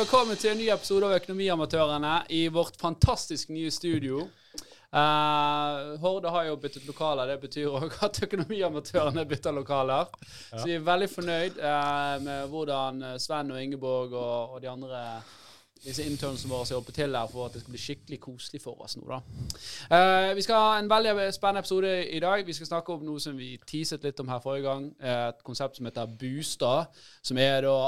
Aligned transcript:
velkommen 0.00 0.36
til 0.36 0.54
en 0.54 0.56
ny 0.56 0.66
episode 0.72 1.04
av 1.04 1.12
Økonomiamatørene 1.18 2.10
i 2.32 2.46
vårt 2.48 2.78
fantastisk 2.80 3.50
nye 3.52 3.68
studio. 3.68 4.22
Uh, 4.96 5.98
Horde 6.00 6.30
har 6.32 6.46
jo 6.46 6.54
byttet 6.62 6.86
lokaler. 6.88 7.28
Det 7.28 7.36
betyr 7.42 7.68
òg 7.68 7.98
at 8.06 8.22
Økonomiamatørene 8.24 9.26
bytter 9.28 9.52
lokaler. 9.52 10.08
Så 10.54 10.62
vi 10.64 10.78
er 10.78 10.86
veldig 10.86 11.08
fornøyd 11.12 11.60
uh, 11.60 12.16
med 12.24 12.48
hvordan 12.48 13.04
Sven 13.20 13.52
og 13.52 13.60
Ingeborg 13.60 14.16
og, 14.16 14.54
og 14.56 14.64
de 14.64 14.70
andre 14.72 15.02
disse 15.84 16.04
internsene 16.04 16.52
våre 16.52 16.66
jobber 16.68 16.92
til 16.96 17.16
her 17.16 17.28
for 17.30 17.46
at 17.46 17.54
det 17.54 17.62
skal 17.62 17.74
bli 17.74 17.82
skikkelig 17.82 18.18
koselig 18.20 18.60
for 18.62 18.82
oss 18.84 18.96
nå. 18.98 19.06
da. 19.08 19.20
Uh, 19.90 20.30
vi 20.36 20.44
skal 20.44 20.60
ha 20.60 20.74
en 20.78 20.90
veldig 20.90 21.28
spennende 21.34 21.64
episode 21.64 21.92
i 22.08 22.20
dag. 22.20 22.44
Vi 22.46 22.56
skal 22.56 22.68
snakke 22.68 22.92
om 22.94 23.06
noe 23.06 23.22
som 23.22 23.38
vi 23.38 23.54
teaset 23.66 24.04
litt 24.04 24.20
om 24.20 24.28
her 24.28 24.42
forrige 24.44 24.66
gang. 24.68 24.90
Et 25.00 25.40
konsept 25.46 25.78
som 25.78 25.88
heter 25.88 26.12
Bustad, 26.20 27.00
som 27.22 27.40
er 27.40 27.64
da 27.64 27.78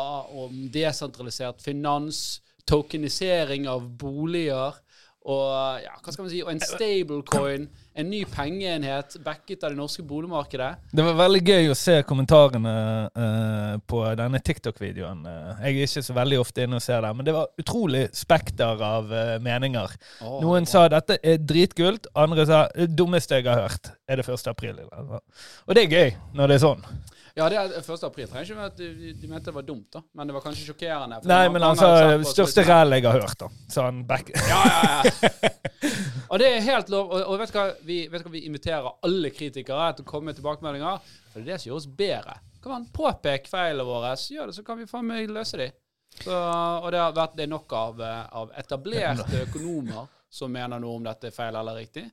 om 0.44 0.64
desentralisert 0.72 1.60
finans, 1.64 2.40
tokenisering 2.68 3.68
av 3.68 3.84
boliger 3.98 4.78
og 5.22 5.82
ja, 5.84 5.92
hva 6.02 6.12
skal 6.12 6.24
man 6.24 6.30
si, 6.32 6.40
og 6.42 6.50
en 6.50 6.60
stablecoin, 6.62 7.68
en 7.94 8.08
ny 8.10 8.22
pengeenhet 8.26 9.14
backet 9.22 9.62
av 9.62 9.70
det 9.70 9.78
norske 9.78 10.02
boligmarkedet. 10.06 10.70
Det 10.90 11.04
var 11.06 11.18
veldig 11.20 11.42
gøy 11.46 11.70
å 11.70 11.76
se 11.78 11.94
kommentarene 12.08 12.72
uh, 13.14 13.76
på 13.86 14.02
denne 14.18 14.40
TikTok-videoen. 14.42 15.22
Jeg 15.62 15.76
er 15.76 15.86
ikke 15.86 16.04
så 16.08 16.16
veldig 16.16 16.40
ofte 16.42 16.66
inne 16.66 16.80
og 16.80 16.84
ser 16.84 17.04
det, 17.06 17.12
men 17.14 17.28
det 17.28 17.36
var 17.36 17.52
utrolig 17.62 18.08
spekter 18.18 18.82
av 18.82 19.14
uh, 19.14 19.36
meninger. 19.44 19.94
Oh, 20.26 20.40
Noen 20.42 20.66
sa 20.66 20.88
dette 20.90 21.20
er 21.22 21.38
dritkult, 21.38 22.10
andre 22.18 22.48
sa 22.48 22.64
det 22.74 22.90
dummeste 22.98 23.38
jeg 23.38 23.46
har 23.46 23.68
hørt, 23.68 23.94
er 24.10 24.18
det 24.18 24.26
1. 24.26 24.50
april. 24.50 24.82
Og 24.90 25.76
det 25.76 25.86
er 25.86 25.98
gøy 25.98 26.14
når 26.34 26.50
det 26.50 26.58
er 26.58 26.66
sånn. 26.66 26.86
Ja, 27.34 27.46
det 27.48 27.56
er 27.56 27.74
1. 27.80 28.04
april. 28.04 28.26
Trenger 28.28 28.50
ikke 28.52 28.66
at 28.68 28.76
de, 28.76 29.12
de, 29.16 29.28
mente 29.28 29.48
det 29.48 29.54
var 29.56 29.64
dumt, 29.64 29.88
da. 29.94 30.02
Men 30.18 30.28
det 30.28 30.36
var 30.36 30.44
kanskje 30.44 30.66
sjokkerende. 30.68 31.20
Nei, 31.30 31.42
men 31.54 31.64
altså 31.64 31.88
største 32.28 32.64
ræl 32.68 32.98
jeg 32.98 33.06
har 33.06 33.20
hørt, 33.24 33.38
da. 33.40 33.48
Sånn 33.72 34.02
back. 34.08 34.34
Ja, 34.36 34.60
ja, 34.68 34.82
ja. 35.00 35.52
og 36.30 36.42
det 36.42 36.50
er 36.50 36.64
helt 36.66 36.92
lov. 36.92 37.08
Og, 37.08 37.24
og 37.24 37.40
vet, 37.40 37.52
du 37.54 37.58
hva? 37.58 37.66
Vi, 37.88 37.98
vet 38.12 38.26
hva? 38.26 38.32
vi 38.34 38.44
inviterer 38.50 38.90
alle 39.08 39.32
kritikere 39.32 39.92
til 39.96 40.04
å 40.04 40.10
komme 40.12 40.30
med 40.30 40.40
tilbakemeldinger. 40.40 41.12
For 41.32 41.40
det 41.40 41.46
er 41.46 41.54
det 41.54 41.62
som 41.62 41.70
gjør 41.70 41.80
oss 41.80 41.92
bedre. 42.02 42.36
Kan 42.62 42.76
man 42.76 42.90
påpeke 42.94 43.50
feilene 43.50 43.88
våre, 43.88 44.12
gjør 44.14 44.50
det, 44.50 44.56
så 44.58 44.66
kan 44.66 44.78
vi 44.78 44.90
faen 44.90 45.08
meg 45.08 45.32
løse 45.32 45.58
de. 45.58 45.72
Så, 46.20 46.32
og 46.36 46.90
det 46.92 47.00
har 47.00 47.14
vært 47.16 47.38
det 47.38 47.48
nok 47.48 47.72
av, 47.72 48.02
eh, 48.04 48.26
av 48.42 48.52
etablerte 48.60 49.40
økonomer 49.46 50.10
som 50.32 50.52
mener 50.52 50.80
noe 50.80 50.96
om 50.96 51.04
dette 51.04 51.28
er 51.28 51.34
feil 51.34 51.56
eller 51.56 51.76
riktig. 51.76 52.06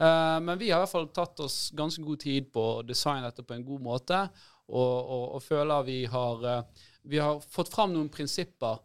Uh, 0.00 0.38
men 0.40 0.54
vi 0.56 0.70
har 0.70 0.78
i 0.78 0.84
hvert 0.86 0.92
fall 0.92 1.08
tatt 1.12 1.40
oss 1.44 1.56
ganske 1.76 2.00
god 2.04 2.22
tid 2.22 2.46
på 2.54 2.62
å 2.78 2.84
designe 2.86 3.28
dette 3.28 3.44
på 3.44 3.56
en 3.56 3.66
god 3.66 3.84
måte 3.84 4.20
og, 4.68 4.94
og, 4.98 5.24
og 5.38 5.42
føler 5.42 5.86
vi 5.86 5.98
har, 6.10 6.46
eh, 6.52 6.86
vi 7.08 7.20
har 7.22 7.40
fått 7.40 7.72
fram 7.72 7.94
noen 7.94 8.10
prinsipper 8.12 8.80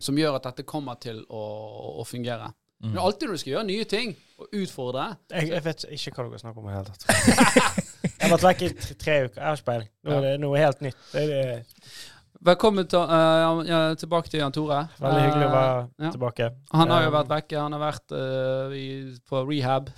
som 0.00 0.16
gjør 0.16 0.38
at 0.38 0.48
dette 0.48 0.68
kommer 0.68 0.96
til 1.00 1.22
å, 1.28 1.44
å 2.00 2.04
fungere. 2.08 2.48
Mm. 2.80 2.94
Men 2.94 3.02
alltid 3.02 3.28
når 3.28 3.36
du 3.36 3.42
skal 3.42 3.52
gjøre 3.52 3.68
nye 3.68 3.84
ting 3.84 4.12
og 4.40 4.54
utfordre 4.56 5.02
Jeg, 5.34 5.50
jeg 5.50 5.64
vet 5.66 5.82
ikke 5.98 6.14
hva 6.16 6.24
dere 6.30 6.38
snakker 6.40 6.62
om 6.62 6.68
i 6.68 6.70
det 6.70 6.78
hele 6.78 6.94
tatt. 6.94 7.66
jeg 8.06 8.22
har 8.22 8.32
vært 8.32 8.46
vekk 8.46 8.62
i 8.64 8.70
tre, 8.78 8.96
tre 9.02 9.16
uker. 9.26 9.36
Jeg 9.36 9.44
har 9.44 9.58
ikke 9.58 9.68
peiling. 9.68 9.90
Nå 10.00 10.14
er 10.16 10.24
det 10.24 10.32
noe 10.40 10.62
helt 10.62 10.80
nytt. 10.86 11.02
Det 11.12 11.24
er 11.26 11.28
det 11.34 11.42
Velkommen 12.40 12.86
til, 12.88 12.98
uh, 13.04 13.90
tilbake 14.00 14.30
til 14.32 14.40
Jan 14.40 14.52
Tore. 14.56 14.78
Veldig 14.96 15.24
hyggelig 15.26 15.44
å 15.44 15.48
være 15.52 15.72
uh, 15.82 15.88
ja. 16.00 16.10
tilbake. 16.14 16.46
Han 16.72 16.92
har 16.94 17.02
jo 17.04 17.10
vært 17.12 17.32
vekke. 17.34 17.56
Han 17.60 17.74
har 17.76 17.80
vært 17.82 18.14
uh, 18.16 18.70
i, 18.72 18.84
på 19.28 19.42
rehab. 19.44 19.90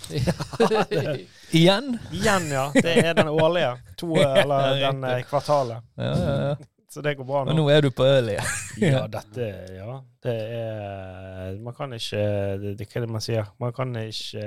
Igjen? 1.60 1.92
Igjen, 2.10 2.48
ja. 2.50 2.64
Det 2.74 2.96
er 2.98 3.12
den 3.20 3.30
årlige. 3.30 3.76
To, 4.00 4.08
eller 4.42 4.74
den 4.82 5.06
kvartalet. 5.28 5.86
Ja, 5.94 6.08
ja, 6.18 6.32
ja. 6.48 6.56
Så 6.90 7.04
det 7.04 7.12
går 7.20 7.28
bra 7.28 7.44
nå. 7.44 7.52
Men 7.52 7.60
nå 7.62 7.66
er 7.70 7.86
du 7.86 7.92
på 7.94 8.04
øl 8.04 8.32
igjen. 8.32 8.48
ja, 8.82 9.04
dette 9.14 9.46
Ja. 9.76 10.00
Det 10.22 10.34
er 10.34 11.54
Man 11.62 11.74
kan 11.74 11.94
ikke 11.96 12.24
det, 12.60 12.74
Hva 12.84 12.98
er 12.98 13.06
det 13.06 13.10
man 13.10 13.24
sier? 13.24 13.46
Man 13.62 13.72
kan 13.74 13.94
ikke 14.00 14.42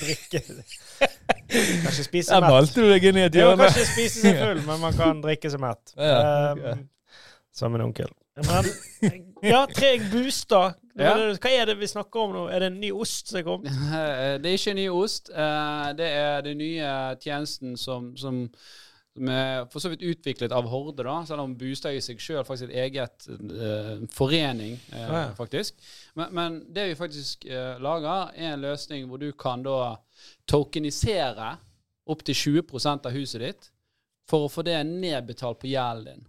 drikke 0.00 0.40
Kan 0.46 1.90
ikke 1.90 2.06
spise 2.06 2.30
mett. 2.30 2.46
Der 2.46 2.46
malte 2.46 2.78
du 2.78 2.88
deg 2.92 3.08
inn 3.10 3.18
i 3.18 3.26
et 3.26 3.40
hjørne. 3.42 3.58
Man 3.58 3.74
kan 3.74 3.82
ikke 3.82 3.90
spise 3.90 4.22
seg 4.22 4.38
full, 4.38 4.62
men 4.70 4.80
man 4.86 4.96
kan 4.96 5.20
drikke 5.26 5.50
seg 5.50 5.60
mett. 5.66 5.92
Ja, 5.98 6.22
okay. 6.54 6.78
um, 6.78 6.86
som 7.58 7.74
en 7.74 7.86
onkel. 7.88 8.10
Men, 8.46 8.64
ja, 9.42 9.66
Treg 9.74 10.10
booster. 10.12 10.74
Ja. 10.98 11.12
Hva 11.14 11.50
er 11.54 11.68
det 11.70 11.76
vi 11.78 11.86
snakker 11.86 12.24
om 12.24 12.32
nå? 12.34 12.40
Er 12.50 12.64
det 12.64 12.72
en 12.72 12.80
ny 12.82 12.88
ost 12.90 13.28
som 13.30 13.36
er 13.38 13.44
kommet? 13.46 13.70
Det 14.42 14.50
er 14.50 14.56
ikke 14.56 14.72
en 14.72 14.80
ny 14.80 14.86
ost. 14.90 15.28
Eh, 15.30 15.84
det 15.94 16.08
er 16.10 16.40
den 16.42 16.58
nye 16.58 16.88
tjenesten 17.22 17.76
som, 17.78 18.08
som, 18.18 18.40
som 19.14 19.30
er 19.30 19.68
for 19.70 19.78
så 19.78 19.92
vidt 19.92 20.02
utviklet 20.02 20.50
av 20.50 20.66
Horde, 20.66 21.04
da, 21.06 21.14
selv 21.28 21.44
om 21.44 21.54
Bustad 21.60 21.94
i 21.94 22.00
seg 22.02 22.18
sjøl 22.18 22.42
faktisk 22.48 22.66
er 22.66 22.72
et 22.72 22.80
eget 22.88 23.28
uh, 23.30 23.92
forening, 24.10 24.74
uh, 24.90 24.98
ja. 24.98 25.20
faktisk. 25.38 25.78
Men, 26.18 26.34
men, 26.34 26.58
det 26.74 26.88
vi 26.90 26.98
faktisk 26.98 27.46
uh, 27.46 27.78
lager, 27.78 28.32
er 28.34 28.56
en 28.56 28.66
løsning 28.66 29.06
hvor 29.06 29.22
du 29.22 29.30
kan 29.38 29.62
da 29.62 29.94
tokenisere 30.50 31.52
opptil 32.10 32.58
20% 32.58 33.06
av 33.06 33.14
huset 33.14 33.44
ditt 33.44 33.70
for 34.28 34.48
å 34.48 34.50
få 34.50 34.66
det 34.66 34.80
nedbetalt 34.82 35.62
på 35.62 35.70
gjelden 35.70 36.10
din. 36.10 36.26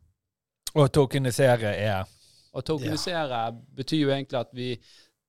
Og 0.76 0.90
tokenisere 0.94 1.74
er 1.76 2.10
Å 2.54 2.62
tokenisere 2.66 3.44
ja. 3.46 3.52
betyr 3.52 4.04
jo 4.04 4.12
egentlig 4.14 4.40
at 4.40 4.52
vi 4.54 4.74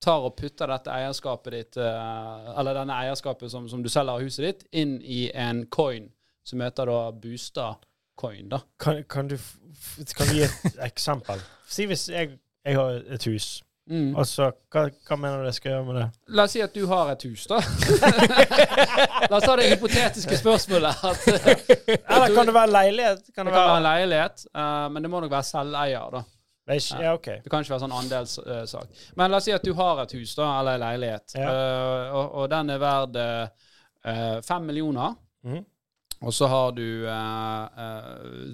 tar 0.01 0.25
og 0.25 0.37
putter 0.39 0.71
dette 0.73 0.93
eierskapet 0.95 1.53
ditt, 1.53 1.77
eh, 1.77 2.51
eller 2.59 2.79
denne 2.81 2.97
eierskapet 3.05 3.53
som, 3.53 3.69
som 3.69 3.83
du 3.85 3.91
selger 3.93 4.17
av 4.17 4.25
huset 4.25 4.47
ditt, 4.47 4.67
inn 4.73 4.97
i 5.05 5.27
en 5.37 5.67
coin 5.69 6.09
som 6.47 6.63
heter 6.65 6.89
da 6.89 7.01
Bustad 7.13 7.85
coin. 8.21 8.49
da. 8.49 8.63
Kan, 8.81 9.05
kan, 9.05 9.29
du, 9.29 9.37
kan 10.17 10.29
du 10.29 10.39
gi 10.39 10.47
et 10.49 10.79
eksempel? 10.91 11.43
Si 11.69 11.87
hvis 11.89 12.09
jeg, 12.09 12.39
jeg 12.65 12.81
har 12.81 13.03
et 13.13 13.29
hus. 13.29 13.61
Mm. 13.91 14.11
Altså, 14.15 14.53
hva, 14.71 14.85
hva, 14.87 15.17
mener 15.19 15.41
du 15.43 15.49
jeg 15.49 15.57
skal 15.57 15.73
gjøre 15.73 15.87
med 15.89 15.97
det? 15.99 16.05
La 16.39 16.45
oss 16.47 16.53
si 16.55 16.61
at 16.63 16.75
du 16.77 16.85
har 16.87 17.09
et 17.11 17.25
hus, 17.27 17.43
da. 17.51 17.57
La 19.31 19.39
oss 19.41 19.47
ta 19.49 19.57
det 19.59 19.65
hypotetiske 19.73 20.37
spørsmålet. 20.39 21.01
At, 21.09 21.25
Eller 22.15 22.35
kan 22.37 22.47
det 22.47 22.55
være 22.55 22.71
leilighet? 22.71 23.25
Kan 23.35 23.49
det, 23.49 23.51
det 23.51 23.57
kan 23.57 23.65
være 23.67 23.81
en 23.81 23.89
leilighet, 23.89 24.45
uh, 24.55 24.85
men 24.95 25.03
det 25.03 25.11
må 25.11 25.23
nok 25.25 25.33
være 25.33 25.49
selveier, 25.49 26.15
da. 26.15 26.23
Ja, 26.71 27.17
okay. 27.17 27.41
Det 27.43 27.51
kan 27.51 27.65
ikke 27.65 27.73
være 27.73 27.83
sånn 27.83 27.97
andelssak. 27.99 28.93
Uh, 28.95 29.09
men 29.19 29.33
la 29.33 29.41
oss 29.41 29.49
si 29.49 29.55
at 29.57 29.67
du 29.67 29.73
har 29.75 30.05
et 30.05 30.15
hus, 30.15 30.37
da, 30.39 30.53
eller 30.61 30.79
en 30.79 30.85
leilighet, 30.85 31.35
ja. 31.35 31.49
uh, 31.51 32.15
og, 32.15 32.27
og, 32.29 32.45
den 32.53 32.71
er 32.71 32.83
verd 32.85 33.19
fem 34.47 34.71
millioner. 34.71 35.17
Mm. 35.43 35.65
Og 36.29 36.37
så 36.37 36.47
har 36.53 36.71
du 36.77 36.87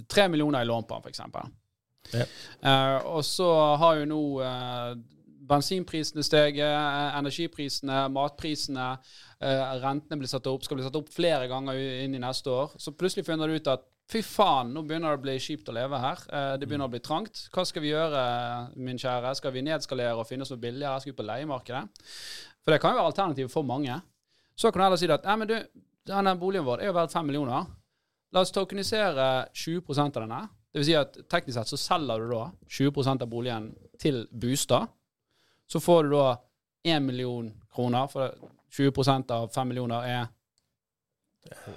tre 0.08 0.24
millioner 0.32 0.64
i 0.64 0.68
lån 0.70 0.88
på 0.88 0.96
den, 0.96 1.12
f.eks. 1.12 1.20
Ja. 2.14 2.24
og 3.02 3.24
så 3.26 3.48
har 3.82 3.98
jo 3.98 4.04
nå 4.06 4.22
bensinprisene 5.48 6.24
steget, 6.26 6.64
eh, 6.64 7.18
energiprisene, 7.18 8.06
matprisene, 8.12 8.88
eh, 9.40 9.64
rentene 9.82 10.18
blir 10.18 10.30
satt 10.30 10.46
opp, 10.46 10.64
skal 10.64 10.76
bli 10.78 10.86
satt 10.86 10.96
opp 10.96 11.08
flere 11.12 11.48
ganger 11.48 11.74
inn 12.04 12.14
i 12.14 12.22
neste 12.22 12.50
år. 12.50 12.74
Så 12.78 12.96
plutselig 12.96 13.26
finner 13.26 13.46
du 13.46 13.54
ut 13.54 13.68
at 13.68 13.84
fy 14.08 14.22
faen, 14.22 14.72
nå 14.72 14.84
begynner 14.86 15.14
det 15.14 15.18
å 15.18 15.22
bli 15.22 15.36
kjipt 15.42 15.68
å 15.68 15.74
leve 15.74 15.98
her. 15.98 16.18
Eh, 16.30 16.56
det 16.58 16.68
begynner 16.68 16.88
å 16.88 16.92
bli 16.92 17.00
trangt. 17.00 17.48
Hva 17.52 17.64
skal 17.66 17.82
vi 17.82 17.92
gjøre, 17.92 18.76
min 18.76 18.98
kjære? 18.98 19.34
Skal 19.36 19.52
vi 19.52 19.64
nedskalere 19.66 20.18
og 20.18 20.26
finne 20.28 20.42
oss 20.42 20.52
noe 20.54 20.62
billigere? 20.62 21.00
Skal 21.00 21.12
vi 21.12 21.22
på 21.22 21.26
leiemarkedet? 21.26 21.88
For 22.62 22.72
det 22.72 22.80
kan 22.80 22.94
jo 22.94 23.00
være 23.00 23.12
alternativet 23.12 23.52
for 23.52 23.66
mange. 23.66 24.00
Så 24.56 24.72
kan 24.72 24.80
du 24.80 24.84
heller 24.84 25.00
si 25.00 25.10
at 25.10 25.26
nei, 25.26 25.36
men 25.36 25.48
du, 25.50 25.56
denne 26.06 26.36
boligen 26.38 26.66
vår 26.66 26.82
er 26.82 26.90
jo 26.90 26.96
verdt 26.96 27.12
fem 27.12 27.26
millioner. 27.26 27.66
La 28.32 28.42
oss 28.42 28.54
tokenisere 28.54 29.48
20% 29.54 30.16
av 30.16 30.24
denne. 30.24 30.40
Vil 30.76 30.84
si 30.84 30.96
at 30.98 31.14
teknisk 31.30 31.56
sett 31.56 31.72
så 31.72 31.78
selger 31.80 32.20
du 32.20 32.32
da 32.34 32.46
20% 32.68 33.24
av 33.24 33.30
boligen 33.30 33.70
til 34.02 34.26
Bustad. 34.30 34.90
Så 35.66 35.80
får 35.80 36.04
du 36.04 36.10
da 36.10 36.42
1 36.84 37.02
million 37.02 37.52
kroner, 37.74 38.06
for 38.06 38.34
20% 38.76 39.30
av 39.30 39.48
5 39.48 39.68
millioner 39.68 40.08
er 40.08 40.26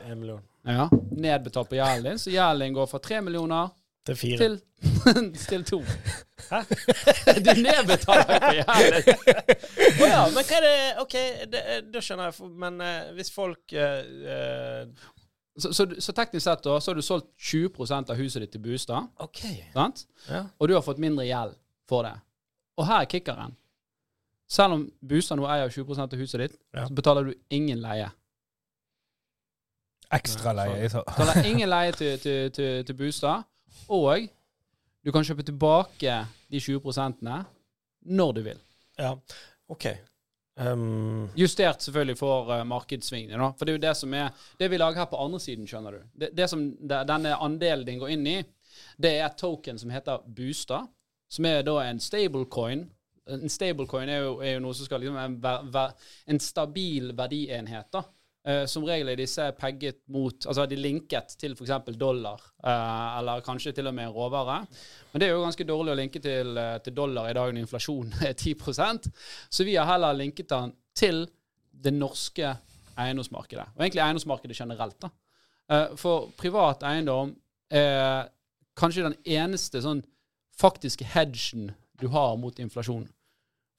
1 0.05 0.17
million. 0.17 0.41
Ja, 0.63 0.89
nedbetalt 1.11 1.69
på 1.69 1.75
gjelden 1.75 2.03
din. 2.03 2.19
Så 2.19 2.29
gjelden 2.29 2.67
din 2.67 2.73
går 2.73 2.87
fra 2.87 2.99
3 2.99 3.21
millioner 3.21 3.69
til 4.05 4.15
fire. 4.15 4.37
Til, 4.37 4.59
til 5.49 5.63
to. 5.65 5.79
Hæ? 6.49 6.61
du 7.45 7.51
nedbetaler 7.61 8.25
på 8.39 8.51
gjelden. 8.57 9.13
Å 9.79 10.03
oh, 10.03 10.09
ja, 10.09 10.25
men 10.33 10.43
hva 10.43 10.59
er 10.59 10.67
det 10.67 10.75
OK, 11.03 11.15
da 11.93 12.03
skjønner 12.03 12.29
jeg. 12.29 12.51
Men 12.65 12.81
uh, 12.83 13.09
hvis 13.17 13.31
folk 13.33 13.75
uh, 13.75 14.85
så, 15.59 15.73
så, 15.73 15.87
så, 15.99 16.15
teknisk 16.15 16.45
sett 16.45 16.63
da, 16.63 16.77
så 16.79 16.91
har 16.91 16.99
du 16.99 17.03
solgt 17.05 17.29
20% 17.51 18.13
av 18.13 18.19
huset 18.19 18.45
ditt 18.45 18.53
til 18.55 18.63
Bustad. 18.63 19.09
Okay. 19.19 19.65
Sant? 19.73 20.05
Ja. 20.29 20.45
Og 20.57 20.71
du 20.71 20.77
har 20.77 20.85
fått 20.85 21.01
mindre 21.01 21.27
gjeld 21.27 21.57
for 21.89 22.07
det. 22.07 22.15
Og 22.79 22.87
her 22.87 23.03
er 23.03 23.11
kickeren. 23.11 23.57
Selv 24.49 24.73
om 24.73 24.87
Bustad 25.05 25.37
nå 25.37 25.45
eier 25.45 25.69
20% 25.69 26.15
av 26.15 26.21
huset 26.21 26.41
ditt, 26.41 26.57
ja. 26.73 26.87
så 26.87 26.95
betaler 26.97 27.29
du 27.29 27.35
ingen 27.53 27.81
leie. 27.83 28.09
Ekstra 30.09 30.55
leie. 30.57 30.89
Du 30.89 30.97
betaler 31.05 31.45
ingen 31.51 31.69
leie 31.69 31.93
til, 31.93 32.17
til, 32.21 32.49
til, 32.55 32.81
til 32.85 32.97
Bustad, 32.97 33.45
og 33.93 34.25
du 35.05 35.13
kan 35.13 35.25
kjøpe 35.25 35.45
tilbake 35.45 36.15
de 36.49 36.61
20% 36.61 37.21
når 38.09 38.31
du 38.33 38.41
vil. 38.49 38.61
Ja, 38.97 39.13
OK. 39.69 39.85
Um... 40.59 41.29
Justert 41.37 41.83
selvfølgelig 41.83 42.17
for 42.19 42.49
uh, 42.51 42.65
markedssvingene. 42.67 43.53
For 43.57 43.65
det 43.65 43.73
er 43.73 43.77
jo 43.77 43.83
det 43.85 43.95
som 43.95 44.13
er 44.13 44.29
Det 44.59 44.67
vi 44.71 44.77
lager 44.77 44.99
her 44.99 45.07
på 45.07 45.19
andre 45.23 45.39
siden, 45.39 45.67
skjønner 45.67 45.91
du. 45.91 45.99
Det, 46.19 46.29
det 46.35 46.49
som 46.49 46.65
det, 46.75 47.03
denne 47.07 47.37
andelen 47.37 47.85
din 47.87 48.01
går 48.01 48.15
inn 48.17 48.27
i, 48.27 48.37
det 48.99 49.13
er 49.13 49.29
et 49.29 49.37
token 49.39 49.79
som 49.79 49.93
heter 49.93 50.25
Bustad. 50.35 50.89
som 51.29 51.45
er 51.45 51.61
da 51.61 51.77
en 51.85 51.99
stablecoin. 51.99 52.89
En 53.35 53.51
stablecoin 53.51 54.09
er 54.09 54.23
jo, 54.23 54.37
er 54.41 54.55
jo 54.55 54.63
noe 54.63 54.77
som 54.77 54.87
skal 54.87 55.03
liksom 55.03 55.19
en, 55.19 55.75
en 56.33 56.41
stabil 56.43 57.11
verdienhet. 57.17 57.91
da. 57.93 58.03
Uh, 58.47 58.63
som 58.71 58.85
regel 58.87 59.11
er 59.11 59.19
disse 59.19 59.43
pegget 59.59 59.97
mot 60.15 60.45
Altså 60.47 60.63
de 60.71 60.77
linket 60.79 61.33
til 61.41 61.57
f.eks. 61.57 61.73
dollar, 61.99 62.39
uh, 62.63 63.17
eller 63.19 63.43
kanskje 63.43 63.73
til 63.75 63.89
og 63.91 63.93
med 63.97 64.13
råvare. 64.15 64.61
Men 65.11 65.21
det 65.21 65.27
er 65.27 65.33
jo 65.33 65.43
ganske 65.43 65.67
dårlig 65.67 65.91
å 65.91 65.97
linke 65.99 66.21
til, 66.23 66.55
uh, 66.55 66.77
til 66.79 66.95
dollar 66.95 67.27
i 67.27 67.35
dag 67.35 67.51
når 67.51 67.65
inflasjonen 67.65 68.15
er 68.29 68.33
10 68.33 68.55
Så 69.49 69.67
vi 69.67 69.75
har 69.75 69.89
heller 69.91 70.15
linket 70.15 70.49
den 70.49 70.71
til 70.95 71.25
det 71.69 71.93
norske 71.93 72.55
eiendomsmarkedet. 72.95 73.75
Og 73.75 73.83
egentlig 73.83 74.05
eiendomsmarkedet 74.05 74.57
generelt. 74.57 75.01
da. 75.01 75.09
for 75.95 76.31
privat 76.37 76.83
eiendom 76.83 77.35
er 77.69 78.27
kanskje 78.75 79.03
den 79.03 79.15
eneste 79.25 79.81
sånn 79.83 80.01
faktiske 80.57 81.05
hedgen 81.05 81.71
du 81.99 82.07
har 82.07 82.35
mot 82.37 82.59
inflasjon. 82.59 83.07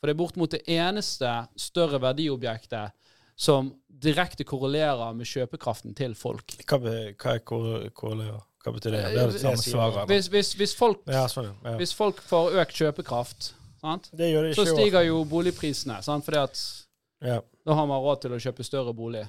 For 0.01 0.09
det 0.09 0.15
er 0.15 0.19
bortimot 0.19 0.55
det 0.55 0.63
eneste 0.73 1.31
større 1.61 2.01
verdiobjektet 2.01 2.97
som 3.41 3.71
direkte 4.01 4.45
korrelerer 4.49 5.13
med 5.17 5.29
kjøpekraften 5.29 5.95
til 5.97 6.15
folk. 6.17 6.57
Hva, 6.65 6.81
hva 6.81 7.35
er 7.37 7.43
korrelerer? 7.45 8.41
Hva 8.61 8.75
betyr 8.77 8.93
det? 8.93 9.01
det, 9.15 9.23
det 9.41 9.55
svaret, 9.63 10.03
hvis, 10.11 10.27
hvis, 10.29 10.51
hvis, 10.61 10.75
folk, 10.77 10.99
ja, 11.09 11.23
sånn, 11.33 11.47
ja. 11.65 11.79
hvis, 11.81 11.95
folk, 11.97 12.19
får 12.21 12.59
økt 12.61 12.77
kjøpekraft, 12.77 13.55
så 13.81 14.67
stiger 14.69 15.07
jo 15.07 15.23
boligprisene. 15.29 15.97
Sant? 16.05 16.27
Fordi 16.27 16.43
at 16.43 16.61
ja. 17.25 17.39
da 17.41 17.79
har 17.79 17.89
man 17.89 18.03
råd 18.05 18.27
til 18.27 18.37
å 18.37 18.41
kjøpe 18.45 18.67
større 18.69 18.93
bolig. 18.97 19.25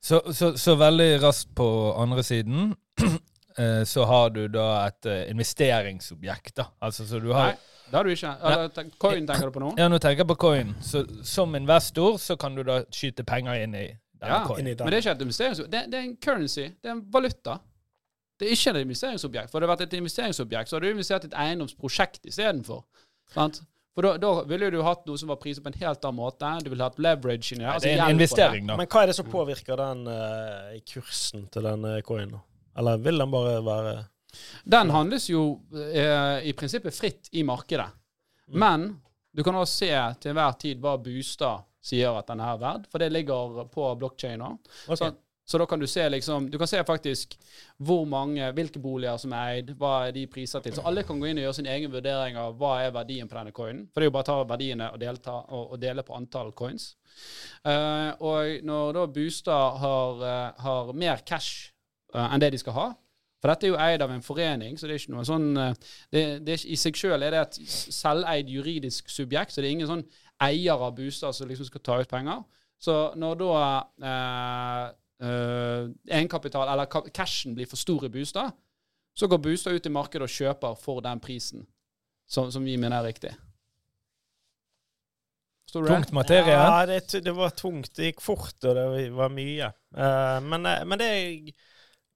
Så, 0.00 0.20
så, 0.36 0.52
så 0.60 0.76
veldig 0.80 1.08
raskt 1.24 1.54
på 1.56 1.70
andre 1.96 2.24
siden 2.24 2.74
Eh, 3.58 3.84
så 3.84 4.04
har 4.04 4.30
du 4.30 4.44
da 4.48 4.86
et 4.86 5.06
eh, 5.10 5.24
investeringsobjekt. 5.30 6.54
da. 6.56 6.70
Altså, 6.78 7.06
så 7.06 7.18
du 7.18 7.32
har... 7.34 7.52
Nei, 7.52 7.69
det 7.90 7.96
har 7.96 8.06
du 8.06 8.10
ikke. 8.12 8.34
Eller, 8.46 8.90
coin 9.02 9.26
tenker 9.26 9.50
du 9.50 9.54
på 9.56 9.62
nå? 9.62 9.72
Ja, 9.78 9.88
nå 9.90 9.98
tenker 9.98 10.22
jeg 10.22 10.30
på 10.30 10.38
coin. 10.38 10.70
Så 10.84 11.02
som 11.26 11.56
investor 11.58 12.20
så 12.22 12.36
kan 12.38 12.54
du 12.54 12.62
da 12.66 12.84
skyte 12.94 13.24
penger 13.26 13.64
inn 13.64 13.74
i 13.74 13.88
denne 13.90 14.36
ja, 14.36 14.44
coin. 14.46 14.62
Men 14.62 14.78
det 14.78 15.00
er 15.00 15.02
ikke 15.02 15.16
et 15.16 15.24
investeringsobjekt. 15.26 15.72
Det, 15.72 15.82
det, 15.90 15.98
er 15.98 16.06
en 16.06 16.14
currency. 16.22 16.68
Det 16.78 16.92
er 16.92 16.94
en 16.94 17.02
valuta. 17.12 17.58
Det 18.40 18.46
er 18.46 18.54
ikke 18.54 18.76
et 18.76 18.84
investeringsobjekt. 18.84 19.50
For 19.50 19.58
det 19.58 19.68
har 19.68 19.74
vært 19.74 19.88
et 19.88 19.98
investeringsobjekt, 19.98 20.70
så 20.70 20.78
har 20.78 20.86
du 20.86 20.90
investert 20.92 21.26
i 21.26 21.30
et 21.32 21.36
eiendomsprosjekt 21.46 22.30
istedenfor. 22.30 22.86
For 23.34 24.06
da, 24.06 24.14
da, 24.22 24.30
ville 24.46 24.70
du 24.70 24.78
hatt 24.86 25.02
noe 25.08 25.18
som 25.18 25.32
var 25.32 25.40
priset 25.42 25.64
på 25.64 25.72
en 25.72 25.80
helt 25.80 26.06
annen 26.06 26.20
måte. 26.20 26.52
Du 26.62 26.70
ville 26.70 26.86
hatt 26.86 27.00
leverage 27.02 27.56
inni 27.56 27.66
det. 27.66 27.72
Altså 27.72 27.88
det 27.88 27.96
er 27.96 28.04
en 28.06 28.14
investering, 28.14 28.70
da. 28.70 28.78
Men 28.78 28.88
hva 28.88 29.02
er 29.02 29.10
det 29.10 29.16
som 29.18 29.28
påvirker 29.28 29.82
den 29.82 30.06
uh, 30.06 30.78
kursen 30.88 31.48
til 31.50 31.66
den 31.66 31.84
uh, 31.88 31.98
coinen? 32.06 32.38
Eller 32.78 33.02
vil 33.02 33.18
den 33.18 33.34
bare 33.34 33.58
være 33.66 33.94
Den 34.64 34.90
handles 34.94 35.28
jo 35.30 35.44
eh, 35.72 36.46
i 36.48 36.52
prinsippet 36.56 36.96
fritt 36.96 37.30
i 37.32 37.44
markedet. 37.46 37.88
Mm. 38.50 38.58
Men 38.60 38.86
du 39.32 39.44
kan 39.44 39.54
også 39.54 39.84
se 39.84 39.90
til 40.20 40.32
enhver 40.32 40.56
tid 40.60 40.80
hva 40.82 40.96
Bustad 41.00 41.66
sier 41.80 42.14
at 42.18 42.28
den 42.28 42.42
er 42.44 42.60
verd, 42.60 42.86
for 42.90 43.00
det 43.02 43.10
ligger 43.12 43.64
på 43.72 43.88
blokkjeden. 44.00 44.58
Okay. 44.84 44.96
Så, 44.96 45.10
så, 45.46 45.58
da 45.58 45.66
kan 45.66 45.80
du 45.80 45.86
se 45.88 46.04
liksom 46.08 46.50
Du 46.50 46.58
kan 46.58 46.68
se 46.68 46.82
faktisk 46.84 47.36
hvor 47.78 48.04
mange, 48.04 48.50
hvilke 48.52 48.82
boliger 48.82 49.16
som 49.22 49.32
er 49.32 49.56
eid, 49.56 49.72
hva 49.78 50.08
er 50.08 50.14
de 50.16 50.26
priser 50.30 50.62
til. 50.64 50.74
Så 50.76 50.84
alle 50.86 51.06
kan 51.06 51.20
gå 51.20 51.30
inn 51.30 51.40
og 51.40 51.46
gjøre 51.46 51.58
sin 51.60 51.70
egen 51.70 51.92
vurdering 51.94 52.38
av 52.38 52.58
hva 52.60 52.76
er 52.84 52.94
verdien 52.94 53.30
på 53.30 53.38
denne 53.38 53.54
coinen. 53.56 53.86
For 53.88 54.00
det 54.00 54.08
er 54.08 54.12
jo 54.12 54.16
bare 54.18 54.28
å 54.28 54.30
ta 54.32 54.48
verdiene 54.52 54.90
og, 54.92 55.00
delta, 55.00 55.36
og, 55.48 55.76
og 55.76 55.82
dele 55.82 56.04
på 56.06 56.16
antall 56.18 56.52
coins. 56.58 56.92
Uh, 57.66 58.12
og 58.24 58.66
når 58.66 58.96
da 58.96 59.06
Bustad 59.14 59.80
har, 59.82 60.24
uh, 60.24 60.64
har 60.64 60.92
mer 60.96 61.22
cash 61.26 61.70
uh, 62.14 62.28
enn 62.28 62.42
det 62.42 62.52
de 62.54 62.60
skal 62.60 62.76
ha. 62.76 62.90
For 63.40 63.48
dette 63.48 63.66
er 63.66 63.72
jo 63.72 63.80
eid 63.80 64.02
av 64.04 64.12
en 64.12 64.24
forening, 64.24 64.76
så 64.76 64.86
det 64.86 64.94
er 64.94 65.02
ikke 65.02 65.14
noe 65.14 65.24
sånn 65.24 65.48
uh, 65.56 65.72
det, 66.12 66.24
det 66.44 66.56
er, 66.58 66.64
I 66.68 66.76
seg 66.76 66.98
sjøl 67.00 67.24
er 67.24 67.32
det 67.32 67.40
et 67.40 67.60
selveid 67.64 68.50
juridisk 68.52 69.08
subjekt, 69.12 69.54
så 69.54 69.62
det 69.62 69.70
er 69.70 69.76
ingen 69.78 69.88
sånn 69.88 70.06
eier 70.44 70.80
av 70.80 70.92
bostad 70.96 71.36
som 71.36 71.48
liksom 71.48 71.68
skal 71.68 71.84
ta 71.84 71.98
ut 72.00 72.10
penger. 72.10 72.42
Så 72.80 72.96
når 73.20 73.40
da 73.40 73.56
uh, 74.04 74.86
egenkapital, 76.08 76.68
eller 76.72 76.88
cashen, 77.12 77.56
blir 77.56 77.68
for 77.68 77.80
stor 77.80 78.06
i 78.08 78.12
bostad, 78.12 78.56
så 79.16 79.28
går 79.28 79.42
bostad 79.44 79.76
ut 79.76 79.88
i 79.88 79.92
markedet 79.92 80.24
og 80.24 80.32
kjøper 80.32 80.76
for 80.80 81.04
den 81.04 81.20
prisen 81.20 81.66
som, 82.30 82.48
som 82.52 82.64
vi 82.64 82.78
mener 82.80 83.00
er 83.00 83.10
riktig. 83.10 83.34
Tungt 85.70 86.12
materie? 86.12 86.50
Ja, 86.50 86.86
det, 86.86 87.20
det, 87.22 87.32
var 87.36 87.52
tungt. 87.54 87.92
Det 87.96 88.08
gikk 88.08 88.22
fort, 88.24 88.56
og 88.64 88.74
det 88.74 89.10
var 89.14 89.30
mye. 89.32 89.70
Uh, 89.94 90.38
men, 90.46 90.66
men 90.88 90.98
det 90.98 91.10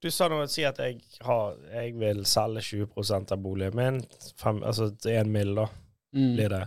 du 0.05 0.11
sa 0.13 0.29
noe, 0.29 0.45
si 0.53 0.65
at 0.69 0.79
jeg, 0.83 0.99
har, 1.25 1.55
jeg 1.73 1.95
vil 1.97 2.25
selge 2.29 2.65
20% 2.69 3.33
av 3.33 3.41
boligen 3.41 3.79
min. 3.79 4.01
Fem, 4.41 4.61
altså 4.67 4.91
én 5.09 5.31
mill., 5.33 5.55
da, 5.57 5.69
mm. 6.17 6.35
blir 6.37 6.53
det. 6.53 6.65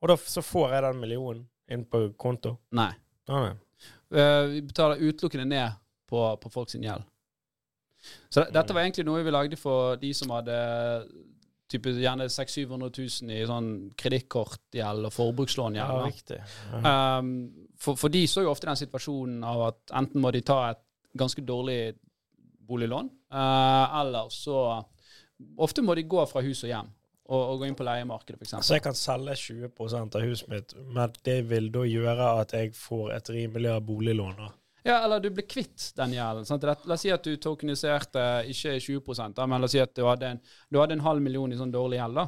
Og 0.00 0.12
da 0.12 0.16
så 0.20 0.44
får 0.44 0.74
jeg 0.74 0.84
den 0.86 1.00
millionen 1.00 1.46
inn 1.70 1.86
på 1.88 2.02
konto? 2.20 2.58
Nei. 2.76 2.90
Ah, 3.30 3.46
nei. 3.46 3.56
Uh, 4.10 4.44
vi 4.50 4.60
betaler 4.66 5.00
utelukkende 5.00 5.46
ned 5.48 5.80
på, 6.10 6.20
på 6.42 6.52
folks 6.52 6.76
gjeld. 6.76 7.06
Så 8.28 8.42
det, 8.42 8.50
dette 8.56 8.74
var 8.74 8.84
egentlig 8.84 9.06
noe 9.06 9.22
vi 9.24 9.32
lagde 9.32 9.58
for 9.60 10.00
de 10.00 10.10
som 10.16 10.32
hadde 10.34 10.56
type, 11.70 11.92
gjerne 12.02 12.26
600 12.32 12.90
000 12.90 13.34
i 13.36 13.40
sånn 13.46 13.70
kredittkortgjeld 14.00 15.06
og 15.06 15.14
forbrukslångjeld. 15.14 16.32
Ja. 16.34 16.44
Ja. 16.74 16.94
Um, 17.20 17.68
for, 17.80 18.00
for, 18.00 18.12
de 18.12 18.24
så 18.28 18.44
jo 18.44 18.52
ofte 18.52 18.68
den 18.68 18.80
situasjonen 18.80 19.44
av 19.46 19.66
at 19.70 19.96
enten 20.00 20.24
må 20.24 20.32
de 20.34 20.42
ta 20.44 20.62
et 20.72 20.82
ganske 21.16 21.44
dårlig 21.46 21.94
boliglån. 22.70 23.10
Uh, 23.34 24.00
eller 24.00 24.32
så 24.34 24.62
Ofte 25.56 25.80
må 25.80 25.94
de 25.96 26.02
gå 26.04 26.20
fra 26.28 26.42
hus 26.44 26.58
og 26.66 26.68
hjem 26.68 26.88
og, 27.30 27.38
og 27.38 27.60
gå 27.62 27.68
inn 27.70 27.76
på 27.78 27.84
leiemarkedet, 27.86 28.36
f.eks. 28.36 28.56
Så 28.66 28.76
jeg 28.76 28.84
kan 28.84 28.96
selge 28.98 29.36
20% 29.38 30.18
av 30.18 30.24
huset 30.26 30.50
mitt, 30.52 30.74
men 30.92 31.14
det 31.24 31.38
vil 31.48 31.70
da 31.72 31.84
gjøre 31.88 32.26
at 32.42 32.52
jeg 32.58 32.74
får 32.76 33.14
et 33.14 33.30
rimeligere 33.32 33.80
boliglån? 33.86 34.34
da? 34.36 34.50
Ja, 34.82 35.04
eller 35.04 35.20
du 35.20 35.30
blir 35.30 35.46
kvitt 35.48 35.90
den 35.96 36.14
gjelden. 36.16 36.60
La 36.64 36.96
oss 36.96 37.04
si 37.04 37.12
at 37.12 37.24
du 37.24 37.34
tokeniserte 37.36 38.26
ikke 38.50 38.78
20 38.80 39.34
da, 39.36 39.46
men 39.46 39.60
la 39.60 39.68
oss 39.68 39.76
si 39.76 39.82
at 39.82 39.92
du 39.96 40.06
hadde 40.08 40.34
en, 40.34 40.40
du 40.72 40.80
hadde 40.80 40.96
en 40.96 41.04
halv 41.04 41.22
million 41.24 41.52
i 41.52 41.58
sånn 41.58 41.72
dårlig 41.72 42.00
gjeld. 42.00 42.20
da. 42.22 42.26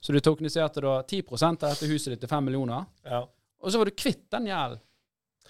Så 0.00 0.14
du 0.14 0.20
tokeniserte 0.24 0.84
da 0.84 1.00
10 1.02 1.24
av 1.50 1.66
dette 1.66 1.90
huset 1.90 2.14
ditt 2.14 2.22
til 2.24 2.30
5 2.30 2.46
millioner. 2.46 2.86
Ja. 3.04 3.24
Og 3.60 3.72
så 3.72 3.80
var 3.80 3.90
du 3.90 3.98
kvitt 3.98 4.30
den 4.32 4.46
gjelden. 4.48 4.80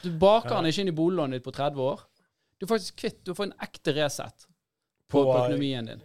Du 0.00 0.10
baker 0.16 0.54
ja. 0.54 0.60
den 0.60 0.70
ikke 0.70 0.86
inn 0.86 0.92
i 0.94 0.96
boliglånet 0.96 1.38
ditt 1.38 1.44
på 1.44 1.54
30 1.54 1.84
år. 1.84 2.06
Du 2.60 2.66
er 2.66 2.74
faktisk 2.74 3.00
kvitt. 3.00 3.22
Du 3.24 3.32
får 3.34 3.48
en 3.48 3.54
ekte 3.64 3.94
Resett 3.96 4.44
på, 5.08 5.22
på 5.24 5.36
økonomien 5.38 5.86
din. 5.88 6.02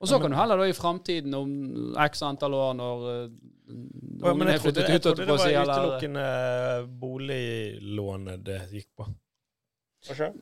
Og 0.00 0.08
så 0.08 0.18
kan 0.20 0.32
du 0.32 0.36
heller 0.36 0.60
da 0.60 0.68
i 0.68 0.72
framtiden, 0.76 1.34
om 1.34 1.94
x 2.04 2.22
antall 2.24 2.54
år, 2.54 2.72
når 2.76 3.04
uh, 3.04 4.30
ungen 4.30 4.48
er 4.48 4.58
flyttet 4.60 4.82
ut 4.84 4.90
Jeg 4.92 5.02
trodde 5.04 5.24
det 5.24 5.36
var 5.36 5.52
utelukkende 5.68 6.26
boliglånet 7.00 8.44
det 8.44 8.58
gikk 8.72 8.90
på. 8.96 9.08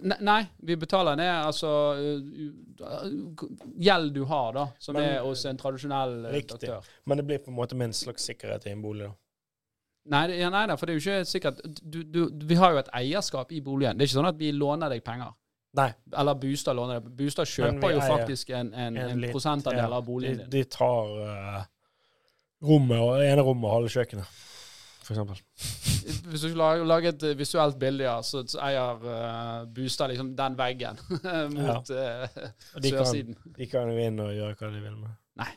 Ne 0.04 0.18
nei, 0.20 0.40
vi 0.60 0.76
betaler 0.76 1.16
ned 1.16 1.30
altså 1.32 1.70
gjeld 3.80 4.10
du 4.12 4.24
har, 4.28 4.50
da, 4.52 4.66
som 4.78 4.98
Men, 4.98 5.06
er 5.08 5.22
hos 5.24 5.44
en 5.48 5.60
tradisjonell 5.60 6.18
riktig. 6.34 6.68
aktør. 6.68 6.90
Men 7.08 7.22
det 7.22 7.26
blir 7.30 7.40
på 7.46 7.50
en 7.54 7.56
måte 7.56 7.78
min 7.78 7.94
slags 7.96 8.26
sikkerhet 8.28 8.66
i 8.66 8.74
en 8.74 8.82
bolig, 8.84 9.08
da? 9.08 9.16
Nei, 10.12 10.26
ja, 10.36 10.50
nei 10.52 10.66
da, 10.68 10.76
for 10.76 10.86
det 10.86 10.94
er 10.94 10.98
jo 10.98 11.02
ikke 11.02 11.28
sikkert 11.28 11.60
du, 11.64 12.02
du, 12.04 12.18
Vi 12.44 12.58
har 12.60 12.74
jo 12.74 12.82
et 12.82 12.90
eierskap 13.00 13.52
i 13.56 13.62
boligen. 13.64 13.96
Det 13.96 14.04
er 14.04 14.10
ikke 14.10 14.18
sånn 14.18 14.28
at 14.28 14.40
vi 14.40 14.50
låner 14.52 14.92
deg 14.92 15.04
penger. 15.04 15.32
Nei. 15.74 15.88
Eller 16.14 16.36
Bustad 16.38 16.76
låner 16.76 17.00
deg. 17.00 17.14
Bustad 17.18 17.48
kjøper 17.50 17.94
jo 17.96 18.02
faktisk 18.04 18.52
en, 18.54 18.72
en, 18.74 18.98
en, 19.00 19.14
en 19.16 19.24
prosentandel 19.32 19.80
ja, 19.80 19.88
av 19.96 20.04
boligen 20.06 20.42
din. 20.42 20.50
De, 20.52 20.60
de 20.60 20.70
tar 20.76 21.14
uh, 21.24 21.64
rommet 22.68 23.00
og 23.00 23.24
enerommet 23.24 23.70
og 23.70 23.74
halve 23.78 23.94
kjøkkenet, 23.96 24.36
f.eks. 25.08 25.42
Hvis 26.28 26.44
du 26.44 26.52
lager, 26.58 26.84
lager 26.84 27.14
et 27.14 27.26
visuelt 27.38 27.80
bilde, 27.80 28.04
ja, 28.04 28.18
så, 28.22 28.44
så 28.48 28.60
eier 28.68 29.02
uh, 29.08 29.66
Bustad 29.72 30.12
liksom 30.12 30.34
den 30.36 30.60
veggen 30.60 31.00
mot 31.56 31.90
ja. 31.90 32.28
uh, 32.28 32.80
sørsiden. 32.84 33.40
de 33.56 33.70
kan 33.72 33.90
jo 33.90 33.98
inn 34.04 34.20
og 34.20 34.34
gjøre 34.36 34.60
hva 34.60 34.74
de 34.76 34.84
vil 34.84 34.98
med 35.00 35.20
Nei. 35.40 35.50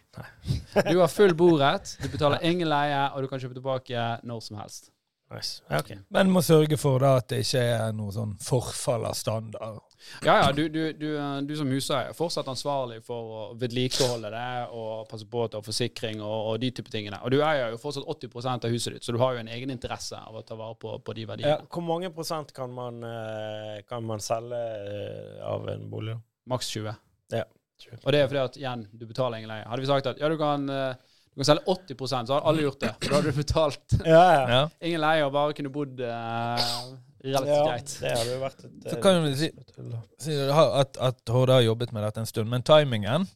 Du 0.90 0.98
har 1.00 1.10
full 1.12 1.36
borett, 1.38 1.98
du 2.02 2.10
betaler 2.10 2.44
ingen 2.46 2.70
leie, 2.70 3.02
og 3.14 3.24
du 3.24 3.30
kan 3.30 3.42
kjøpe 3.42 3.58
tilbake 3.60 4.06
når 4.26 4.46
som 4.46 4.62
helst. 4.62 4.92
Nice. 5.34 5.64
Okay. 5.80 5.98
Men 6.08 6.30
må 6.32 6.40
sørge 6.42 6.78
for 6.80 7.04
da 7.04 7.18
at 7.20 7.28
det 7.28 7.42
ikke 7.44 7.60
er 7.60 7.96
noe 7.96 8.14
sånn 8.16 8.38
forfall 8.40 9.04
av 9.10 9.16
standard. 9.20 9.82
Ja, 10.24 10.38
ja. 10.40 10.52
Du, 10.56 10.62
du, 10.72 10.94
du, 10.96 11.10
du 11.44 11.54
som 11.60 11.72
huseier 11.74 12.14
er 12.14 12.16
fortsatt 12.16 12.48
ansvarlig 12.48 13.02
for 13.04 13.34
å 13.34 13.42
vedlikeholde 13.60 14.32
det 14.32 14.52
og 14.72 15.10
passe 15.12 15.28
på 15.28 15.42
at 15.44 15.52
du 15.52 15.58
har 15.60 15.66
forsikring 15.66 16.22
og, 16.24 16.38
og, 16.54 16.62
de 16.64 16.70
type 16.80 16.94
tingene. 16.94 17.20
Og 17.28 17.34
du 17.34 17.42
eier 17.42 17.74
jo 17.74 17.82
fortsatt 17.82 18.08
80% 18.08 18.70
av 18.70 18.78
huset 18.78 18.96
ditt, 18.96 19.08
så 19.08 19.16
du 19.16 19.20
har 19.20 19.36
jo 19.36 19.44
en 19.44 19.52
egen 19.52 19.74
interesse 19.74 20.22
av 20.22 20.40
å 20.40 20.46
ta 20.48 20.56
vare 20.60 20.80
på, 20.80 20.96
på 21.04 21.18
de 21.18 21.28
verdiene. 21.28 21.58
Ja, 21.58 21.72
hvor 21.76 21.84
mange 21.90 22.14
prosent 22.16 22.56
kan 22.56 22.72
man, 22.78 23.04
eh, 23.04 23.84
kan 23.90 24.08
man 24.08 24.24
selge 24.24 24.64
eh, 24.64 25.44
av 25.44 25.68
en 25.74 25.90
bolig? 25.92 26.16
Maks 26.48 26.72
20. 26.72 26.96
Ja. 27.36 27.44
Og 28.04 28.14
det 28.14 28.22
er 28.22 28.30
fordi 28.30 28.42
at 28.44 28.58
igjen, 28.60 28.86
du 28.92 29.06
betaler 29.06 29.42
ingen 29.42 29.52
leie. 29.52 29.66
Hadde 29.68 29.84
vi 29.84 29.90
sagt 29.90 30.10
at 30.12 30.22
ja, 30.22 30.30
du 30.32 30.38
kan, 30.40 30.64
eh, 30.70 31.18
du 31.34 31.42
kan 31.42 31.50
selge 31.52 31.76
80% 31.76 32.30
så 32.30 32.38
hadde 32.38 32.52
alle 32.52 32.64
gjort 32.66 32.80
det. 32.84 32.94
For 33.02 33.10
da 33.10 33.20
hadde 33.20 33.34
du 33.34 33.42
betalt 33.42 33.98
ja, 34.16 34.24
ja. 34.54 34.62
ingen 34.82 35.04
leie 35.04 35.28
og 35.28 35.36
bare 35.36 35.58
kunne 35.58 35.74
bodd 35.74 36.02
uh, 36.02 36.64
relativt 37.26 37.68
greit. 37.68 37.94
Det 38.02 38.16
hadde 38.16 38.34
jo 38.34 38.42
vært 38.42 38.66
et, 38.66 38.90
så 38.90 39.02
kan 39.04 39.22
du 39.26 39.38
si, 39.38 39.52
si 40.24 40.40
at, 40.48 41.00
at 41.10 41.36
Horde 41.36 41.60
har 41.60 41.68
jobbet 41.68 41.94
med 41.96 42.06
dette 42.08 42.24
en 42.24 42.30
stund, 42.30 42.50
men 42.54 42.66
timingen 42.66 43.30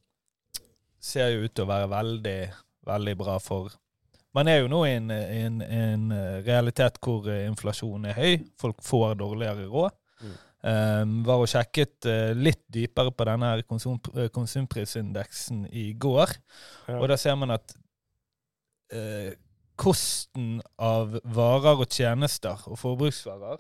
ser 1.02 1.34
jo 1.36 1.48
ut 1.48 1.56
til 1.56 1.66
å 1.66 1.72
være 1.72 1.90
veldig 1.92 2.40
veldig 2.86 3.16
bra 3.18 3.38
for 3.42 3.72
Man 4.34 4.48
er 4.48 4.62
jo 4.62 4.70
nå 4.72 4.86
i 4.88 4.94
en, 4.96 5.10
en, 5.12 5.58
en 5.62 6.14
realitet 6.46 7.02
hvor 7.04 7.26
inflasjonen 7.28 8.14
er 8.14 8.16
høy. 8.16 8.46
Folk 8.62 8.78
får 8.80 9.18
dårligere 9.20 9.66
råd. 9.68 9.98
Mm. 10.24 10.38
Um, 10.62 11.24
var 11.26 11.42
og 11.42 11.50
sjekket 11.50 12.06
uh, 12.06 12.32
litt 12.38 12.62
dypere 12.70 13.10
på 13.18 13.26
denne 13.26 13.48
konsum, 13.66 13.96
konsumprisindeksen 14.30 15.64
i 15.74 15.88
går. 15.98 16.36
Ja. 16.86 17.00
Og 17.00 17.08
da 17.10 17.18
ser 17.18 17.40
man 17.42 17.56
at 17.56 17.74
uh, 18.94 19.32
kosten 19.82 20.60
av 20.78 21.18
varer 21.26 21.82
og 21.82 21.90
tjenester 21.90 22.62
og 22.70 22.78
forbruksvarer, 22.78 23.58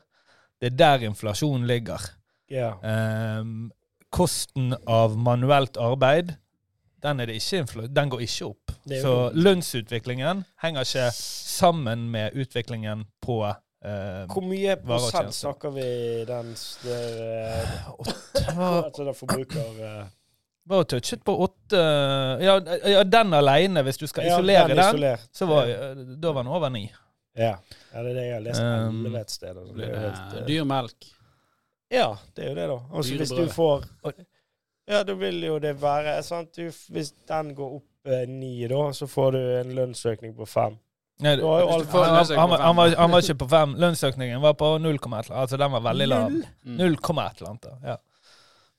det 0.62 0.70
er 0.70 0.77
der 0.77 1.08
inflasjonen 1.10 1.65
ligger. 1.65 2.05
Ja. 2.53 2.75
Um, 2.86 3.72
kosten 4.13 4.75
av 4.86 5.17
manuelt 5.17 5.79
arbeid 5.81 6.36
den, 7.01 7.20
ikke, 7.34 7.88
den 7.89 8.10
går 8.13 8.22
ikke 8.27 8.51
opp. 8.51 8.74
Så 8.86 9.15
lønnsutviklingen 9.34 10.43
henger 10.62 10.86
ikke 10.86 11.08
sammen 11.17 12.10
med 12.13 12.38
utviklingen 12.38 13.08
på 13.25 13.41
eh, 13.86 14.24
Hvor 14.32 14.46
mye 14.46 14.78
prosent 14.82 15.36
snakker 15.36 15.76
vi 15.76 15.86
den 16.30 16.56
der, 16.84 17.70
altså 18.86 19.06
der 19.06 19.14
forbruker 19.14 19.70
Uh, 19.82 20.10
Var 20.70 20.84
touchet 20.84 21.24
på 21.26 21.34
åtte 21.44 21.80
Ja, 22.46 22.60
ja 22.86 23.04
den 23.04 23.34
aleine, 23.34 23.82
hvis 23.82 23.98
du 23.98 24.06
skal 24.08 24.28
isolere 24.30 24.68
ja, 24.70 24.92
den, 24.92 25.02
den 25.02 25.24
så 25.32 25.48
var, 25.50 25.72
da 25.96 26.34
var 26.36 26.44
den 26.44 26.52
over 26.54 26.70
ni. 26.70 26.84
Ja. 27.34 27.56
ja, 27.94 28.04
det 28.04 28.12
er 28.12 28.14
det 28.14 28.26
jeg 28.26 28.34
har 28.36 28.44
lest 28.46 28.62
um, 28.62 29.16
et 29.16 29.32
sted. 29.32 29.58
Altså. 29.58 30.44
Dyr 30.48 30.68
melk. 30.68 31.08
Ja, 31.92 32.18
det 32.36 32.46
er 32.46 32.50
jo 32.50 32.56
det, 32.56 32.68
da. 32.68 32.78
Altså, 32.94 33.18
hvis 33.18 33.34
du 33.36 33.48
får 33.52 33.86
Ja, 34.88 35.04
da 35.08 35.14
vil 35.16 35.44
jo 35.44 35.58
det 35.60 35.76
være 35.82 36.18
sant? 36.24 36.56
Du, 36.56 36.72
Hvis 36.90 37.14
den 37.28 37.54
går 37.56 37.76
opp 37.80 38.08
eh, 38.08 38.28
ni, 38.28 38.68
da, 38.68 38.90
så 38.94 39.08
får 39.08 39.32
du 39.36 39.40
en 39.60 39.76
lønnsøkning 39.76 40.36
på 40.36 40.48
fem. 40.50 40.78
Nei, 41.22 41.36
det, 41.38 41.46
han, 41.46 42.16
han, 42.28 42.51
han, 42.51 42.75
var, 42.75 42.96
han, 42.98 43.12
var, 43.12 43.25
ikke 43.25 43.44
på 43.44 43.50
fem. 43.51 43.75
Lønnsøkningen 43.82 44.42
var 44.42 44.56
på 44.60 44.72
0,1. 44.82 45.30
Altså 45.30 45.60
den 45.62 45.75
var 45.75 45.84
veldig 45.86 46.08
lav. 46.08 46.40
0,1 46.66 46.80
eller 46.82 47.51
annet. 47.51 47.68
Ja. 47.86 47.98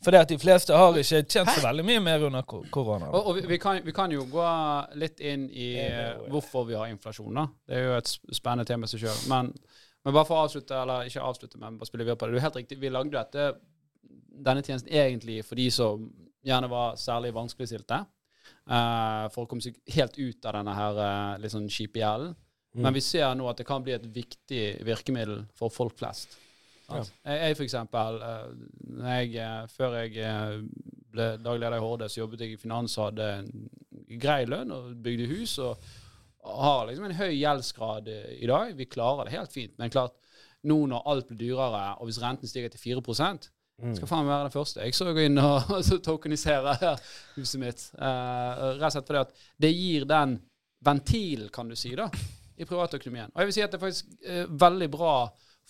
Fordi 0.02 0.18
at 0.18 0.32
de 0.32 0.38
fleste 0.42 0.74
har 0.74 0.96
ikke 0.98 1.20
tjent 1.30 1.52
så 1.54 1.62
veldig 1.62 1.84
mye 1.86 2.00
mer 2.02 2.24
under 2.26 2.42
korona. 2.42 3.12
Og, 3.12 3.30
og 3.30 3.36
vi, 3.36 3.44
vi, 3.52 3.58
kan, 3.62 3.78
vi, 3.84 3.94
kan, 3.94 4.10
jo 4.10 4.24
gå 4.30 4.48
litt 4.98 5.22
inn 5.22 5.46
i 5.46 5.68
hvorfor 6.32 6.66
vi 6.66 6.74
har 6.74 6.90
inflasjon. 6.90 7.38
da. 7.38 7.46
Det 7.68 7.78
er 7.78 7.86
jo 7.86 7.94
et 8.00 8.10
spennende 8.34 8.66
tema 8.66 8.90
i 8.90 8.92
seg 8.92 9.04
sjøl. 9.06 9.22
Men 9.30 9.52
men 10.02 10.14
bare 10.16 10.26
for 10.26 10.38
å 10.38 10.46
avslutte, 10.46 10.74
eller 10.74 11.06
ikke 11.06 11.22
avslutte, 11.22 11.60
men 11.62 11.78
bare 11.78 11.90
spille 11.90 12.06
videre 12.06 12.18
på 12.18 12.26
det. 12.26 12.34
Du 12.34 12.40
er 12.40 12.46
helt 12.46 12.58
riktig. 12.58 12.80
Vi 12.82 12.90
lagde 12.90 13.14
dette, 13.14 13.52
denne 14.42 14.64
tjenesten 14.64 14.90
egentlig 14.90 15.42
for 15.46 15.58
de 15.58 15.68
som 15.74 16.08
gjerne 16.46 16.70
var 16.72 16.96
særlig 16.98 17.30
vanskeligstilte. 17.36 18.00
Uh, 18.62 19.26
for 19.34 19.42
å 19.42 19.48
komme 19.50 19.64
seg 19.64 19.74
helt 19.90 20.14
ut 20.20 20.46
av 20.46 20.54
denne 20.54 20.72
her 20.76 20.98
uh, 21.00 21.40
litt 21.42 21.50
sånn 21.50 21.66
kjipe 21.72 21.98
gjelden. 21.98 22.36
Mm. 22.72 22.84
Men 22.86 22.94
vi 22.94 23.02
ser 23.04 23.32
nå 23.34 23.48
at 23.50 23.58
det 23.58 23.66
kan 23.68 23.82
bli 23.84 23.96
et 23.96 24.04
viktig 24.14 24.62
virkemiddel 24.86 25.42
for 25.58 25.72
folk 25.74 25.96
flest. 25.98 26.38
Ja. 26.86 27.00
Jeg, 27.00 27.40
jeg, 27.40 27.56
for 27.58 27.66
eksempel, 27.66 28.20
uh, 28.22 29.08
jeg, 29.18 29.72
før 29.74 29.98
jeg 30.04 30.62
ble 31.12 31.26
daglig 31.42 31.64
leder 31.64 31.76
i 31.80 31.82
Horde, 31.82 32.08
så 32.08 32.22
jobbet 32.22 32.46
jeg 32.46 32.54
i 32.54 32.60
finans 32.60 32.94
og 33.00 33.10
hadde 33.10 33.28
en 33.40 33.66
grei 34.22 34.44
lønn 34.46 34.72
og 34.74 34.94
bygde 35.02 35.28
hus. 35.32 35.58
og 35.58 35.82
har 36.42 36.88
liksom 36.88 37.04
en 37.06 37.14
høy 37.14 37.32
gjeldsgrad 37.36 38.08
i 38.10 38.46
dag. 38.50 38.72
Vi 38.78 38.88
klarer 38.90 39.26
det 39.26 39.36
helt 39.36 39.52
fint. 39.54 39.74
Men 39.78 39.92
klart, 39.94 40.16
nå 40.66 40.78
når 40.90 41.04
alt 41.10 41.28
blir 41.30 41.38
dyrere, 41.38 41.82
og 41.98 42.08
hvis 42.08 42.18
renten 42.22 42.50
stiger 42.50 42.72
til 42.72 42.82
4 42.82 43.02
mm. 43.82 43.96
skal 43.98 44.10
faen 44.10 44.28
være 44.28 44.48
den 44.48 44.54
første. 44.54 44.82
Jeg 44.84 44.96
så 44.96 45.12
gå 45.12 45.24
inn 45.26 45.40
og 45.42 45.72
tokenisere 46.08 46.76
huset 47.36 47.60
mitt. 47.62 47.84
Uh, 47.98 48.78
rett 48.78 48.88
og 48.88 48.94
slett 48.96 49.10
fordi 49.10 49.22
at 49.22 49.34
det 49.64 49.72
gir 49.74 50.06
den 50.10 50.36
ventilen, 50.82 51.50
kan 51.54 51.70
du 51.70 51.76
si, 51.78 51.94
da, 51.98 52.08
i 52.58 52.66
privatøkonomien. 52.68 53.32
Og 53.32 53.42
jeg 53.42 53.50
vil 53.50 53.56
si 53.58 53.64
at 53.64 53.74
det 53.74 53.80
er 53.80 53.86
faktisk 53.86 54.14
uh, 54.28 54.44
veldig 54.66 54.90
bra 54.92 55.16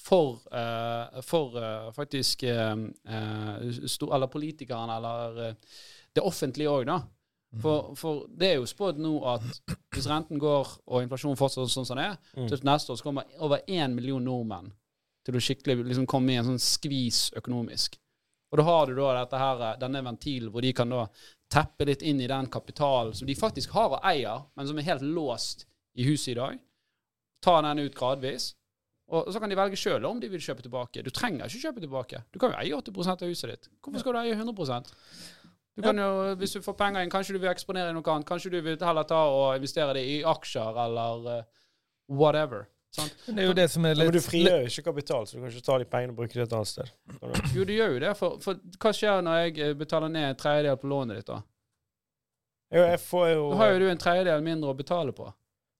for, 0.02 0.40
uh, 0.50 1.20
for 1.22 1.58
faktisk 1.92 2.44
Eller 2.48 4.26
politikerne, 4.32 4.96
eller 4.96 5.56
det 6.12 6.24
offentlige 6.24 6.70
òg, 6.70 6.86
da. 6.88 7.02
For, 7.60 7.92
for, 7.96 8.26
det 8.32 8.48
er 8.48 8.54
jo 8.56 8.68
spådd 8.68 9.00
nå 9.04 9.18
at 9.28 9.44
hvis 9.92 10.06
renten 10.08 10.40
går 10.40 10.70
og 10.88 11.02
inflasjonen 11.04 11.36
fortsetter 11.36 11.68
sånn 11.68 11.84
som 11.84 11.98
den 11.98 12.06
er, 12.06 12.14
mm. 12.32 12.46
til 12.48 12.62
neste 12.64 12.94
år 12.94 12.96
så 12.96 13.04
kommer 13.04 13.42
over 13.44 13.60
én 13.68 13.92
million 13.92 14.24
nordmenn 14.24 14.70
til 15.26 15.36
å 15.36 15.42
skikkelig 15.42 15.84
liksom 15.90 16.08
komme 16.10 16.32
i 16.32 16.38
en 16.40 16.48
sånn 16.48 16.62
skvis 16.62 17.26
økonomisk. 17.38 17.98
Og 18.52 18.60
da 18.60 18.64
har 18.66 18.86
du 18.86 18.96
da 18.98 19.12
dette 19.16 19.38
her, 19.40 19.62
denne 19.80 20.02
ventilen 20.04 20.52
hvor 20.52 20.64
de 20.64 20.72
kan 20.76 20.90
da 20.92 21.06
teppe 21.52 21.86
litt 21.88 22.02
inn 22.04 22.20
i 22.20 22.28
den 22.28 22.48
kapitalen 22.52 23.14
som 23.16 23.28
de 23.28 23.36
faktisk 23.36 23.72
har 23.76 23.96
og 23.96 24.04
eier, 24.08 24.44
men 24.56 24.68
som 24.68 24.78
er 24.78 24.88
helt 24.90 25.04
låst 25.04 25.66
i 25.96 26.04
huset 26.04 26.34
i 26.34 26.40
dag. 26.40 26.58
Ta 27.44 27.60
den 27.64 27.80
ut 27.80 27.96
gradvis. 27.96 28.52
Og 29.12 29.28
så 29.32 29.40
kan 29.40 29.50
de 29.50 29.56
velge 29.58 29.76
sjøl 29.76 30.04
om 30.08 30.20
de 30.20 30.28
vil 30.32 30.40
kjøpe 30.40 30.64
tilbake. 30.64 31.02
Du 31.04 31.10
trenger 31.12 31.48
ikke 31.48 31.66
kjøpe 31.66 31.82
tilbake. 31.84 32.22
Du 32.32 32.38
kan 32.40 32.52
jo 32.54 32.60
eie 32.60 32.76
80% 32.78 33.24
av 33.24 33.32
huset 33.32 33.50
ditt. 33.50 33.70
Hvorfor 33.84 34.04
skal 34.04 34.16
du 34.16 34.20
eie 34.22 34.36
100% 34.36 34.92
du 35.72 35.80
kan 35.80 35.96
jo, 35.96 36.34
Hvis 36.36 36.52
du 36.52 36.60
får 36.60 36.76
penger 36.76 37.00
inn, 37.00 37.10
kanskje 37.10 37.32
du 37.32 37.40
vil 37.40 37.48
eksponere 37.48 37.90
i 37.90 37.96
noe 37.96 38.04
annet. 38.12 38.28
Kanskje 38.28 38.52
du 38.52 38.58
vil 38.60 38.76
heller 38.76 39.08
ta 39.08 39.22
og 39.32 39.56
investere 39.56 39.96
det 39.96 40.04
i 40.04 40.18
aksjer 40.28 40.80
eller 40.84 41.28
uh, 41.28 41.44
whatever. 42.12 42.66
Sant? 42.92 43.14
Det 43.24 43.40
er 43.40 43.46
jo 43.48 43.54
det 43.56 43.64
som 43.72 43.86
er 43.88 43.94
litt... 43.96 44.04
Ja, 44.04 44.10
men 44.10 44.18
du 44.18 44.24
frigjør 44.24 44.64
jo 44.64 44.70
ikke 44.70 44.84
kapital, 44.90 45.26
så 45.26 45.38
du 45.38 45.40
kan 45.40 45.52
ikke 45.52 45.64
ta 45.64 45.76
de 45.80 45.86
pengene 45.88 46.12
og 46.12 46.18
bruke 46.18 46.36
det 46.36 46.44
et 46.44 46.56
annet 46.58 46.68
sted. 46.68 46.90
Jo, 47.54 47.64
du 47.64 47.72
gjør 47.72 47.94
jo 47.94 48.00
det. 48.02 48.10
For, 48.18 48.40
for 48.42 48.80
hva 48.82 48.92
skjer 48.96 49.22
når 49.24 49.38
jeg 49.40 49.54
eh, 49.64 49.76
betaler 49.80 50.12
ned 50.12 50.26
en 50.28 50.40
tredjedel 50.42 50.76
på 50.82 50.90
lånet 50.90 51.20
ditt, 51.22 51.30
da? 51.30 51.38
Jo, 52.72 52.82
jeg 52.90 52.98
får 53.06 53.24
jo... 53.30 53.46
Da 53.54 53.60
har 53.62 53.72
jo 53.72 53.78
du 53.80 53.86
en 53.88 54.02
tredjedel 54.02 54.44
mindre 54.44 54.74
å 54.74 54.76
betale 54.76 55.14
på. 55.16 55.30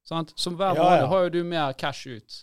Sant? 0.09 0.33
Som 0.39 0.57
hver 0.57 0.73
ja, 0.73 0.87
måned 0.87 1.05
ja. 1.05 1.11
har 1.11 1.27
jo 1.27 1.33
du 1.35 1.39
mer 1.47 1.77
cash 1.77 2.09
ut. 2.09 2.39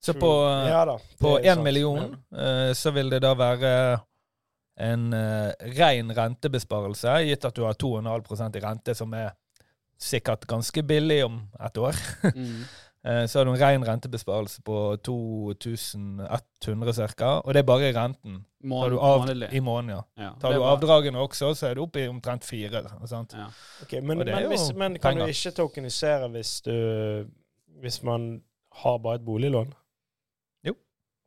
Så 0.00 0.14
på, 0.16 0.30
ja, 0.64 0.84
på 1.20 1.34
én 1.44 1.60
million 1.60 2.14
uh, 2.32 2.70
så 2.72 2.88
vil 2.96 3.10
det 3.12 3.18
da 3.20 3.34
være 3.36 3.72
en 4.80 5.10
uh, 5.12 5.50
ren 5.76 6.14
rentebesparelse, 6.16 7.18
gitt 7.28 7.44
at 7.44 7.58
du 7.58 7.66
har 7.66 7.76
2,5% 7.76 8.56
i 8.56 8.62
rente, 8.64 8.94
som 8.96 9.12
er 9.18 9.34
sikkert 10.00 10.46
ganske 10.48 10.86
billig 10.88 11.18
om 11.26 11.42
et 11.60 11.82
år. 11.82 12.00
mm. 12.32 12.62
uh, 13.08 13.24
så 13.26 13.38
har 13.38 13.48
du 13.48 13.52
en 13.52 13.60
ren 13.60 13.86
rentebesparelse 13.88 14.62
på 14.66 14.76
2100 15.06 17.08
ca., 17.16 17.30
og 17.40 17.54
det 17.54 17.62
er 17.62 17.68
bare 17.68 17.92
renten. 17.96 18.44
Mån 18.64 18.98
av, 18.98 19.28
I 19.52 19.60
måneden, 19.64 19.94
ja. 19.94 20.00
ja. 20.20 20.30
Tar 20.40 20.52
du 20.52 20.64
avdragene 20.68 21.18
også, 21.18 21.54
så 21.56 21.70
er 21.70 21.78
du 21.78 21.86
oppe 21.86 22.04
i 22.04 22.08
omtrent 22.08 22.44
fire. 22.44 22.82
Ja. 22.84 23.46
Okay, 23.82 24.00
men, 24.00 24.18
men, 24.18 24.28
hvis, 24.52 24.68
men, 24.76 24.98
kan 25.00 25.14
penger. 25.14 25.24
du 25.24 25.32
ikke 25.32 25.54
tokenisere 25.56 26.28
hvis, 26.34 26.60
du, 26.66 26.74
hvis 27.80 28.02
man 28.04 28.42
har 28.82 28.98
bare 28.98 29.20
et 29.20 29.24
boliglån? 29.24 29.72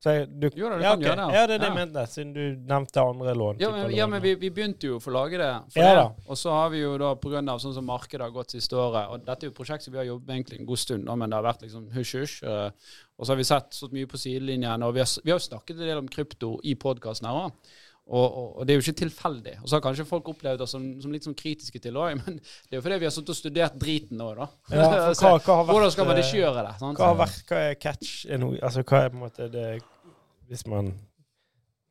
Jeg, 0.03 0.27
du, 0.27 0.49
jo 0.51 0.69
da, 0.69 0.77
du 0.77 0.83
ja, 0.83 0.89
kan 0.91 0.99
okay. 0.99 1.07
gjøre 1.07 1.19
det. 1.19 1.35
Ja, 1.35 1.43
det 1.47 1.55
er 1.55 1.61
det 1.61 1.69
jeg 1.69 1.77
mente, 1.77 2.03
siden 2.11 2.33
du 2.35 2.41
nevnte 2.71 3.03
andre 3.03 3.35
lån. 3.39 3.61
Ja, 3.63 3.69
men, 3.71 3.93
ja, 3.95 4.07
men 4.11 4.23
vi, 4.23 4.33
vi, 4.41 4.49
begynte 4.53 4.89
jo 4.89 4.97
å 4.97 5.03
få 5.03 5.13
lage 5.15 5.39
det. 5.39 5.51
Ja, 5.77 5.93
det. 5.99 6.05
Og 6.27 6.39
så 6.39 6.51
har 6.51 6.73
vi 6.73 6.81
jo 6.81 6.97
da, 6.99 7.13
pga. 7.19 7.43
sånn 7.63 7.77
som 7.77 7.87
markedet 7.87 8.25
har 8.25 8.33
gått 8.35 8.55
siste 8.55 8.75
året 8.79 9.13
Og 9.13 9.23
dette 9.23 9.45
er 9.45 9.51
jo 9.51 9.53
et 9.53 9.61
prosjekt 9.61 9.87
som 9.87 9.95
vi 9.95 10.01
har 10.01 10.09
jobbet 10.09 10.27
med 10.27 10.41
egentlig 10.41 10.59
en 10.59 10.69
god 10.73 10.83
stund, 10.83 11.07
da, 11.07 11.15
men 11.19 11.31
det 11.31 11.39
har 11.39 11.47
vært 11.47 11.63
liksom 11.67 11.87
hysj-hysj. 11.95 12.35
Uh, 12.43 12.99
og 13.17 13.25
så 13.25 13.33
har 13.33 13.39
vi 13.39 13.47
sett 13.47 13.79
så 13.79 13.89
mye 13.93 14.09
på 14.09 14.19
sidelinjen, 14.19 14.83
og 14.83 14.93
vi 14.97 15.03
har, 15.05 15.15
vi 15.23 15.35
har 15.35 15.41
snakket 15.47 15.79
en 15.79 15.87
del 15.87 16.03
om 16.03 16.11
krypto 16.11 16.57
i 16.67 16.75
podkasten 16.79 17.29
her 17.29 17.45
òg. 17.45 17.73
Og, 18.03 18.25
og, 18.25 18.47
og, 18.57 18.65
det 18.67 18.73
er 18.73 18.79
jo 18.79 18.83
ikke 18.83 18.99
tilfeldig. 18.99 19.53
Og 19.61 19.69
så 19.69 19.77
har 19.77 19.83
kanskje 19.85 20.05
folk 20.07 20.27
opplevd 20.33 20.65
oss 20.65 20.73
som, 20.75 20.83
som 20.99 21.13
litt 21.13 21.23
sånn 21.23 21.37
kritiske 21.39 21.79
til 21.79 21.95
òg, 21.95 22.17
men 22.19 22.41
det 22.41 22.75
er 22.75 22.81
jo 22.81 22.83
fordi 22.83 22.99
vi 22.99 23.07
har 23.07 23.15
sittet 23.15 23.31
og 23.31 23.39
studert 23.39 23.79
driten 23.79 24.19
nå, 24.19 24.29
da. 24.39 24.49
Ja, 24.73 24.89
hva, 25.15 25.33
hva 25.45 25.57
Hvordan 25.69 25.95
skal 25.95 26.09
man 26.09 26.19
ikke 26.19 26.41
gjøre 26.41 26.67
det? 26.67 26.75
Sant? 26.83 26.99
Hva 26.99 27.11
har 27.13 27.19
vært, 27.23 27.43
hva 27.47 27.65
er 27.69 27.79
catch? 27.79 28.13
Altså, 28.27 28.83
hva 28.83 29.05
er 29.05 29.13
på 29.13 29.19
en 29.19 29.23
måte 29.23 29.49
det 29.53 29.67
hvis 30.53 30.67
man 30.69 30.93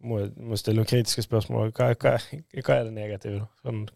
må, 0.02 0.24
må 0.36 0.58
stille 0.58 0.80
noen 0.80 0.90
kritiske 0.90 1.24
spørsmål, 1.26 1.72
hva, 1.76 1.92
hva, 1.98 2.18
hva 2.18 2.76
er 2.76 2.86
det 2.88 2.94
negative? 2.96 3.46
Sånn, 3.62 3.86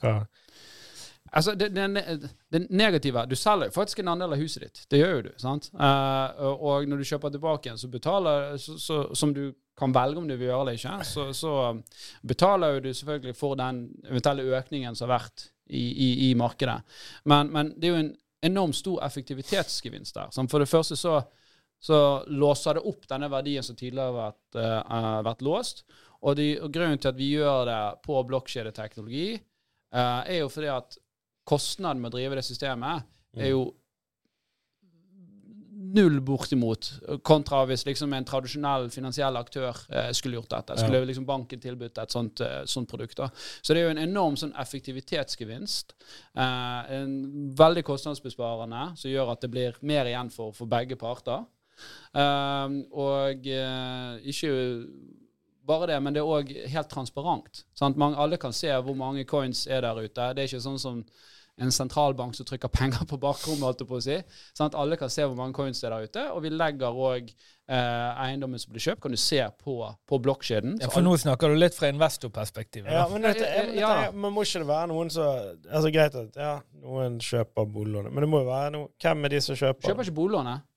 Altså, 1.36 1.54
det, 1.58 1.72
det, 1.74 2.30
det, 2.52 2.66
negative 2.70 3.24
Du 3.26 3.34
selger 3.36 3.66
jo 3.66 3.74
faktisk 3.74 3.98
en 3.98 4.12
andel 4.12 4.36
av 4.36 4.40
huset 4.40 4.62
ditt. 4.62 4.82
Det 4.90 5.00
gjør 5.00 5.14
jo 5.16 5.22
du. 5.26 5.32
sant? 5.42 5.68
Uh, 5.74 6.54
og 6.54 6.86
når 6.88 7.02
du 7.02 7.08
kjøper 7.08 7.32
tilbake 7.34 7.68
igjen, 7.68 7.80
så 7.80 7.90
betaler 7.92 8.54
så, 8.62 8.76
så, 8.78 9.00
Som 9.14 9.34
du 9.34 9.50
kan 9.76 9.92
velge 9.92 10.22
om 10.22 10.28
du 10.28 10.36
vil 10.36 10.48
gjøre 10.48 10.70
det 10.70 10.78
ikke, 10.78 10.94
så, 11.04 11.26
så 11.36 11.50
betaler 12.24 12.78
du 12.80 12.94
selvfølgelig 12.94 13.34
for 13.36 13.58
den 13.60 13.82
eventuelle 14.08 14.46
økningen 14.56 14.96
som 14.96 15.10
har 15.10 15.18
vært 15.18 15.50
i, 15.66 15.82
i, 15.82 16.30
i 16.30 16.34
markedet. 16.38 16.78
Men, 17.24 17.50
men, 17.52 17.74
det 17.76 17.90
er 17.90 17.92
jo 17.92 18.04
en 18.04 18.14
enormt 18.46 18.78
stor 18.78 19.02
effektivitetsgevinst 19.04 20.16
der. 20.16 20.32
For 20.48 20.62
det 20.62 20.70
første 20.70 20.96
så 20.96 21.18
så 21.82 22.24
låser 22.26 22.78
det 22.78 22.86
opp 22.88 23.06
denne 23.08 23.28
verdien 23.30 23.64
som 23.64 23.76
tidligere 23.78 24.28
har 24.28 24.36
uh, 24.88 25.22
vært 25.26 25.44
låst. 25.46 25.84
Og, 26.22 26.34
de, 26.38 26.54
og, 26.58 26.70
grunnen 26.74 26.98
til 26.98 27.12
at 27.12 27.18
vi 27.18 27.32
gjør 27.36 27.66
det 27.68 27.80
på 28.06 28.20
blokkjedeteknologi, 28.30 29.26
uh, 29.94 30.22
er 30.24 30.40
jo 30.40 30.52
fordi 30.52 30.70
at 30.72 30.96
kostnaden 31.46 32.02
med 32.02 32.10
å 32.10 32.16
drive 32.16 32.38
det 32.38 32.46
systemet 32.46 33.06
er 33.36 33.52
jo 33.52 33.68
null 35.96 36.20
bortimot, 36.24 36.88
kontra 37.26 37.62
hvis 37.68 37.84
liksom 37.86 38.12
en 38.16 38.26
tradisjonell 38.26 38.88
finansiell 38.92 39.38
aktør 39.38 39.76
eh, 39.88 40.10
skulle 40.16 40.38
gjort 40.38 40.52
dette. 40.52 40.78
Skulle 40.80 41.00
ja. 41.02 41.08
liksom 41.08 41.26
banken 41.28 41.62
tilbudt 41.62 42.00
et 42.02 42.14
sånt, 42.14 42.42
eh, 42.44 42.62
sånt, 42.68 42.88
produkt. 42.90 43.16
da. 43.20 43.30
Så 43.62 43.74
det 43.74 43.82
er 43.82 43.88
jo 43.88 43.94
en 43.94 44.02
enorm 44.02 44.38
sånn 44.40 44.54
effektivitetsgevinst. 44.60 45.96
Eh, 46.36 46.94
en 46.98 47.16
veldig 47.58 47.84
kostnadsbesparende, 47.86 48.88
som 49.00 49.12
gjør 49.12 49.34
at 49.34 49.44
det 49.44 49.52
blir 49.52 49.78
mer 49.86 50.10
igjen 50.10 50.32
for, 50.34 50.54
for 50.56 50.70
begge 50.70 50.98
parter. 51.00 51.46
Eh, 52.16 52.80
og 52.96 53.48
eh, 53.52 54.26
ikke 54.32 54.52
bare 55.66 55.90
det, 55.90 56.02
men 56.02 56.14
det 56.14 56.22
er 56.22 56.34
òg 56.36 56.52
helt 56.72 56.90
transparent. 56.92 57.64
Sant? 57.78 57.98
Man, 57.98 58.14
alle 58.14 58.38
kan 58.40 58.54
se 58.54 58.70
hvor 58.70 58.98
mange 58.98 59.26
coins 59.28 59.66
er 59.66 59.82
der 59.82 59.98
ute. 59.98 60.30
Det 60.34 60.44
er 60.44 60.50
ikke 60.50 60.62
sånn 60.62 60.78
som 60.82 61.02
en 61.56 61.72
sentralbank 61.72 62.36
som 62.36 62.46
trykker 62.46 62.68
penger 62.68 63.06
på 63.08 63.16
bakrommet. 63.20 63.64
holdt 63.64 63.84
på 63.88 63.98
å 63.98 64.04
si. 64.04 64.16
Sånn 64.56 64.68
at 64.68 64.76
alle 64.78 64.98
kan 65.00 65.12
se 65.12 65.24
hvor 65.24 65.36
mange 65.38 65.56
coins 65.56 65.80
det 65.80 65.88
er 65.88 65.94
der 65.94 66.10
ute. 66.10 66.24
Og 66.36 66.42
vi 66.44 66.52
legger 66.52 67.00
òg 67.08 67.30
eh, 67.32 68.26
eiendommen 68.26 68.60
som 68.60 68.74
blir 68.74 68.84
kjøpt, 68.84 69.00
kan 69.06 69.16
du 69.16 69.20
se 69.20 69.40
på, 69.64 69.78
på 70.08 70.20
blokkjeden. 70.26 70.76
Ja, 70.84 70.92
for 70.92 71.06
nå 71.06 71.16
snakker 71.20 71.52
du 71.52 71.58
litt 71.58 71.76
fra 71.76 71.90
investorperspektivet. 71.94 72.92
Ja, 72.92 73.06
men 73.12 73.24
dette, 73.24 73.48
men 73.48 73.72
dette, 73.72 73.80
ja. 73.80 74.12
men 74.12 74.36
må 74.36 74.44
ikke 74.44 74.62
det 74.66 74.70
være 74.70 74.92
noen 74.92 75.12
som 75.12 75.26
altså 75.64 75.92
Greit 75.96 76.20
at 76.20 76.40
ja, 76.40 76.54
noen 76.84 77.18
kjøper 77.24 77.68
boliglånet, 77.72 78.12
men 78.12 78.26
det 78.26 78.30
må 78.30 78.44
jo 78.44 78.50
være 78.50 78.72
noen 78.76 78.88
Hvem 79.02 79.26
er 79.26 79.36
de 79.36 79.44
som 79.48 79.58
kjøper? 79.58 79.88
Kjøper 79.88 80.08
ikke 80.08 80.18
boliglånet. 80.20 80.72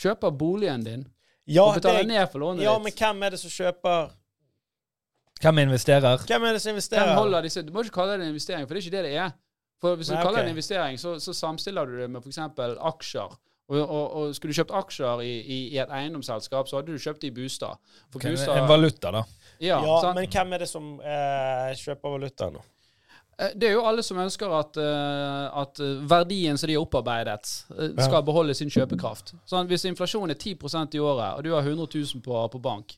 Kjøper 0.00 0.34
boligen 0.34 0.84
din. 0.84 1.06
Ja, 1.46 1.66
og 1.68 1.78
betaler 1.78 2.02
det, 2.02 2.10
ned 2.14 2.26
for 2.32 2.40
lånet 2.40 2.64
ja, 2.64 2.72
ditt. 2.72 2.78
Ja, 2.78 2.82
men 2.84 2.98
hvem 2.98 3.26
er 3.26 3.34
det 3.34 3.40
som 3.42 3.52
kjøper 3.52 4.12
hvem 5.42 5.58
investerer? 5.58 6.22
Hvem 6.26 6.44
er 6.48 6.52
det 6.56 6.60
som 6.62 6.70
investerer? 6.72 7.08
Hvem 7.08 7.18
holder 7.18 7.42
disse? 7.44 7.62
Du 7.62 7.72
må 7.74 7.82
ikke 7.84 7.98
kalle 7.98 8.14
det 8.14 8.22
en 8.22 8.32
investering, 8.32 8.68
for 8.68 8.74
det 8.74 8.80
er 8.80 8.86
ikke 8.86 8.96
det 8.96 9.04
det 9.04 9.16
er. 9.18 9.32
For 9.82 9.98
Hvis 9.98 10.08
du 10.08 10.14
Nei, 10.14 10.22
kaller 10.22 10.40
det 10.40 10.48
en 10.48 10.54
investering, 10.54 11.00
så, 11.00 11.18
så 11.20 11.34
samstiller 11.36 11.90
du 11.90 11.98
det 11.98 12.06
med 12.10 12.22
f.eks. 12.22 12.38
aksjer. 12.38 13.34
Og, 13.68 13.80
og, 13.80 14.04
og, 14.16 14.34
Skulle 14.36 14.52
du 14.52 14.58
kjøpt 14.60 14.72
aksjer 14.76 15.24
i, 15.24 15.32
i, 15.40 15.58
i, 15.74 15.78
et 15.80 15.92
eiendomsselskap, 15.92 16.68
så 16.68 16.78
hadde 16.78 16.92
du 16.92 17.00
kjøpt 17.00 17.24
det 17.24 17.32
i 17.32 17.34
Bustad. 17.34 17.80
Okay, 18.14 18.36
en 18.36 18.68
valuta, 18.68 19.12
da. 19.12 19.24
Ja, 19.60 19.80
ja 19.84 20.12
men 20.16 20.28
hvem 20.28 20.52
er 20.52 20.64
det 20.64 20.68
som 20.68 20.94
eh, 21.00 21.70
kjøper 21.80 22.16
valuta 22.16 22.50
nå? 22.52 22.62
Eh, 23.38 23.54
det 23.54 23.68
er 23.68 23.76
jo 23.76 23.84
alle 23.88 24.02
som 24.06 24.18
ønsker 24.22 24.52
at, 24.58 24.76
uh, 24.80 25.62
at 25.62 25.80
verdien 26.10 26.58
som 26.58 26.70
de 26.70 26.76
har 26.76 26.84
opparbeidet, 26.84 27.48
skal 27.98 28.22
beholde 28.26 28.54
sin 28.54 28.70
kjøpekraft. 28.72 29.34
Sånn, 29.48 29.68
hvis 29.70 29.86
inflasjonen 29.90 30.34
er 30.34 30.40
10% 30.40 30.98
i 30.98 31.02
året, 31.02 31.38
og 31.38 31.46
du 31.46 31.50
har 31.54 31.66
100 31.66 31.88
000 31.88 32.22
på, 32.24 32.44
på 32.52 32.62
bank, 32.62 32.96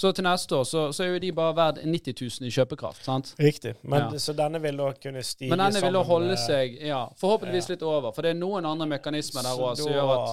så 0.00 0.12
til 0.16 0.24
neste 0.24 0.56
år 0.56 0.64
så, 0.64 0.82
så, 0.96 1.04
er 1.04 1.10
jo 1.12 1.18
de 1.20 1.30
bare 1.36 1.52
verdt 1.56 1.80
90 1.84 2.14
000 2.40 2.48
i 2.48 2.52
kjøpekraft. 2.54 3.04
sant? 3.04 3.34
Riktig. 3.38 3.74
Men, 3.82 4.06
ja. 4.14 4.18
Så 4.18 4.32
denne 4.32 4.60
vil 4.62 4.78
da 4.80 4.92
kunne 4.96 5.22
stige 5.22 5.50
sammen 5.50 5.58
Men 5.58 5.64
denne 5.66 5.82
vil 5.84 5.98
da 5.98 6.04
holde 6.08 6.36
seg 6.40 6.78
ja, 6.88 7.02
forhåpentligvis 7.20 7.68
litt 7.74 7.84
over. 7.84 8.14
For 8.16 8.24
det 8.24 8.32
er 8.32 8.38
noen 8.40 8.64
andre 8.64 8.88
mekanismer 8.94 9.44
der 9.44 9.60
òg 9.60 9.76
som 9.76 9.92
gjør 9.92 10.14
at 10.14 10.30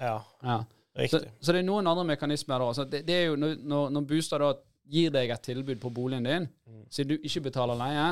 Ja. 0.00 0.14
ja. 0.46 0.56
Riktig. 0.96 1.20
Så, 1.20 1.36
så, 1.40 1.52
det 1.52 1.60
er 1.60 1.68
noen 1.68 1.86
andre 1.86 2.06
mekanismer 2.14 2.56
der 2.56 2.64
òg. 2.70 2.80
Det, 2.94 3.02
det, 3.10 3.18
er 3.18 3.28
jo 3.28 3.36
når, 3.36 3.92
når 3.92 4.08
Bostad 4.08 4.40
da 4.40 4.54
gir 4.90 5.12
deg 5.14 5.36
et 5.36 5.44
tilbud 5.50 5.76
på 5.84 5.92
boligen 6.00 6.24
din, 6.24 6.48
mm. 6.48 6.82
siden 6.88 7.12
du 7.12 7.28
ikke 7.28 7.44
betaler 7.50 7.76
leie, 7.78 8.08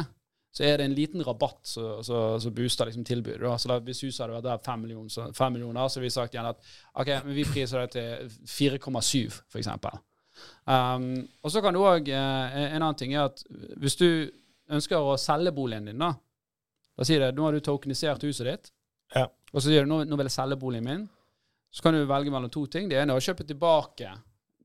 så 0.59 0.65
er 0.67 0.81
det 0.81 0.89
en 0.89 0.95
liten 0.95 1.23
rabatt 1.23 1.71
som 1.71 2.55
booster 2.55 2.89
liksom 2.89 3.05
tilbudet. 3.07 3.61
Så 3.63 3.69
da, 3.71 3.77
hvis 3.87 4.01
huset 4.03 4.25
hadde 4.25 4.35
vært 4.35 4.47
der 4.49 4.63
5 4.67 4.81
millioner, 4.83 5.13
så, 5.15 5.29
5 5.31 5.53
millioner, 5.55 5.87
så 5.87 6.01
vi 6.03 6.11
sagt 6.11 6.35
igjen 6.35 6.49
at 6.51 6.59
ok, 6.99 7.13
men 7.29 7.37
vi 7.37 7.45
priser 7.47 7.85
det 7.85 7.93
til 7.95 8.33
4,7 8.75 9.37
f.eks. 9.53 9.71
Um, 10.67 11.07
og 11.47 11.55
så 11.55 11.63
kan 11.63 11.75
du 11.75 11.81
òg 11.83 12.11
eh, 12.15 12.59
En 12.69 12.77
annen 12.77 12.99
ting 12.99 13.11
er 13.11 13.25
at 13.27 13.41
hvis 13.83 13.97
du 13.99 14.07
ønsker 14.71 15.03
å 15.03 15.17
selge 15.19 15.51
boligen 15.55 15.89
din, 15.91 15.99
da 15.99 16.13
Da 16.95 17.07
sier 17.07 17.23
det, 17.23 17.33
Nå 17.35 17.47
har 17.47 17.55
du 17.55 17.63
tokenisert 17.63 18.27
huset 18.27 18.47
ditt, 18.47 18.71
ja. 19.15 19.25
og 19.27 19.63
så 19.63 19.69
sier 19.69 19.87
du 19.87 19.91
nå, 19.91 20.03
nå 20.07 20.19
vil 20.19 20.31
jeg 20.31 20.35
selge 20.35 20.59
boligen 20.59 20.87
min. 20.87 21.07
Så 21.71 21.87
kan 21.87 21.95
du 21.95 22.03
velge 22.03 22.35
mellom 22.35 22.51
to 22.51 22.65
ting. 22.67 22.91
Det 22.91 22.99
ene 22.99 23.15
er 23.15 23.23
å 23.23 23.23
kjøpe 23.23 23.47
tilbake 23.47 24.11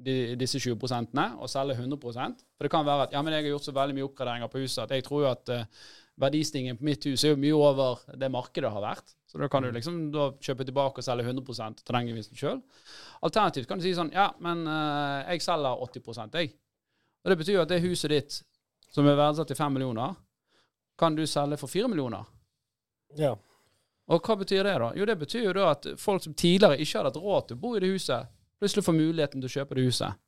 de, 0.03 0.15
disse 0.39 0.59
20% 0.61 1.19
og 1.39 1.49
selge 1.51 1.75
100% 1.79 2.45
For 2.55 2.65
det 2.65 2.71
kan 2.71 2.85
være 2.87 3.07
at 3.07 3.15
ja, 3.15 3.21
men 3.23 3.35
jeg 3.35 3.45
har 3.45 3.53
gjort 3.53 3.67
så 3.67 3.75
veldig 3.75 3.97
mye 3.97 4.07
oppgraderinger 4.07 4.51
på 4.51 4.63
huset 4.63 4.83
at 4.85 4.95
jeg 4.95 5.05
tror 5.07 5.23
jo 5.23 5.29
at 5.31 5.51
uh, 5.53 5.85
verdistigningen 6.23 6.77
på 6.77 6.87
mitt 6.87 7.05
hus 7.09 7.23
er 7.23 7.33
jo 7.33 7.41
mye 7.41 7.57
over 7.57 8.03
det 8.19 8.29
markedet 8.31 8.69
har 8.69 8.83
vært. 8.83 9.15
Så 9.25 9.39
da 9.41 9.49
kan 9.49 9.65
du 9.65 9.71
mm. 9.71 9.77
liksom 9.79 10.01
da 10.13 10.27
kjøpe 10.45 10.67
tilbake 10.67 11.01
og 11.01 11.05
selge 11.07 11.25
100 11.25 11.79
til 11.79 11.95
den 11.95 12.09
gevinsten 12.11 12.37
sjøl. 12.37 12.59
Alternativt 13.25 13.69
kan 13.69 13.81
du 13.81 13.85
si 13.85 13.95
sånn 13.97 14.11
Ja, 14.13 14.29
men 14.43 14.67
uh, 14.69 15.23
jeg 15.31 15.41
selger 15.45 15.81
80 15.87 16.37
jeg. 16.37 16.53
Og 17.23 17.31
Det 17.31 17.39
betyr 17.39 17.57
jo 17.57 17.63
at 17.63 17.71
det 17.71 17.81
huset 17.85 18.11
ditt, 18.11 18.37
som 18.93 19.07
er 19.07 19.17
verdsatt 19.17 19.49
til 19.49 19.57
5 19.57 19.73
millioner, 19.73 20.13
kan 20.99 21.15
du 21.15 21.25
selge 21.25 21.57
for 21.57 21.71
4 21.71 21.89
millioner. 21.89 22.27
Ja. 23.17 23.33
Og 24.11 24.21
hva 24.21 24.35
betyr 24.37 24.65
det, 24.67 24.75
da? 24.83 24.91
Jo, 24.97 25.05
det 25.07 25.15
betyr 25.17 25.45
jo 25.47 25.53
da 25.55 25.69
at 25.71 25.87
folk 25.97 26.23
som 26.23 26.35
tidligere 26.35 26.77
ikke 26.83 26.99
hadde 26.99 27.13
hatt 27.13 27.23
råd 27.23 27.47
til 27.47 27.57
å 27.57 27.61
bo 27.63 27.71
i 27.77 27.81
det 27.81 27.91
huset, 27.93 28.29
plutselig 28.63 28.85
får 28.87 28.95
muligheten 28.95 29.43
til 29.43 29.51
å 29.51 29.53
kjøpe 29.57 29.77
det 29.77 29.85
huset. 29.89 30.23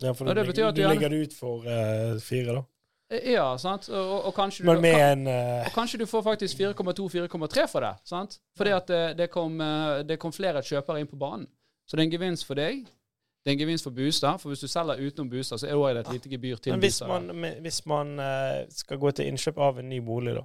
Ja, 0.00 0.14
for 0.14 0.24
det, 0.24 0.36
det 0.38 0.46
betyr 0.48 0.68
at 0.70 0.76
du, 0.76 0.82
du 0.82 0.88
legger 0.88 1.12
det 1.12 1.22
ut 1.26 1.32
for 1.34 1.64
uh, 1.66 2.18
fire, 2.22 2.60
da? 2.60 2.66
Eh, 3.10 3.32
ja, 3.32 3.46
sant. 3.58 3.88
Og, 3.88 4.12
og, 4.28 4.34
kanskje, 4.36 4.64
du, 4.64 4.70
kan, 4.84 5.24
uh... 5.26 5.66
og 5.66 5.72
kanskje, 5.74 5.98
du, 6.02 6.06
får 6.06 6.22
faktisk 6.22 6.60
4,2-4,3 6.60 7.66
for 7.72 7.86
det. 7.86 7.94
sant? 8.06 8.38
Fordi 8.56 8.76
at 8.76 8.88
det, 8.88 9.02
det, 9.18 9.30
kom, 9.34 9.60
eh, 9.60 10.04
det, 10.06 10.20
kom, 10.22 10.32
flere 10.32 10.62
kjøpere 10.62 11.02
inn 11.02 11.10
på 11.10 11.18
banen. 11.18 11.48
Så 11.88 11.96
det 11.96 12.04
er 12.04 12.10
en 12.10 12.14
gevinst 12.14 12.46
for 12.46 12.60
deg. 12.60 12.84
Det 13.42 13.52
er 13.52 13.56
en 13.56 13.62
gevinst 13.62 13.88
for 13.88 13.96
Bustad. 13.96 14.38
For 14.42 14.52
hvis 14.52 14.62
du 14.62 14.68
selger 14.68 15.00
utenom 15.00 15.30
Bustad, 15.32 15.62
så 15.62 15.66
er 15.72 15.96
det 15.96 16.04
et 16.04 16.12
lite 16.12 16.30
gebyr 16.30 16.62
til 16.62 16.76
Men 16.76 16.84
hvis 16.84 17.00
man, 17.08 17.30
hvis 17.64 17.80
man 17.86 18.14
skal 18.70 19.00
gå 19.00 19.10
til 19.10 19.32
innkjøp 19.32 19.58
av 19.58 19.80
en 19.80 19.88
ny 19.88 20.02
bolig, 20.04 20.36
da, 20.36 20.44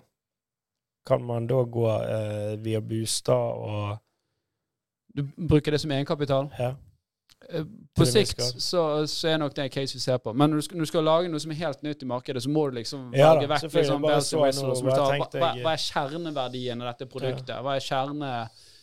kan 1.05 1.23
man 1.27 1.47
da 1.47 1.61
gå 1.67 1.87
uh, 1.89 2.63
via 2.63 2.79
Bustad 2.79 3.59
og 3.59 3.97
Du 5.13 5.23
bruker 5.47 5.71
det 5.71 5.81
som 5.81 5.91
egenkapital? 5.91 6.49
Ja. 6.59 6.73
Eh, 7.49 7.65
på 7.95 8.05
sikt 8.05 8.41
så, 8.41 9.07
så, 9.07 9.27
er 9.27 9.37
nok 9.37 9.55
det 9.55 9.65
en 9.67 9.71
case 9.73 9.97
vi 9.97 10.01
ser 10.01 10.17
på. 10.17 10.33
Men 10.33 10.49
når 10.49 10.61
du, 10.61 10.61
skal, 10.61 10.77
når 10.77 10.87
du, 10.87 10.91
skal, 10.91 11.03
lage 11.07 11.31
noe 11.31 11.41
som 11.43 11.51
er 11.53 11.59
helt 11.59 11.81
nytt 11.85 12.03
i 12.03 12.09
markedet, 12.09 12.43
så 12.43 12.51
må 12.51 12.67
du 12.69 12.77
liksom 12.79 13.09
ja, 13.15 13.33
velge 13.33 13.49
vekk 13.51 13.67
liksom, 13.73 14.05
hva, 14.05 15.49
hva, 15.59 15.73
er 15.73 15.81
kjerneverdien 15.83 16.83
av 16.83 16.93
dette 16.93 17.09
produktet? 17.11 17.57
Hva 17.59 17.75
er 17.77 17.83
kjerne... 17.83 18.31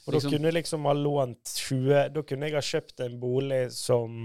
Og 0.06 0.14
liksom, 0.14 0.30
da 0.30 0.36
kunne 0.36 0.50
jeg 0.50 0.56
liksom 0.56 0.86
ha 0.88 0.92
lånt 0.96 1.50
20 1.60 2.06
Da 2.14 2.22
kunne 2.24 2.48
jeg 2.48 2.56
ha 2.56 2.62
kjøpt 2.64 3.02
en 3.04 3.16
bolig 3.20 3.58
som 3.76 4.22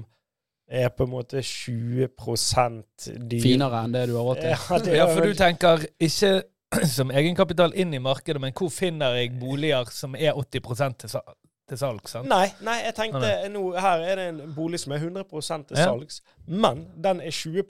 er 0.66 0.88
på 0.90 1.06
en 1.06 1.12
måte 1.12 1.42
20 1.46 2.08
dyr. 2.10 3.42
Finere 3.44 3.84
enn 3.86 3.94
det 3.94 4.06
du 4.10 4.16
har 4.18 4.26
råd 4.26 4.42
til. 4.42 4.54
Ja, 4.56 4.80
ja, 5.02 5.08
for 5.12 5.28
du 5.28 5.36
tenker 5.38 5.84
ikke 6.02 6.32
som 6.98 7.12
egenkapital 7.14 7.76
inn 7.78 7.94
i 7.94 8.02
markedet, 8.02 8.42
men 8.42 8.56
hvor 8.56 8.72
finner 8.74 9.20
jeg 9.20 9.36
boliger 9.40 9.92
som 9.94 10.16
er 10.18 10.34
80 10.34 10.98
til 11.04 11.14
salg? 11.18 11.36
Til 11.70 11.80
salgs? 11.82 12.16
sant? 12.16 12.30
Nei, 12.30 12.48
nei, 12.66 12.78
jeg 12.86 12.96
tenkte 12.98 13.30
nå, 13.54 13.64
her 13.82 14.04
er 14.06 14.20
det 14.22 14.26
en 14.32 14.42
bolig 14.56 14.80
som 14.82 14.96
er 14.96 15.04
100 15.04 15.26
til 15.70 15.80
salgs, 15.80 16.20
ja. 16.22 16.44
men 16.66 16.84
den 17.04 17.22
er 17.22 17.32
20 17.36 17.64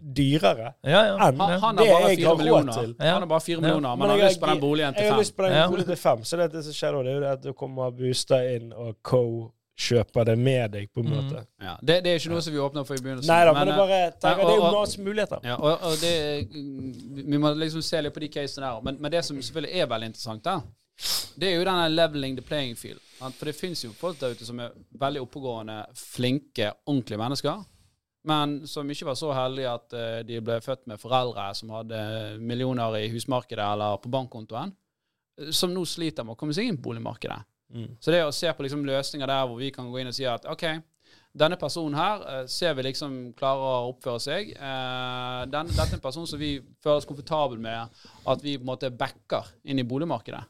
dyrere 0.00 0.72
ja, 0.84 1.04
ja. 1.10 1.14
enn 1.28 1.40
han, 1.40 1.62
han 1.62 1.80
det 1.80 1.86
jeg 1.88 2.26
har 2.26 2.42
råd 2.42 2.72
til. 2.74 2.96
Han 3.00 3.24
har 3.24 3.30
bare 3.30 3.46
4 3.46 3.60
millioner, 3.60 3.94
men, 3.94 3.98
men 3.98 4.10
han 4.10 4.18
har 4.18 4.28
lyst 4.28 4.42
på 4.42 4.52
den 4.52 4.60
boligen 4.66 4.98
til 4.98 5.02
5. 5.02 5.06
Jeg 5.06 5.14
har 5.14 5.22
lyst 5.24 5.36
på 5.36 5.46
den 5.46 5.70
boligen 5.70 5.94
til 5.94 6.02
5, 6.02 6.24
så 6.24 6.42
det, 6.42 6.66
som 6.66 6.76
skjer 6.82 6.98
da, 6.98 7.06
det 7.06 7.14
er 7.14 7.24
jo 7.24 7.32
at 7.32 7.48
du 7.48 7.54
kommer 7.56 7.96
Bustad 7.96 8.52
inn 8.56 8.76
og 8.76 9.00
co 9.06 9.24
kjøper 9.80 10.26
det 10.28 10.36
med 10.38 10.74
deg, 10.74 10.90
på 10.92 11.00
en 11.00 11.08
mm. 11.08 11.14
måte. 11.16 11.44
Ja, 11.62 11.74
det, 11.80 12.00
det, 12.04 12.12
er 12.12 12.20
ikke 12.20 12.32
noe 12.34 12.42
som 12.44 12.54
vi 12.54 12.60
åpner 12.60 12.86
for 12.88 12.98
i 12.98 13.04
begynnelsen. 13.04 13.30
Nei 13.32 13.40
da, 13.46 13.54
men, 13.56 13.62
men, 13.62 13.70
det, 13.70 13.78
bare, 13.80 14.00
tenker, 14.20 14.42
og, 14.42 14.50
det 14.50 14.56
er 14.56 14.60
jo 14.60 14.72
masse 14.76 15.04
muligheter. 15.06 15.46
Ja, 15.46 15.56
og, 15.56 15.86
og 15.88 16.02
det, 16.02 16.12
vi 17.30 17.40
må 17.40 17.52
liksom 17.56 17.84
se 17.84 18.02
litt 18.04 18.16
på 18.16 18.24
de 18.24 18.30
casene 18.34 18.66
der. 18.66 18.84
Men, 18.86 19.00
men 19.00 19.14
det 19.14 19.24
som 19.26 19.40
selvfølgelig 19.40 19.80
er 19.80 19.90
veldig 19.94 20.10
interessant 20.12 20.44
der, 20.44 20.66
det 21.40 21.48
er 21.48 21.58
jo 21.58 21.66
denne 21.66 21.88
leveling 21.92 22.36
the 22.36 22.44
playing 22.44 22.76
field. 22.76 23.00
For 23.20 23.48
det 23.48 23.56
fins 23.56 23.84
jo 23.84 23.92
folk 23.96 24.18
der 24.20 24.34
ute 24.34 24.46
som 24.48 24.60
er 24.62 24.74
veldig 25.00 25.22
oppegående, 25.24 25.82
flinke, 25.96 26.72
ordentlige 26.88 27.20
mennesker. 27.20 27.62
Men 28.28 28.58
som 28.68 28.88
ikke 28.90 29.08
var 29.08 29.16
så 29.16 29.30
heldige 29.32 29.72
at 29.72 29.96
uh, 29.96 30.18
de 30.28 30.42
ble 30.44 30.58
født 30.64 30.84
med 30.90 31.00
foreldre 31.00 31.46
som 31.56 31.72
hadde 31.72 32.00
millioner 32.44 32.98
i 33.00 33.08
husmarkedet 33.14 33.64
eller 33.64 34.00
på 34.02 34.12
bankkontoen. 34.12 34.74
Som 35.56 35.72
nå 35.72 35.86
sliter 35.88 36.26
med 36.26 36.36
å 36.36 36.40
komme 36.40 36.56
seg 36.56 36.68
inn 36.68 36.76
på 36.76 36.90
boligmarkedet. 36.90 37.40
Mm. 37.72 37.90
Så 38.02 38.12
det 38.12 38.24
å 38.26 38.34
se 38.34 38.50
på 38.52 38.66
liksom 38.66 38.84
løsninger 38.84 39.30
der 39.30 39.44
hvor 39.46 39.60
vi 39.60 39.70
kan 39.72 39.88
gå 39.88 40.00
inn 40.00 40.10
og 40.10 40.16
si 40.16 40.26
at 40.28 40.44
OK, 40.50 40.66
denne 41.40 41.56
personen 41.56 41.96
her 41.96 42.24
uh, 42.26 42.44
ser 42.50 42.76
vi 42.76 42.84
liksom 42.90 43.18
klarer 43.38 43.64
å 43.64 43.90
oppføre 43.94 44.20
seg. 44.20 44.52
Den, 44.52 45.72
dette 45.72 45.88
er 45.88 45.96
en 45.96 46.04
person 46.04 46.28
som 46.28 46.40
vi 46.40 46.58
føler 46.82 47.00
oss 47.00 47.08
komfortable 47.08 47.60
med 47.62 48.02
at 48.28 48.44
vi 48.44 48.58
på 48.58 48.66
en 48.66 48.72
måte 48.74 48.92
backer 48.92 49.48
inn 49.64 49.80
i 49.80 49.86
boligmarkedet. 49.86 50.44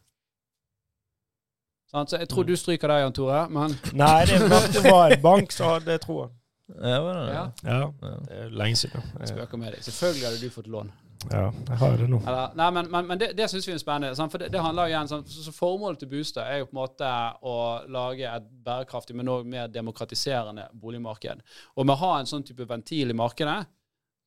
Så 1.90 2.20
jeg 2.20 2.28
tror 2.30 2.46
du 2.46 2.54
stryker 2.58 2.92
deg, 2.92 3.04
Jan 3.04 3.14
Tore, 3.16 3.44
men 3.50 3.74
Nei, 3.98 4.22
det, 4.30 4.82
var 4.84 5.10
en 5.10 5.22
bank 5.22 5.50
som 5.54 5.72
hadde 5.74 5.98
troen. 6.02 6.30
Ja, 6.70 7.00
var 7.02 7.16
det, 7.18 7.32
ja. 7.34 7.44
ja. 7.66 7.78
Det 8.28 8.36
er 8.44 8.50
lenge 8.54 8.78
siden. 8.78 9.06
Spøker 9.26 9.58
med 9.58 9.74
deg. 9.74 9.82
Selvfølgelig 9.82 10.28
hadde 10.28 10.42
du 10.44 10.52
fått 10.54 10.68
lån. 10.70 10.92
Ja, 11.28 11.50
jeg 11.68 11.76
har 11.82 11.96
det 12.00 12.06
nå. 12.08 12.20
Eller, 12.24 12.54
nei, 12.56 12.68
men, 12.72 12.86
men, 12.92 13.08
men 13.10 13.20
det, 13.20 13.32
det 13.36 13.48
syns 13.52 13.66
vi 13.68 13.74
er 13.74 13.82
spennende. 13.82 14.16
Sant? 14.16 14.32
For 14.32 14.40
det, 14.40 14.48
det, 14.54 14.62
handler 14.64 14.88
jo 14.88 14.94
igjen 14.94 15.10
sånn, 15.10 15.26
så, 15.28 15.42
så 15.44 15.52
Formålet 15.52 16.00
til 16.00 16.08
Bustad 16.14 16.48
er 16.48 16.62
jo 16.62 16.70
på 16.70 16.72
en 16.76 16.80
måte 16.80 17.10
å 17.44 17.56
lage 17.92 18.30
et 18.30 18.46
bærekraftig, 18.64 19.16
men 19.18 19.28
også 19.28 19.50
mer 19.52 19.68
demokratiserende 19.74 20.70
boligmarked. 20.80 21.42
Og 21.76 21.84
med 21.84 21.96
å 21.98 22.00
ha 22.06 22.14
en 22.20 22.30
sånn 22.30 22.46
type 22.46 22.64
ventil 22.70 23.12
i 23.12 23.18
markedet, 23.18 23.58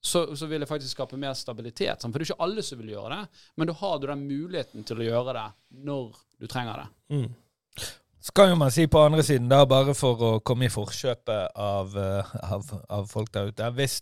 så, 0.03 0.25
så, 0.35 0.45
vil 0.51 0.61
det 0.61 0.67
faktisk 0.67 0.97
skape 0.97 1.17
mer 1.17 1.33
stabilitet. 1.39 2.03
Sant? 2.03 2.11
For 2.11 2.19
det 2.19 2.27
er 2.27 2.33
ikke 2.33 2.45
alle 2.45 2.65
som 2.67 2.81
vil 2.81 2.91
gjøre 2.91 3.15
det, 3.15 3.43
men 3.55 3.71
da 3.71 3.77
har 3.79 3.97
du 3.97 4.09
den 4.11 4.27
muligheten 4.27 4.85
til 4.85 4.99
å 4.99 5.07
gjøre 5.07 5.37
det 5.39 5.47
når 5.87 6.19
du 6.43 6.49
trenger 6.51 6.83
det. 6.83 6.87
Mm. 7.15 7.29
Skal 8.23 8.53
jo 8.53 8.55
man 8.55 8.71
si 8.71 8.85
på 8.87 9.01
andre 9.03 9.23
siden, 9.23 9.49
da, 9.51 9.65
bare 9.67 9.91
for 9.99 10.21
å 10.23 10.29
komme 10.47 10.69
i 10.69 10.71
forkjøpet 10.71 11.57
av, 11.59 11.97
eh, 11.99 12.29
av, 12.55 12.69
av 12.87 13.09
folk 13.11 13.33
der 13.35 13.49
ute 13.51 13.67
hvis, 13.75 13.97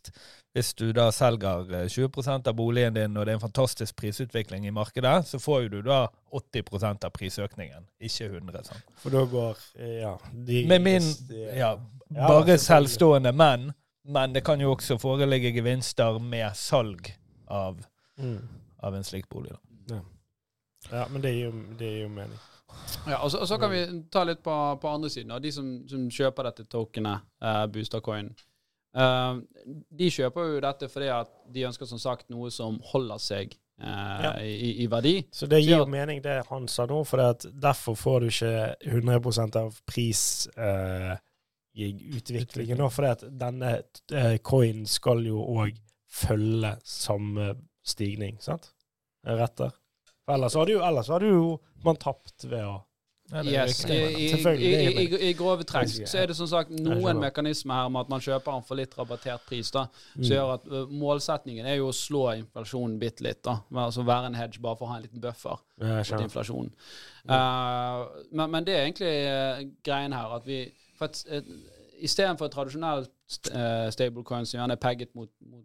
hvis, 0.54 0.70
du 0.78 0.92
da 0.94 1.08
selger 1.16 1.66
20 1.90 2.22
eh, 2.22 2.36
av 2.38 2.54
boligen 2.54 2.94
din, 3.00 3.18
og 3.18 3.26
det 3.26 3.34
er 3.34 3.40
en 3.40 3.48
fantastisk 3.48 3.98
prisutvikling 3.98 4.68
i 4.70 4.74
markedet, 4.76 5.16
så 5.26 5.40
får 5.42 5.64
jo 5.64 5.72
du 5.74 5.80
da 5.90 6.04
80% 6.38 7.10
av 7.10 7.16
prisøkningen, 7.16 7.90
ikke 7.98 8.30
100 8.30 8.70
sant? 8.70 8.94
For 9.02 9.18
da 9.18 9.26
går 9.26 9.66
Ja. 9.82 10.14
De, 10.32 10.68
Med 10.70 10.86
min 10.86 11.10
Ja, 11.58 11.74
bare 12.14 12.60
selvstående, 12.62 13.34
menn, 13.34 13.72
men 14.06 14.38
det 14.38 14.46
kan 14.46 14.62
jo 14.62 14.76
også 14.76 15.00
foreligge 15.02 15.50
gevinster 15.56 16.22
med 16.22 16.54
salg 16.56 17.10
av, 17.50 17.82
mm. 18.22 18.40
av 18.86 18.96
en 18.96 19.04
slik 19.04 19.30
bolig. 19.30 19.58
da. 19.58 19.96
Ja. 19.96 20.02
Ja, 20.92 21.08
men 21.10 21.22
det 21.22 21.34
gir 21.34 21.50
jo, 21.50 21.58
det 21.78 21.90
gir 21.90 22.02
jo 22.06 22.10
mening. 22.10 22.40
Ja, 23.08 23.18
og 23.24 23.32
så, 23.32 23.42
og 23.42 23.48
så, 23.48 23.58
kan 23.58 23.72
vi 23.72 23.82
ta 24.14 24.24
litt 24.28 24.44
på, 24.46 24.54
på 24.82 24.90
andre 24.90 25.10
siden. 25.10 25.34
Og 25.34 25.42
de 25.42 25.52
som, 25.54 25.72
som 25.90 26.06
kjøper 26.12 26.50
dette 26.50 26.68
tokenet, 26.70 27.26
uh, 27.44 27.66
Boostercoin, 27.72 28.30
uh, 28.98 29.40
de 29.66 30.12
kjøper 30.14 30.54
jo 30.54 30.62
dette 30.68 30.90
fordi 30.92 31.10
at 31.16 31.34
de 31.52 31.66
ønsker 31.70 31.90
som 31.90 32.02
sagt 32.02 32.30
noe 32.34 32.52
som 32.54 32.78
holder 32.92 33.22
seg 33.22 33.56
uh, 33.82 34.22
ja. 34.28 34.36
i, 34.46 34.76
i, 34.84 34.88
verdi. 34.92 35.16
Så 35.34 35.50
det 35.50 35.64
gir 35.64 35.80
jo 35.80 35.90
mening, 35.90 36.22
det 36.24 36.42
han 36.52 36.70
sa 36.72 36.86
nå, 36.90 37.02
for 37.08 37.42
derfor 37.52 37.98
får 37.98 38.22
du 38.22 38.30
ikke 38.30 38.54
100 38.94 39.50
av 39.64 39.82
pris 39.90 40.24
uh, 40.60 41.16
utviklingen 41.74 42.82
nå. 42.82 42.92
For 42.94 43.26
denne 43.26 43.76
coin 44.46 44.86
skal 44.90 45.26
jo 45.26 45.42
òg 45.58 45.80
følge 46.12 46.76
samme 46.86 47.54
stigning, 47.88 48.38
sant? 48.44 48.74
Rett 49.26 49.58
der. 49.58 49.81
For 50.26 50.38
ellers 50.38 50.56
hadde 50.60 50.78
jo, 50.78 50.86
ellers 50.86 51.12
hadde 51.12 51.30
jo 51.34 51.44
man 51.86 52.00
tapt 52.00 52.46
ved 52.46 52.66
å 52.68 52.80
Yes. 53.32 53.86
I, 53.86 53.94
i, 53.94 54.34
i, 54.56 55.30
I, 55.30 55.34
grove 55.40 55.64
trekk 55.64 56.04
så 56.04 56.20
er 56.20 56.28
det 56.28 56.36
som 56.36 56.50
sagt 56.52 56.74
noen 56.76 57.20
mekanismer 57.22 57.78
her 57.80 57.92
med 57.94 58.04
at 58.04 58.12
man 58.12 58.24
kjøper 58.24 58.58
den 58.58 58.66
for 58.68 58.80
litt 58.80 58.98
rabattert 58.98 59.46
pris, 59.48 59.72
da, 59.72 59.86
som 59.88 60.26
mm. 60.26 60.32
gjør 60.34 60.52
at 60.58 60.66
uh, 60.68 60.92
målsetningen 60.92 61.70
er 61.72 61.78
jo 61.80 61.88
å 61.88 61.96
slå 61.96 62.26
inflasjonen 62.42 62.98
bitte 63.00 63.24
litt. 63.24 63.40
da, 63.48 63.62
altså 63.86 64.04
Være 64.08 64.34
en 64.34 64.36
hedge 64.36 64.60
bare 64.64 64.80
for 64.80 64.90
å 64.90 64.92
ha 64.92 65.00
en 65.00 65.06
liten 65.06 65.24
buffer 65.24 65.64
mot 65.80 66.26
inflasjonen. 66.26 66.74
Uh, 67.24 68.04
men, 68.34 68.50
men, 68.50 68.68
det 68.68 68.76
er 68.76 68.88
egentlig 68.90 69.16
uh, 69.32 69.64
greien 69.86 70.18
her 70.18 70.36
at 70.36 70.48
vi 70.50 70.66
for 71.00 71.08
at, 71.08 71.24
uh, 71.32 71.78
Istedenfor 72.02 72.50
tradisjonell 72.50 73.04
stablecoin 73.94 74.48
som 74.50 74.58
gjerne 74.58 74.74
er 74.74 74.80
pegget 74.82 75.12
mot, 75.14 75.30
mot 75.46 75.62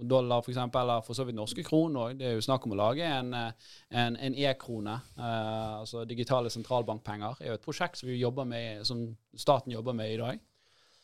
dollar 0.00 0.42
f.eks., 0.42 0.56
eller 0.56 1.04
for 1.04 1.16
så 1.16 1.24
vidt 1.24 1.36
norske 1.38 1.64
kroner 1.64 2.08
òg. 2.08 2.18
Det 2.18 2.28
er 2.28 2.34
jo 2.36 2.44
snakk 2.44 2.66
om 2.66 2.74
å 2.74 2.80
lage 2.80 3.06
en, 3.06 3.32
en, 3.34 4.18
e-krone, 4.34 4.98
uh, 5.18 5.80
altså 5.82 6.04
digitale 6.08 6.52
sentralbankpenger. 6.52 7.38
Det 7.38 7.46
er 7.46 7.54
jo 7.54 7.60
et 7.60 7.64
prosjekt 7.64 8.00
som, 8.00 8.10
jobber 8.12 8.48
med, 8.48 8.84
som 8.88 9.06
staten 9.36 9.72
jobber 9.72 9.96
med 9.96 10.12
i 10.12 10.20
dag. 10.20 10.42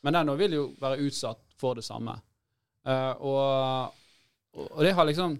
Men 0.02 0.18
den 0.18 0.34
vil 0.40 0.58
jo 0.58 0.66
være 0.82 1.00
utsatt 1.06 1.42
for 1.60 1.78
det 1.78 1.86
samme. 1.86 2.18
Uh, 2.86 3.14
og, 3.22 3.98
og, 4.58 4.78
det 4.82 4.94
har 4.98 5.06
liksom 5.06 5.36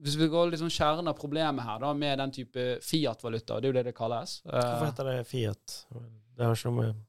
Hvis 0.00 0.14
vi 0.16 0.28
går 0.30 0.52
litt 0.52 0.60
sånn 0.60 0.70
kjernen 0.70 1.10
av 1.10 1.16
problemet 1.18 1.66
her 1.66 1.80
da, 1.82 1.90
med 1.92 2.20
den 2.22 2.30
type 2.32 2.66
Fiat-valuta, 2.86 3.58
det 3.58 3.66
er 3.66 3.72
jo 3.72 3.78
det 3.80 3.88
det 3.90 3.96
kalles 3.96 4.36
uh, 4.46 4.54
Hvorfor 4.54 4.86
heter 4.86 5.08
det 5.10 5.16
Fiat? 5.28 5.74
Det 5.90 6.46
har 6.46 6.54
ikke 6.54 6.70
noe 6.70 6.78
med 6.78 7.00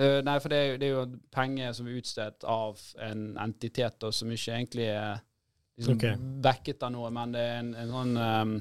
Uh, 0.00 0.18
nei, 0.26 0.38
for 0.42 0.50
det 0.50 0.58
er, 0.58 0.78
det 0.80 0.88
er, 0.88 0.96
jo 0.96 1.20
penger 1.34 1.74
som 1.76 1.86
er 1.86 1.98
utstedt 2.00 2.46
av 2.50 2.80
en 3.04 3.36
entitet 3.38 4.00
da, 4.02 4.10
som 4.10 4.32
ikke 4.34 4.56
egentlig 4.56 4.88
er 4.90 5.20
liksom, 5.78 5.94
okay. 5.94 6.16
backet 6.42 6.82
av 6.82 6.90
noe, 6.96 7.12
men 7.14 7.34
det 7.34 7.44
er 7.44 7.60
en, 7.60 7.68
en 7.78 7.92
sånn 7.92 8.16
um, 8.18 8.56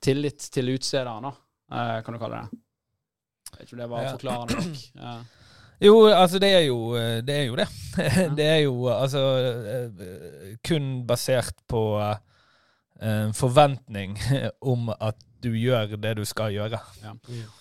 tillit 0.00 0.46
til 0.54 0.72
utstederen, 0.72 1.28
da, 1.28 1.34
uh, 1.74 1.98
kan 2.04 2.16
du 2.16 2.22
kalle 2.22 2.40
det. 2.40 2.62
Jeg 3.58 3.68
tror 3.68 3.82
det 3.82 3.90
var 3.92 4.06
ja. 4.06 4.14
forklarende 4.16 4.62
nok. 4.62 4.86
Ja. 5.02 5.18
Jo, 5.78 6.08
altså 6.10 6.40
det 6.42 6.48
er 6.50 6.64
jo 6.66 6.78
det. 7.22 7.34
Er 7.36 7.44
jo 7.46 7.54
det. 7.54 7.68
det 8.38 8.46
er 8.50 8.56
jo 8.64 8.88
altså 8.90 9.20
kun 10.66 10.88
basert 11.06 11.54
på 11.70 11.82
uh, 12.02 13.28
forventning 13.30 14.16
om 14.72 14.90
at 14.98 15.20
du 15.42 15.52
gjør 15.54 15.94
det 16.00 16.14
du 16.18 16.24
skal 16.26 16.52
gjøre. 16.54 16.80
Ja. 17.02 17.12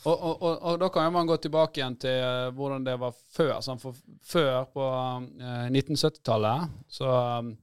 Og, 0.04 0.13
og, 0.16 0.34
og, 0.42 0.54
og, 0.56 0.80
da 0.82 0.90
kan 0.94 1.12
man 1.13 1.30
gå 1.30 1.38
tilbake 1.42 1.82
igjen 1.82 1.98
til 2.02 2.18
uh, 2.24 2.50
hvordan 2.56 2.86
det 2.88 2.98
var 3.02 3.16
før. 3.36 3.58
Sånn, 3.66 3.82
for 3.82 3.98
før, 4.26 4.66
på 4.74 4.88
uh, 4.88 5.68
1970-tallet, 5.70 6.74
så 6.98 7.13
um, 7.44 7.54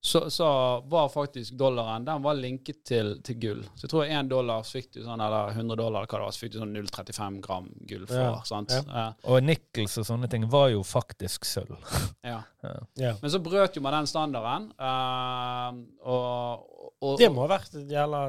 så, 0.00 0.30
så, 0.30 0.80
var 0.80 1.08
faktisk 1.08 1.52
dollaren 1.52 2.04
den 2.04 2.22
var 2.22 2.34
linket 2.34 2.84
til, 2.86 3.16
til 3.22 3.38
gull. 3.42 3.62
Så 3.74 3.86
jeg 3.86 3.90
tror 3.90 4.04
én 4.06 4.28
dollar 4.30 4.62
så 4.62 4.78
fikk 4.78 4.92
du 4.94 5.00
sånn, 5.02 5.20
eller 5.20 5.50
100 5.50 5.78
dollar 5.80 6.06
hva 6.06 6.20
det 6.20 6.22
var, 6.22 6.34
så 6.36 6.44
fikk 6.44 6.52
du 6.54 6.58
sånn 6.60 6.76
0,35 6.76 7.40
gram 7.42 7.66
gull 7.90 8.06
for. 8.06 8.20
Ja, 8.22 8.36
sant? 8.46 8.74
Ja. 8.86 9.08
Og 9.26 9.42
nikkels 9.42 9.98
og 9.98 10.06
sånne 10.06 10.30
ting 10.30 10.46
var 10.50 10.70
jo 10.70 10.84
faktisk 10.86 11.48
sølv. 11.48 11.74
ja. 12.30 12.40
ja. 13.00 13.14
Men 13.18 13.34
så 13.34 13.42
brøt 13.42 13.78
jo 13.78 13.82
man 13.82 13.98
den 13.98 14.10
standarden. 14.10 14.68
Uh, 14.78 15.82
og, 16.06 16.68
og, 17.02 17.16
det 17.18 17.32
må 17.34 17.48
ha 17.48 17.52
vært 17.56 17.74
et 17.82 17.90
jævla 17.98 18.22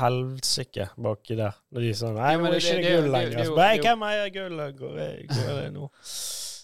helsike 0.00 0.88
baki 0.96 1.36
der. 1.42 1.60
Når 1.76 1.88
de 1.88 1.96
sånn 2.00 2.16
Nei, 2.16 2.36
nå 2.40 2.54
er 2.54 2.62
ikke 2.62 2.86
gull 2.88 3.12
lenger. 3.18 3.52
Hvem 3.84 4.08
eier 4.08 4.32
gull? 4.32 4.64
Går, 4.80 5.02
går 5.28 5.60
det 5.60 5.68
nå? 5.76 5.92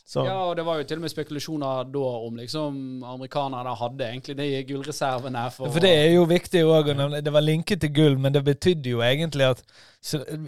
Så. 0.09 0.23
Ja, 0.25 0.39
og 0.49 0.55
det 0.57 0.65
var 0.65 0.79
jo 0.81 0.85
til 0.89 0.97
og 0.97 1.03
med 1.05 1.13
spekulasjoner 1.13 1.89
da 1.93 2.03
om 2.25 2.37
liksom 2.41 2.77
amerikanerne 3.05 3.75
hadde 3.77 4.07
egentlig 4.07 4.37
de 4.39 4.47
gullreservene. 4.71 5.43
For, 5.53 5.69
for 5.75 5.85
det 5.85 5.91
er 5.93 6.15
jo 6.15 6.23
viktig 6.31 6.63
òg. 6.65 6.95
Det 7.21 7.33
var 7.35 7.45
linket 7.45 7.83
til 7.83 7.93
gull, 7.93 8.17
men 8.17 8.33
det 8.33 8.41
betydde 8.47 8.95
jo 8.95 9.03
egentlig 9.05 9.51
at 9.51 9.61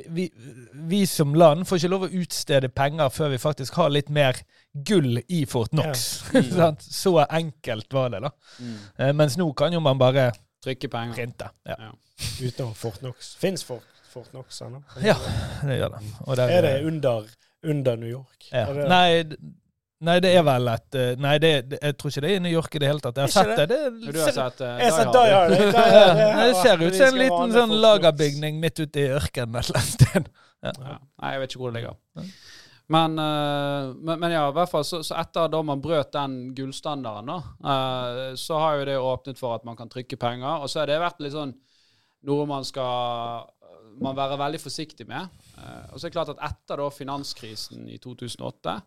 vi, 0.09 0.31
vi, 0.73 1.03
som 1.07 1.37
land 1.37 1.67
får 1.69 1.83
ikke 1.83 1.91
lov 1.93 2.07
å 2.07 2.13
utstede 2.23 2.71
penger 2.73 3.13
før 3.13 3.35
vi 3.35 3.41
faktisk 3.43 3.77
har 3.77 3.93
litt 3.93 4.09
mer 4.09 4.41
gull 4.73 5.21
i 5.29 5.43
Fort 5.45 5.75
Knox. 5.77 6.07
Ja. 6.33 6.41
Mm. 6.61 6.77
Så 6.81 7.13
enkelt 7.25 7.93
var 7.93 8.11
det, 8.15 8.21
da. 8.25 8.31
Mm. 8.61 8.77
Eh, 8.97 9.13
mens 9.17 9.37
nå 9.37 9.47
kan 9.59 9.73
jo 9.75 9.81
man 9.85 9.99
bare 10.01 10.31
Trykke 10.65 10.89
penger. 10.93 11.15
Printe. 11.15 11.51
Ja. 11.69 11.77
ja. 11.79 11.91
Utenom 12.47 12.75
Fort 12.75 12.99
Knox. 13.01 13.35
Fins 13.41 13.65
Fort, 13.65 13.85
Fort 14.09 14.31
Knox 14.33 14.61
ennå? 14.65 14.83
Ja, 15.05 15.17
det 15.63 15.79
gjør 15.81 15.97
det. 15.97 16.03
Der, 16.37 16.45
er 16.49 16.67
det 16.67 16.75
under 16.89 17.29
under 17.63 17.97
New 17.97 18.09
York. 18.09 18.49
Ja. 18.53 18.67
Nei, 18.73 19.25
nei, 20.01 20.17
det 20.25 20.33
er 20.37 20.45
vel 20.47 20.69
et 20.73 20.97
eh, 20.99 21.11
Nei, 21.21 21.35
det, 21.43 21.51
jeg 21.77 21.97
tror 22.01 22.13
ikke 22.13 22.23
det 22.25 22.31
er 22.31 22.39
i 22.39 22.45
New 22.47 22.55
York 22.55 22.77
i 22.77 22.83
det 22.83 22.91
hele 22.91 23.05
tatt. 23.05 23.21
Jeg 23.21 23.29
har 23.29 23.35
sett 23.35 23.53
det. 23.61 23.67
det, 23.73 24.13
du 24.15 24.21
har 24.21 24.37
sett 24.37 24.63
uh, 24.65 24.71
Jeg 24.81 24.95
har 24.97 25.13
Die 25.17 25.35
Hard. 25.35 25.57
Det 26.41 26.55
ser 26.63 26.87
ut 26.87 26.97
som 26.97 27.11
en 27.11 27.21
liten 27.21 27.59
sånn 27.59 27.75
lagerbygning 27.85 28.63
midt 28.63 28.81
ute 28.81 29.05
i 29.05 29.11
ørkenen 29.17 29.61
et 29.61 29.69
eller 29.71 29.83
annet 29.83 29.99
sted. 29.99 30.31
Ja. 30.61 30.75
Ja. 30.77 30.95
Nei, 31.23 31.29
jeg 31.33 31.41
vet 31.41 31.53
ikke 31.55 31.61
hvor 31.63 31.71
det 31.73 31.81
ligger. 31.81 32.27
Men, 32.93 33.15
uh, 33.17 33.95
men, 33.97 34.19
men, 34.21 34.33
ja, 34.35 34.43
i 34.51 34.53
hvert 34.53 34.69
fall 34.69 34.83
så, 34.85 34.99
så, 35.01 35.15
etter 35.17 35.49
da 35.49 35.63
man 35.65 35.81
brøt 35.81 36.11
den 36.13 36.35
gullstandarden, 36.53 37.31
da, 37.31 38.35
så 38.37 38.59
har 38.61 38.77
jo 38.77 38.85
det 38.91 38.99
åpnet 39.01 39.41
for 39.41 39.57
at 39.57 39.65
man 39.65 39.79
kan 39.79 39.89
trykke 39.89 40.19
penger. 40.21 40.61
Og 40.61 40.69
så 40.69 40.83
har 40.83 40.91
det 40.91 40.99
vært 41.01 41.25
litt 41.25 41.33
sånn 41.33 41.55
noe 42.29 42.45
man 42.45 42.67
skal 42.69 43.49
man 43.99 44.17
være 44.17 44.39
veldig 44.41 44.61
forsiktig 44.63 45.07
med. 45.09 45.29
Uh, 45.57 45.93
og 45.93 45.99
så 45.99 46.07
er 46.07 46.09
det 46.09 46.17
klart 46.17 46.33
at 46.35 46.47
etter 46.51 46.81
da 46.81 46.89
finanskrisen 46.95 47.89
i 47.91 47.99
2008 48.03 48.77
uh, 48.77 48.81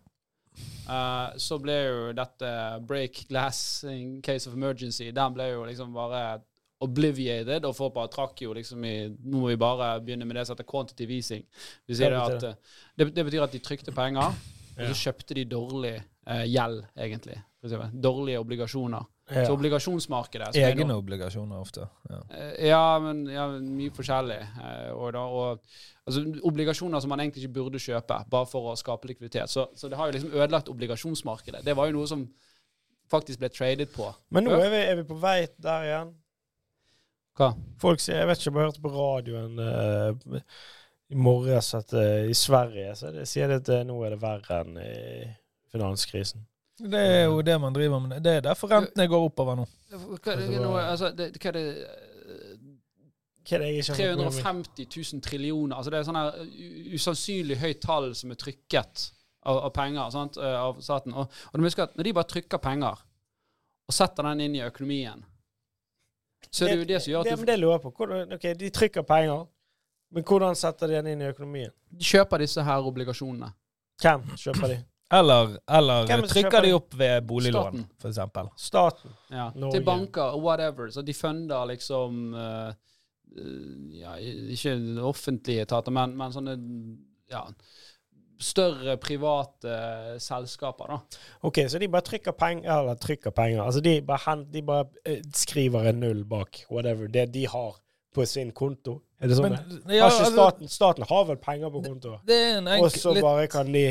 eh, 0.95 1.27
så 1.41 1.59
ble 1.61 1.75
jo 1.77 1.99
dette 2.17 2.49
break 2.87 3.25
glass 3.29 3.83
in 3.89 4.19
case 4.25 4.49
of 4.49 4.57
emergency 4.57 5.11
Den 5.15 5.35
ble 5.35 5.51
jo 5.51 5.67
liksom 5.67 5.93
bare 5.95 6.41
obliviated, 6.83 7.63
og 7.63 7.77
folk 7.77 7.93
bare 7.95 8.11
trakk 8.11 8.41
jo 8.43 8.51
liksom 8.55 8.83
i 8.83 8.95
Nå 9.07 9.39
må 9.39 9.53
vi 9.53 9.59
bare 9.59 9.93
begynne 10.03 10.27
med 10.27 10.35
det 10.35 10.47
som 10.47 10.57
heter 10.57 10.67
quantitative 10.67 11.15
easing. 11.15 11.45
Det, 11.87 12.09
at, 12.09 12.43
uh, 12.43 12.81
det, 12.97 13.13
det, 13.15 13.23
betyr 13.23 13.45
at 13.45 13.55
de 13.55 13.61
trykte 13.63 13.95
penger, 13.95 14.35
og 14.73 14.89
så 14.89 14.97
kjøpte 15.05 15.37
de 15.37 15.45
dårlig 15.47 15.93
gjeld, 16.49 16.79
egentlig. 16.97 17.35
Dårlige 18.03 18.39
obligasjoner. 18.39 19.03
Ja. 19.31 19.45
Så 19.47 19.53
obligasjonsmarkedet 19.55 20.57
Egne 20.59 20.83
nå, 20.89 20.97
obligasjoner 20.99 21.59
ofte. 21.63 21.85
Ja, 22.11 22.17
eh, 22.35 22.65
ja 22.67 22.81
men 22.99 23.21
ja, 23.31 23.45
mye 23.55 23.93
forskjellig. 23.95 24.39
Eh, 24.59 24.89
og, 24.91 25.13
da, 25.15 25.21
og 25.23 25.61
altså, 26.03 26.25
obligasjoner 26.49 26.99
som 26.99 27.13
man 27.13 27.23
egentlig 27.23 27.45
ikke 27.45 27.55
burde 27.61 27.79
kjøpe, 27.79 28.19
bare 28.33 28.49
for 28.51 28.73
å 28.73 28.75
skape 28.79 29.07
likviditet. 29.07 29.51
Så, 29.51 29.69
så, 29.79 29.87
det 29.87 29.99
har 29.99 30.11
jo 30.11 30.17
liksom 30.17 30.35
ødelagt 30.35 30.73
obligasjonsmarkedet. 30.73 31.63
Det 31.63 31.77
var 31.79 31.87
jo 31.87 31.97
noe 32.01 32.11
som 32.11 32.27
faktisk 33.11 33.39
ble 33.39 33.53
tradet 33.53 33.95
på. 33.95 34.09
Men 34.35 34.47
nå 34.49 34.59
er 34.59 34.69
vi, 34.73 34.83
er 34.91 34.99
vi 34.99 35.07
på 35.07 35.19
vei 35.23 35.39
der 35.55 35.87
igjen. 35.87 36.13
Hva? 37.39 37.53
Folk 37.81 38.03
sier, 38.03 38.19
Jeg 38.19 38.29
vet 38.29 38.41
ikke 38.41 38.51
om 38.51 38.59
jeg 38.59 38.67
hørte 38.67 38.83
på 38.83 38.93
radioen 38.93 39.61
uh, 39.63 40.41
i 41.09 41.17
morges 41.17 41.71
at 41.79 41.95
uh, 41.95 42.27
i 42.29 42.35
Sverige 42.37 42.91
så 42.99 43.09
det, 43.15 43.23
sier 43.29 43.49
de 43.49 43.57
at 43.63 43.71
nå 43.87 43.95
er 44.03 44.13
det 44.13 44.21
verre 44.21 44.59
enn 44.61 44.77
i 44.83 44.97
finanskrisen. 45.73 46.43
Det 46.79 46.99
er 46.99 47.25
jo 47.29 47.41
det 47.45 47.59
man 47.61 47.73
driver 47.75 47.99
med. 48.01 48.21
Det 48.25 48.37
er 48.39 48.45
derfor 48.47 48.71
rentene 48.71 49.05
går 49.07 49.27
oppover 49.27 49.59
nå. 49.59 49.67
Hva 49.93 50.35
det, 50.39 50.47
nå, 50.57 50.71
altså, 50.77 51.11
det, 51.13 51.29
hva 51.37 51.51
er 51.51 51.57
det 51.59 51.67
hva 53.43 53.57
er 53.57 53.63
det 53.63 53.83
350 53.85 54.87
000 54.87 55.21
trillioner. 55.21 55.75
Altså 55.75 55.91
det 55.91 55.99
er 55.99 56.07
sånn 56.07 56.19
her 56.19 56.37
usannsynlig 56.95 57.57
høyt 57.59 57.81
tall 57.83 58.13
som 58.15 58.31
er 58.31 58.39
trykket 58.39 59.09
av, 59.43 59.57
av 59.67 59.71
penger 59.75 60.13
sant, 60.15 60.39
eh, 60.39 60.55
av 60.59 60.79
staten. 60.81 61.13
Og, 61.13 61.41
og 61.51 61.59
du 61.59 61.67
husker 61.67 61.85
at 61.89 61.97
når 61.99 62.07
de 62.07 62.15
bare 62.15 62.31
trykker 62.31 62.63
penger 62.63 63.03
og 63.83 63.95
setter 63.95 64.29
den 64.29 64.45
inn 64.45 64.55
i 64.55 64.63
økonomien, 64.63 65.25
så 66.49 66.65
er 66.65 66.73
det, 66.73 66.75
det 66.75 66.79
jo 66.79 66.87
det 66.93 67.01
som 67.01 67.11
gjør 67.11 67.25
at 67.25 67.29
det, 67.31 67.35
du 67.39 67.51
Det 67.51 67.59
lurer 67.59 67.83
på. 67.83 67.91
Ok, 68.37 68.47
De 68.59 68.71
trykker 68.79 69.05
penger. 69.07 69.45
Men 70.13 70.25
hvordan 70.29 70.55
setter 70.55 70.87
de 70.87 70.99
den 70.99 71.13
inn 71.13 71.23
i 71.25 71.29
økonomien? 71.31 71.71
De 71.89 72.05
kjøper 72.05 72.43
disse 72.43 72.63
her 72.63 72.85
obligasjonene. 72.85 73.49
Hvem 74.01 74.27
kjøper 74.37 74.69
de? 74.69 74.75
Eller, 75.13 75.57
eller 75.77 76.07
trykker 76.31 76.65
de 76.65 76.71
opp 76.73 76.95
ved 76.97 77.27
boliglån, 77.29 77.69
Staten. 77.73 77.85
for 78.01 78.09
eksempel. 78.09 78.49
Staten. 78.57 79.13
Ja, 79.29 79.49
Norge. 79.55 79.75
til 79.77 79.85
banker 79.85 80.33
og 80.37 80.43
whatever. 80.45 80.89
Så 80.95 81.03
de 81.05 81.13
funder 81.13 81.67
liksom 81.69 82.33
eh, 82.33 82.73
ja, 83.99 84.15
Ikke 84.53 84.75
offentlige 85.01 85.65
etater, 85.67 85.93
men, 85.95 86.15
men 86.17 86.33
sånne 86.33 86.57
ja, 87.33 87.43
større 88.43 88.97
private 89.01 89.75
selskaper, 90.21 90.91
da. 90.93 91.21
Ok, 91.47 91.61
så 91.69 91.79
de 91.81 91.87
bare 91.91 92.05
trykker 92.05 92.35
penger 92.37 92.73
Eller 92.79 92.99
trykker 93.01 93.31
penger. 93.35 93.63
Altså 93.63 93.81
de 93.81 93.95
bare, 94.05 94.19
hen- 94.27 94.47
de 94.53 94.61
bare 94.65 94.85
eh, 95.05 95.21
skriver 95.33 95.89
en 95.89 96.01
null 96.03 96.23
bak 96.29 96.63
whatever 96.71 97.07
det 97.07 97.29
de 97.33 97.47
har 97.47 97.77
på 98.13 98.25
sin 98.29 98.51
konto. 98.53 98.99
Er 99.21 99.31
det 99.31 99.37
sånn? 99.39 99.55
Men, 99.55 99.79
ja, 99.95 100.03
har 100.03 100.11
altså, 100.11 100.31
staten, 100.33 100.69
staten 100.69 101.05
har 101.09 101.23
vel 101.31 101.39
penger 101.41 101.71
på 101.73 101.81
konto? 101.87 102.17
det 102.27 102.35
er 102.37 102.57
en 102.59 102.67
Og 102.75 102.91
så 102.93 103.13
litt, 103.15 103.23
bare 103.25 103.47
kan 103.49 103.71
de 103.73 103.87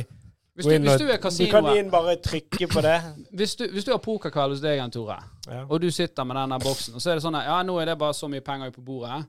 Hvis 0.55 0.67
du, 0.67 0.71
hvis 0.71 1.01
du 1.01 1.07
er 1.07 1.17
Du 1.17 1.23
kan 1.23 1.23
kasinoet 1.31 1.79
inn 1.81 1.91
bare 1.93 2.17
trykke 2.21 2.67
på 2.69 2.83
det. 2.85 2.97
hvis 3.38 3.55
du, 3.57 3.65
hvis 3.73 3.87
du 3.88 3.93
har 3.95 4.01
pokerkveld 4.05 4.57
hos 4.57 4.61
deg, 4.65 4.83
Tore, 4.93 5.17
Ja. 5.49 5.62
og 5.65 5.81
du 5.81 5.91
sitter 5.91 6.25
med 6.29 6.37
denne 6.37 6.59
boksen, 6.61 6.95
og 6.95 7.01
så 7.01 7.11
er 7.11 7.21
det 7.21 7.25
sånn 7.25 7.38
at 7.41 7.47
ja, 7.49 7.61
nå 7.65 7.79
er 7.81 7.88
det 7.93 7.99
bare 7.99 8.17
så 8.17 8.29
mye 8.29 8.45
penger 8.45 8.75
på 8.75 8.85
bordet, 8.85 9.23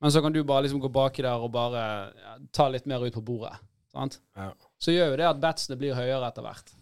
men 0.00 0.10
så 0.10 0.22
kan 0.24 0.32
du 0.32 0.40
bare 0.44 0.64
liksom 0.64 0.80
gå 0.80 0.88
baki 0.88 1.22
der 1.22 1.44
og 1.44 1.52
bare 1.52 1.82
ja, 2.08 2.36
ta 2.52 2.68
litt 2.72 2.86
mer 2.88 3.04
ut 3.04 3.12
på 3.14 3.20
bordet. 3.22 3.52
Sant? 3.92 4.16
Ja. 4.36 4.48
Så 4.80 4.94
gjør 4.94 5.12
jo 5.12 5.18
det 5.20 5.28
at 5.28 5.42
betsene 5.42 5.76
blir 5.76 5.94
høyere 5.94 6.30
etter 6.32 6.46
hvert. 6.46 6.72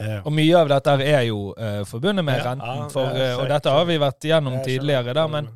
Ja. 0.00 0.22
Og 0.24 0.32
mye 0.34 0.56
av 0.58 0.70
dette 0.72 0.94
er 1.04 1.22
jo 1.28 1.52
uh, 1.54 1.84
forbundet 1.86 2.24
med 2.26 2.40
Ja, 2.40 2.48
renten, 2.48 2.88
for, 2.90 3.14
eh, 3.14 3.36
og 3.38 3.46
dette 3.52 3.70
har 3.70 3.84
vi 3.86 3.98
vært 4.02 4.26
gjennom 4.26 4.56
tidligere, 4.64 5.14
da, 5.14 5.28
men 5.30 5.52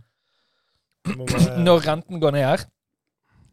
når 1.67 1.87
renten 1.89 2.21
går 2.23 2.37
ned, 2.37 2.69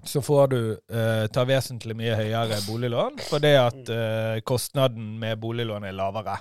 så 0.05 0.21
får 0.21 0.47
du 0.53 0.59
eh, 0.71 1.25
ta 1.33 1.43
vesentlig 1.47 1.95
mye 1.97 2.15
høyere 2.19 2.61
boliglån, 2.67 3.19
fordi 3.29 3.53
at 3.59 3.91
eh, 3.93 4.37
kostnaden 4.45 5.15
med 5.21 5.39
boliglån 5.41 5.87
er 5.89 5.97
lavere. 5.97 6.37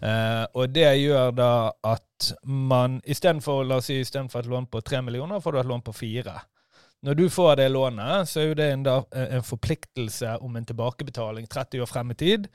Eh, 0.00 0.44
og 0.56 0.72
det 0.72 0.88
gjør 1.00 1.34
da 1.36 1.52
at 1.84 2.30
man 2.44 3.00
istedenfor 3.04 3.68
si, 3.84 4.00
istedenfor 4.00 4.44
et 4.44 4.50
lån 4.52 4.70
på 4.72 4.80
tre 4.84 5.02
millioner, 5.04 5.40
får 5.40 5.56
du 5.56 5.60
et 5.60 5.70
lån 5.72 5.84
på 5.84 5.96
fire. 5.96 6.38
Når 7.02 7.16
du 7.16 7.26
får 7.32 7.56
det 7.56 7.70
lånet, 7.72 8.28
så 8.28 8.42
er 8.42 8.50
jo 8.50 8.56
det 8.58 8.68
en, 8.74 8.84
da, 8.84 8.98
eh, 9.16 9.36
en 9.38 9.44
forpliktelse 9.44 10.36
om 10.44 10.56
en 10.56 10.68
tilbakebetaling 10.68 11.48
30 11.48 11.84
år 11.84 11.88
frem 11.88 12.12
i 12.12 12.18
tid, 12.20 12.48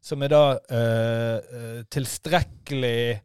som 0.00 0.22
er 0.24 0.32
da 0.32 0.44
eh, 0.72 1.36
eh, 1.36 1.80
tilstrekkelig 1.92 3.20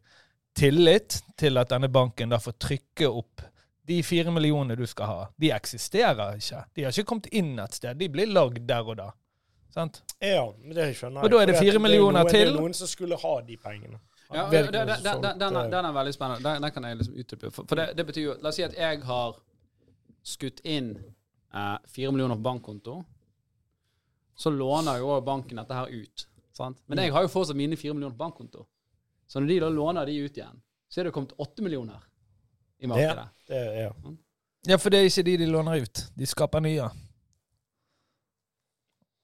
tillit 0.56 1.20
til 1.36 1.60
at 1.60 1.72
denne 1.72 1.88
banken 1.92 2.32
da 2.32 2.40
får 2.40 2.58
trykke 2.60 3.08
opp 3.08 3.44
de 3.86 4.02
fire 4.02 4.30
millionene 4.34 4.74
du 4.76 4.86
skal 4.86 5.06
ha. 5.06 5.28
De 5.38 5.52
eksisterer 5.54 6.40
ikke. 6.40 6.64
De 6.74 6.84
har 6.84 6.94
ikke 6.94 7.06
kommet 7.06 7.28
inn 7.30 7.54
et 7.62 7.78
sted. 7.78 7.98
De 8.00 8.08
blir 8.10 8.26
lagd 8.26 8.64
der 8.66 8.88
og 8.88 8.98
da. 8.98 9.12
Sant? 9.70 10.00
Ja, 10.18 10.42
men 10.58 10.74
det 10.74 10.88
skjønner 10.96 11.20
jeg. 11.20 11.28
Og 11.28 11.32
da 11.34 11.40
er 11.42 11.50
det 11.52 11.58
fire 11.60 11.80
millioner 11.82 12.26
til. 12.30 12.48
Det 12.48 12.54
er 12.54 12.60
noen 12.60 12.74
som 12.74 12.90
skulle 12.90 13.18
ha 13.20 13.34
de 13.46 13.58
pengene. 13.60 14.00
Ja, 14.32 14.46
den, 14.50 14.64
ikke 14.64 14.72
den, 14.72 14.88
den, 14.88 15.26
er, 15.28 15.58
eh, 15.60 15.68
den 15.70 15.84
er 15.86 15.92
veldig 15.94 16.14
spennende. 16.16 16.42
Den, 16.48 16.64
den 16.64 16.72
kan 16.74 16.88
jeg 16.88 16.98
liksom 17.02 17.18
utdype. 17.22 17.50
For, 17.50 17.68
for 17.68 17.78
det, 17.78 17.90
det 17.98 18.06
betyr 18.08 18.24
jo 18.24 18.38
La 18.42 18.50
oss 18.50 18.58
si 18.58 18.64
at 18.66 18.74
jeg 18.74 19.04
har 19.06 19.36
skutt 20.26 20.64
inn 20.66 20.94
eh, 20.96 21.76
fire 21.92 22.14
millioner 22.14 22.40
på 22.40 22.46
bankkonto. 22.48 22.96
Så 24.36 24.50
låner 24.50 24.98
jo 25.04 25.20
banken 25.24 25.62
dette 25.62 25.78
her 25.78 25.92
ut. 25.92 26.26
Sant? 26.56 26.82
Men 26.90 27.04
jeg 27.04 27.14
har 27.14 27.22
jo 27.22 27.30
fortsatt 27.30 27.56
mine 27.56 27.78
fire 27.78 27.94
millioner 27.94 28.16
på 28.16 28.24
bankkonto. 28.24 28.66
Så 29.30 29.40
når 29.40 29.52
de 29.52 29.60
da 29.62 29.70
låner 29.70 30.10
de 30.10 30.18
ut 30.24 30.40
igjen, 30.40 30.60
så 30.88 31.00
er 31.00 31.08
det 31.08 31.14
kommet 31.14 31.36
åtte 31.42 31.62
millioner 31.62 32.02
i 32.78 32.86
markedet. 32.86 33.26
Det, 33.48 33.64
ja. 33.80 33.90
Ja, 34.66 34.78
for 34.78 34.90
det 34.90 35.00
er 35.00 35.10
ikke 35.10 35.22
de 35.22 35.36
de 35.36 35.46
låner 35.46 35.82
ut. 35.84 36.06
De 36.14 36.26
skaper 36.26 36.60
nye. 36.64 36.88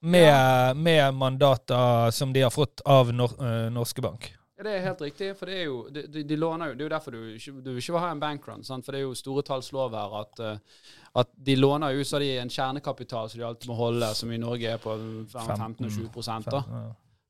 Med, 0.03 0.77
med 0.77 1.13
mandater 1.15 2.11
som 2.11 2.33
de 2.33 2.41
har 2.43 2.51
fått 2.51 2.81
av 2.85 3.13
Nor 3.15 3.35
eh, 3.39 3.69
Norske 3.71 4.01
Bank. 4.03 4.33
Ja, 4.57 4.63
det 4.67 4.73
er 4.75 4.83
helt 4.85 5.01
riktig, 5.01 5.29
for 5.39 5.49
det 5.49 5.55
er 5.61 5.63
jo, 5.65 5.77
de, 5.91 6.03
de, 6.11 6.23
de 6.27 6.35
låner 6.37 6.71
jo, 6.71 6.75
det 6.77 6.83
er 6.83 6.89
jo 6.89 6.93
derfor 6.93 7.15
du 7.15 7.21
du 7.33 7.61
du 7.61 7.77
ikke 7.77 7.95
vil 7.95 8.03
ha 8.03 8.09
en 8.11 8.19
bankrun. 8.19 8.63
Sant? 8.63 8.85
For 8.85 8.93
det 8.95 9.01
er 9.01 9.07
jo 9.07 9.15
store 9.17 9.43
tallslov 9.47 9.95
her 9.97 10.17
at, 10.21 10.39
eh, 10.39 10.89
at 11.21 11.31
de 11.47 11.55
låner 11.55 11.95
jo, 11.97 12.03
så 12.03 12.17
har 12.17 12.25
de 12.25 12.33
en 12.41 12.51
kjernekapital 12.51 13.29
som 13.29 13.39
de 13.39 13.47
alltid 13.47 13.71
må 13.71 13.79
holde, 13.79 14.11
som 14.15 14.31
i 14.31 14.37
Norge 14.37 14.75
er 14.75 14.83
på 14.83 14.97
15 15.31 15.87
og 15.87 16.19
20 16.19 16.51
da. 16.51 16.63
Ja. 16.71 16.83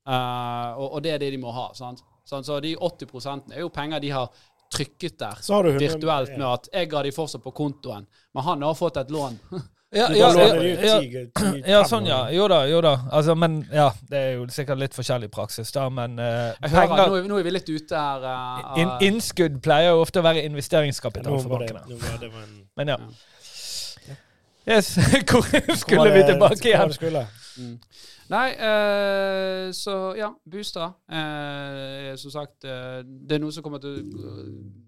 Eh, 0.03 0.71
og, 0.77 0.87
og 0.93 1.03
det 1.03 1.13
er 1.13 1.21
det 1.23 1.31
de 1.31 1.41
må 1.41 1.53
ha. 1.55 1.69
Sant? 1.77 2.03
Sånn, 2.25 2.43
så 2.43 2.59
de 2.63 2.75
80% 2.75 3.53
er 3.53 3.63
jo 3.65 3.71
penger 3.73 3.99
de 3.99 4.11
har 4.15 4.43
trykket 4.73 5.15
der 5.21 5.39
Så 5.45 5.53
har 5.57 5.63
du 5.67 5.69
100 5.75 5.85
virtuelt 5.87 6.33
med 6.37 6.47
at 6.49 6.67
jeg 6.73 6.89
ga 6.91 7.03
de 7.05 7.11
fortsatt 7.15 7.43
på 7.45 7.53
kontoen, 7.55 8.05
men 8.33 8.43
han 8.49 8.65
har 8.65 8.75
fått 8.79 8.97
et 9.03 9.13
lån. 9.13 9.39
Ja, 9.93 10.07
ja, 10.09 10.27
ja, 10.33 11.01
ja, 11.69 11.81
sånn, 11.85 12.07
ja. 12.09 12.23
Jo 12.33 12.47
da, 12.49 12.63
jo 12.65 12.79
da. 12.81 12.95
Altså, 13.13 13.35
men 13.37 13.59
ja, 13.69 13.91
det 14.09 14.17
er 14.17 14.31
jo 14.39 14.47
sikkert 14.49 14.79
litt 14.81 14.95
forskjellig 14.97 15.29
praksis, 15.29 15.69
da, 15.75 15.83
men 15.93 16.15
uh, 16.17 16.25
Jeg 16.63 16.71
hører, 16.73 16.87
penger 16.87 17.11
nå, 17.11 17.17
er- 17.19 17.27
nå 17.29 17.37
er 17.37 17.45
vi 17.45 17.53
litt 17.53 17.69
ute 17.69 17.99
her. 18.01 18.25
uh, 18.25 18.79
in, 18.81 18.89
Innskudd 19.05 19.59
pleier 19.61 19.93
jo 19.93 20.01
ofte 20.01 20.23
å 20.23 20.25
være 20.25 20.41
investeringskapital 20.49 21.37
for 21.43 21.59
bankene. 21.59 21.85
Men 22.81 22.93
ja. 22.95 22.97
Ja. 22.97 24.17
Yes, 24.73 24.95
hvor 25.29 25.45
Hvor 25.45 25.75
skulle 25.77 26.09
vi 26.15 26.25
tilbake 26.25 26.57
tilbake 26.57 26.77
hvor 26.87 26.97
skulle 26.97 27.27
igjen? 27.27 27.77
Det. 28.27 28.33
Nei, 28.33 28.49
eh, 28.67 29.71
så 29.75 29.95
ja, 30.17 30.29
Bustad. 30.45 30.93
Eh, 31.11 32.15
som 32.19 32.31
sagt, 32.31 32.63
eh, 32.63 33.01
det 33.03 33.37
er 33.37 33.43
noe 33.43 33.53
som 33.53 33.65
kommer 33.65 33.81
til 33.83 33.99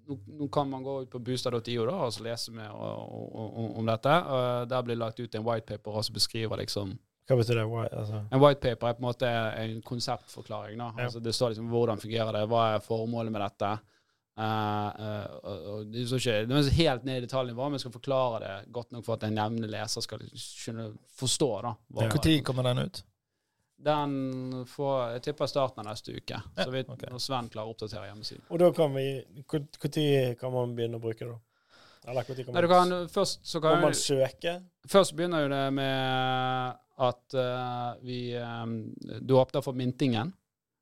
nå, 0.05 0.19
nå 0.39 0.47
kan 0.53 0.69
man 0.69 0.83
gå 0.85 1.01
ut 1.03 1.11
på 1.11 1.19
bustad.io 1.19 1.87
og 1.89 2.13
så 2.13 2.23
lese 2.25 2.53
med 2.55 2.69
og, 2.69 3.35
og, 3.35 3.73
om 3.79 3.89
dette. 3.89 4.11
og 4.11 4.69
der 4.69 4.85
blir 4.85 4.99
lagt 5.01 5.19
ut 5.19 5.35
en 5.35 5.45
whitepaper 5.45 6.01
som 6.01 6.15
beskriver 6.15 6.61
liksom 6.61 6.93
Hva 7.25 7.39
betyr 7.39 7.57
det? 7.57 7.65
White, 7.65 7.97
altså? 7.97 8.21
En 8.29 8.41
whitepaper 8.41 8.87
er 8.87 8.93
på 8.93 9.01
en 9.01 9.07
måte 9.07 9.29
en 9.63 9.81
konseptforklaring. 9.81 10.77
da. 10.77 10.91
Ja. 10.97 11.07
Altså, 11.07 11.19
det 11.19 11.33
står 11.33 11.55
liksom 11.55 11.71
hvordan 11.73 12.01
fungerer 12.01 12.31
det, 12.37 12.45
hva 12.51 12.75
er 12.75 12.85
formålet 12.85 13.33
med 13.33 13.41
dette. 13.41 13.71
Uh, 14.35 14.87
eh, 14.99 15.83
det 15.87 16.01
står 16.09 16.19
ikke 16.19 16.31
er 16.43 16.71
helt 16.75 17.05
ned 17.07 17.21
i 17.21 17.23
detaljnivå, 17.23 17.69
men 17.69 17.77
jeg 17.79 17.85
skal 17.85 17.93
forklare 17.93 18.41
det 18.43 18.71
godt 18.75 18.91
nok 18.91 19.05
for 19.07 19.15
at 19.15 19.23
en 19.23 19.37
jevne 19.39 19.69
leser 19.71 20.03
skal 20.03 20.25
skjønne, 20.35 20.89
forstå. 21.15 21.49
da. 21.63 21.73
Når 21.95 22.09
Ja. 22.11 22.41
Kommer 22.43 22.63
den 22.63 22.83
ut? 22.83 23.03
Den 23.77 24.65
får 24.67 25.11
Jeg 25.15 25.23
tipper 25.27 25.49
starten 25.51 25.83
av 25.83 25.89
neste 25.89 26.15
uke. 26.15 26.37
Ja, 26.37 26.63
så 26.63 26.71
vidt 26.71 26.89
okay. 26.89 27.11
når 27.11 27.21
Sven 27.23 27.49
klarer 27.51 27.69
å 27.69 27.75
oppdatere 27.75 28.07
hjemmesiden. 28.07 28.45
Og 28.49 28.61
da 28.61 28.71
kan 28.75 28.95
vi 28.95 29.09
Når 29.35 30.39
kan 30.39 30.53
man 30.53 30.75
begynne 30.77 30.99
å 30.99 31.03
bruke 31.03 31.25
det? 31.25 31.33
da? 31.33 31.41
Eller 32.05 32.21
når 32.21 32.43
kan 32.45 32.53
Nei, 32.53 32.61
man, 32.61 32.63
du 32.63 32.95
kan, 32.95 33.09
først 33.09 33.45
så 33.49 33.61
kan 33.61 33.81
man 33.81 33.93
søke? 33.97 34.59
Først 34.87 35.15
begynner 35.17 35.45
jo 35.45 35.51
det 35.53 35.63
med 35.73 36.81
at 37.05 37.35
uh, 37.35 38.03
vi 38.05 38.37
um, 38.37 38.93
Du 39.21 39.35
åpner 39.39 39.61
for 39.65 39.73
mintingen. 39.73 40.33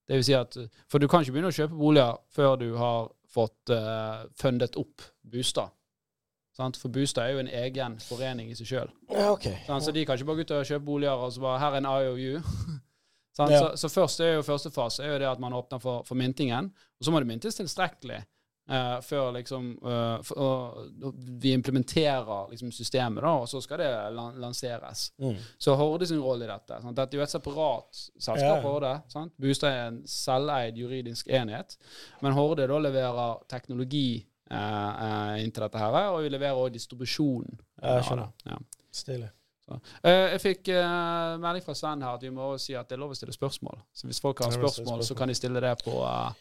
Det 0.07 0.19
vil 0.19 0.25
si 0.27 0.35
at 0.37 0.57
For 0.91 0.99
du 0.99 1.07
kan 1.07 1.23
ikke 1.23 1.37
begynne 1.37 1.53
å 1.53 1.55
kjøpe 1.55 1.79
boliger 1.79 2.19
før 2.35 2.57
du 2.59 2.73
har 2.77 3.07
fått 3.33 3.71
uh, 3.73 4.27
fundet 4.37 4.75
opp 4.77 5.01
Bustad. 5.23 5.71
Sant? 6.53 6.77
For 6.77 6.93
Bustad 6.93 7.25
er 7.25 7.33
jo 7.33 7.41
en 7.41 7.49
egen 7.49 7.97
forening 8.03 8.51
i 8.51 8.57
seg 8.57 8.69
sjøl. 8.69 8.91
Ja, 9.09 9.31
OK. 9.33 9.47
Så 9.81 9.93
de 9.93 10.05
kan 10.05 10.19
ikke 10.19 10.29
bare 10.29 10.41
gå 10.43 10.45
ut 10.45 10.57
og 10.59 10.67
kjøpe 10.69 10.85
boliger 10.85 11.25
og 11.25 11.33
så 11.33 11.41
bare 11.41 11.61
Her 11.63 11.77
er 11.77 11.81
en 11.81 11.91
IOU. 11.93 12.41
Ja. 13.37 13.47
Så, 13.59 13.77
så 13.77 13.89
først 13.89 14.19
er 14.21 14.35
jo 14.35 14.41
første 14.45 14.69
fase 14.69 15.01
er 15.01 15.15
jo 15.15 15.21
det 15.23 15.25
at 15.25 15.39
man 15.41 15.55
åpner 15.57 15.79
for, 15.81 16.03
for 16.05 16.13
mintingen. 16.13 16.67
Og 16.99 17.05
så 17.05 17.11
må 17.11 17.17
det 17.17 17.25
mintes 17.25 17.55
tilstrekkelig 17.57 18.19
eh, 18.69 18.99
før 19.01 19.31
liksom 19.33 19.71
eh, 19.81 20.19
for, 20.27 20.37
og, 20.37 21.15
vi 21.41 21.55
implementerer 21.57 22.51
liksom 22.51 22.71
systemet, 22.71 23.23
da, 23.23 23.31
og 23.41 23.49
så 23.49 23.61
skal 23.61 23.81
det 23.81 23.89
lan 24.13 24.37
lanseres. 24.41 25.07
Mm. 25.17 25.39
Så 25.57 25.73
Horde 25.75 26.07
sin 26.07 26.21
rolle 26.21 26.45
i 26.45 26.51
dette. 26.51 26.77
Sant? 26.83 26.97
Dette 26.97 27.17
er 27.17 27.23
jo 27.23 27.25
et 27.25 27.33
separat 27.33 28.03
selskap. 28.19 28.61
Horde. 28.67 28.93
Sant? 29.15 29.33
Bustad 29.41 29.79
er 29.79 29.87
en 29.87 30.03
selveid 30.05 30.77
juridisk 30.77 31.33
enhet. 31.33 31.77
Men 32.21 32.37
Horde 32.37 32.69
da 32.69 32.79
leverer 32.85 33.41
teknologi 33.49 34.27
eh, 34.53 35.05
eh, 35.05 35.43
inn 35.43 35.53
til 35.53 35.65
dette 35.65 35.81
her, 35.81 36.01
og 36.13 36.23
vi 36.23 36.33
leverer 36.33 36.59
også 36.59 36.77
distribusjon. 36.77 37.63
Jeg 37.81 38.05
skjønner. 38.07 38.35
Ja. 38.47 38.59
Stilig. 38.93 39.31
Eh, 40.03 40.33
jeg 40.33 40.41
fikk 40.43 40.71
uh, 40.75 41.39
melding 41.41 41.63
fra 41.63 41.75
Sven 41.77 42.03
her 42.03 42.17
at 42.17 42.23
vi 42.23 42.31
må 42.33 42.53
si 42.61 42.75
at 42.75 42.89
det 42.89 42.97
er 42.97 43.03
lov 43.03 43.13
å 43.13 43.17
stille 43.17 43.35
spørsmål. 43.35 43.79
Så 43.95 44.09
hvis 44.09 44.19
folk 44.23 44.43
har 44.43 44.51
stille 44.51 44.69
spørsmål, 44.69 45.05
så 45.07 45.15
kan 45.17 45.31
de 45.31 45.37
stille 45.37 45.63
det 45.63 45.73
på, 45.83 45.95
uh, 46.03 46.33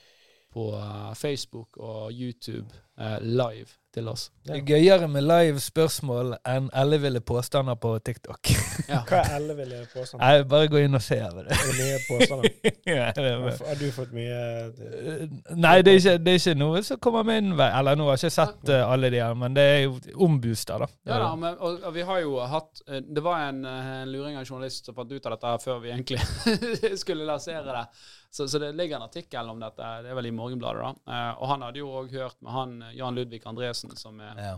på 0.52 0.66
uh, 0.74 1.12
Facebook 1.18 1.78
og 1.78 2.12
YouTube 2.12 2.66
eh, 2.68 2.91
live 3.20 3.72
til 3.92 4.08
oss. 4.08 4.30
Det 4.46 4.54
er 4.56 4.62
gøyere 4.66 5.06
med 5.10 5.24
live 5.26 5.60
spørsmål 5.60 6.32
enn 6.48 6.68
elleville 6.76 7.20
påstander 7.20 7.76
på 7.80 7.94
TikTok. 8.04 8.52
Ja. 8.92 8.98
Hva 9.08 9.20
er 9.22 9.36
elleville 9.36 9.82
påstander? 9.92 10.22
Nei, 10.24 10.44
bare 10.48 10.68
gå 10.68 10.80
inn 10.82 10.96
og 10.96 11.02
se 11.04 11.16
over 11.22 11.46
det. 11.46 11.56
Er 11.56 11.76
det 11.78 12.00
påstander? 12.08 12.48
Ja, 12.88 13.06
det 13.14 13.28
er 13.30 13.44
Har 13.68 13.78
du 13.78 13.84
fått 13.94 14.10
mye 14.16 14.38
eh, 14.66 15.22
Nei, 15.54 15.74
det 15.84 15.92
er, 15.92 16.00
ikke, 16.00 16.14
det 16.24 16.32
er 16.32 16.40
ikke 16.40 16.54
noe 16.58 16.82
som 16.84 17.00
kommer 17.04 17.26
min 17.28 17.52
vei. 17.58 17.68
Eller 17.78 17.98
nå 17.98 18.08
har 18.08 18.18
jeg 18.18 18.26
ikke 18.26 18.34
sett 18.34 18.72
uh, 18.72 18.80
alle 18.88 19.12
de 19.12 19.20
her, 19.22 19.36
men 19.38 19.56
det 19.56 19.66
er 19.76 19.78
jo 19.84 19.94
ombooster, 20.26 20.82
da. 20.82 20.88
Ja, 21.08 21.20
da, 21.22 21.30
men, 21.38 21.60
og, 21.60 21.78
og 21.88 21.94
vi 21.94 22.06
har 22.08 22.24
jo 22.24 22.34
hatt 22.48 22.82
eh, 22.88 23.04
Det 23.06 23.24
var 23.24 23.46
en, 23.46 23.62
eh, 23.68 23.92
en 24.02 24.12
luring 24.12 24.36
av 24.36 24.42
en 24.42 24.48
journalist 24.48 24.88
som 24.88 24.96
fant 24.98 25.12
ut 25.12 25.30
av 25.30 25.36
dette 25.36 25.54
før 25.62 25.80
vi 25.84 25.92
egentlig 25.94 26.20
skulle 27.02 27.28
lansere 27.28 27.64
det. 27.68 27.86
Så, 28.32 28.48
så 28.48 28.58
det 28.58 28.72
ligger 28.72 28.96
en 28.96 29.06
artikkel 29.06 29.48
om 29.52 29.60
dette. 29.60 29.88
Det 30.02 30.10
er 30.10 30.16
vel 30.16 30.30
i 30.30 30.34
Morgenbladet, 30.34 30.82
da. 30.82 31.14
Eh, 31.14 31.32
og 31.38 31.50
han 31.52 31.66
hadde 31.68 31.82
jo 31.82 31.92
òg 32.00 32.14
hørt 32.16 32.38
med 32.40 32.56
han 32.56 32.78
eh, 32.82 32.94
Jan 32.98 33.16
Ludvig 33.18 33.42
Andresen, 33.48 33.94
som 33.96 34.20
er 34.20 34.38
Ja. 34.38 34.54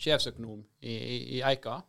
sjefsøkonom 0.00 0.62
i, 0.80 0.94
i, 0.94 1.16
i 1.38 1.42
Eika. 1.44 1.80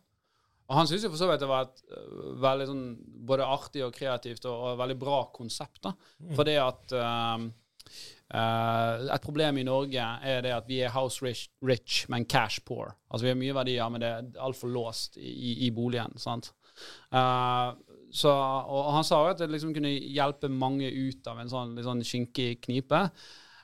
Og 0.71 0.77
han 0.77 0.87
syntes 0.87 1.09
for 1.09 1.19
så 1.19 1.27
vidt 1.27 1.41
det 1.43 1.49
var 1.51 1.65
et 1.67 1.81
uh, 1.91 2.27
veldig 2.39 2.67
sånn 2.69 2.83
både 3.27 3.47
artig 3.47 3.81
og 3.83 3.95
kreativt 3.95 4.45
og, 4.47 4.55
og 4.69 4.77
veldig 4.79 4.95
bra 5.01 5.17
konsept. 5.35 5.81
da. 5.83 5.91
Mm. 6.23 6.37
det 6.47 6.55
at 6.63 6.93
um, 6.95 7.49
uh, 8.31 9.09
Et 9.11 9.25
problem 9.25 9.59
i 9.59 9.65
Norge 9.67 10.05
er 10.23 10.45
det 10.45 10.53
at 10.55 10.69
vi 10.71 10.79
er 10.79 10.93
house 10.95 11.19
rich, 11.25 11.49
rich, 11.61 12.05
men 12.07 12.23
cash 12.25 12.63
poor. 12.63 12.95
Altså 13.09 13.27
Vi 13.27 13.33
har 13.33 13.39
mye 13.41 13.57
verdier, 13.57 13.89
men 13.91 14.01
det 14.05 14.11
er 14.13 14.31
altfor 14.39 14.71
låst 14.71 15.17
i, 15.19 15.67
i, 15.67 15.71
boligen. 15.75 16.15
sant? 16.17 16.53
Uh, 17.11 17.75
så, 18.11 18.31
og 18.31 18.93
han 18.95 19.03
sa 19.07 19.21
jo 19.25 19.35
at 19.35 19.39
det 19.43 19.51
liksom 19.51 19.75
kunne 19.75 19.91
hjelpe 19.91 20.47
mange 20.51 20.87
ut 20.87 21.27
av 21.31 21.39
en 21.39 21.51
sånn, 21.51 21.77
sånn 21.83 22.03
skinkig 22.03 22.61
knipe. 22.63 23.09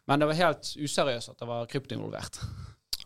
Men 0.08 0.22
det 0.22 0.30
var 0.30 0.40
helt 0.40 0.72
useriøst 0.80 1.34
at 1.34 1.42
det 1.42 1.48
var 1.50 1.68
krypto 1.72 1.96
involvert. 1.98 2.40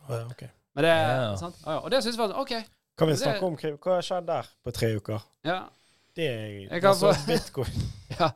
Oh, 0.07 0.15
ja, 0.15 0.25
okay. 0.25 0.51
Men 0.77 0.85
det, 0.85 0.93
ja. 0.93 1.35
sant? 1.39 1.57
Ja. 1.65 1.79
Og 1.81 1.91
det 1.91 2.03
syns 2.05 2.17
vi 2.17 2.23
var 2.23 2.37
OK. 2.41 2.55
Kan 2.97 3.09
vi 3.09 3.17
snakke 3.17 3.47
om 3.47 3.57
krypto? 3.57 3.89
hva 3.89 3.97
har 3.97 4.05
skjedd 4.05 4.27
der 4.29 4.49
på 4.61 4.73
tre 4.75 4.91
uker? 4.99 5.23
Ja. 5.47 5.61
Det 6.15 6.27
er 6.27 6.87
altså 6.87 7.13
bitcoin. 7.27 7.85
ja, 8.19 8.31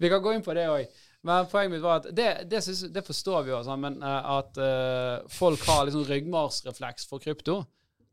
vi 0.00 0.08
kan 0.08 0.22
gå 0.24 0.32
inn 0.34 0.44
på 0.44 0.54
det 0.56 0.64
òg. 0.72 1.00
Men 1.24 1.46
poenget 1.48 1.72
mitt 1.72 1.84
var 1.84 2.02
at 2.02 2.10
det, 2.12 2.28
det, 2.50 2.60
synes, 2.64 2.82
det 2.92 3.04
forstår 3.04 3.44
vi 3.44 3.52
jo, 3.52 3.58
altså, 3.62 3.76
men 3.80 3.96
uh, 4.02 4.38
at 4.38 4.58
uh, 4.60 5.30
folk 5.32 5.62
har 5.68 5.86
liksom 5.86 6.04
ryggmarsrefleks 6.08 7.08
for 7.08 7.22
krypto. 7.22 7.62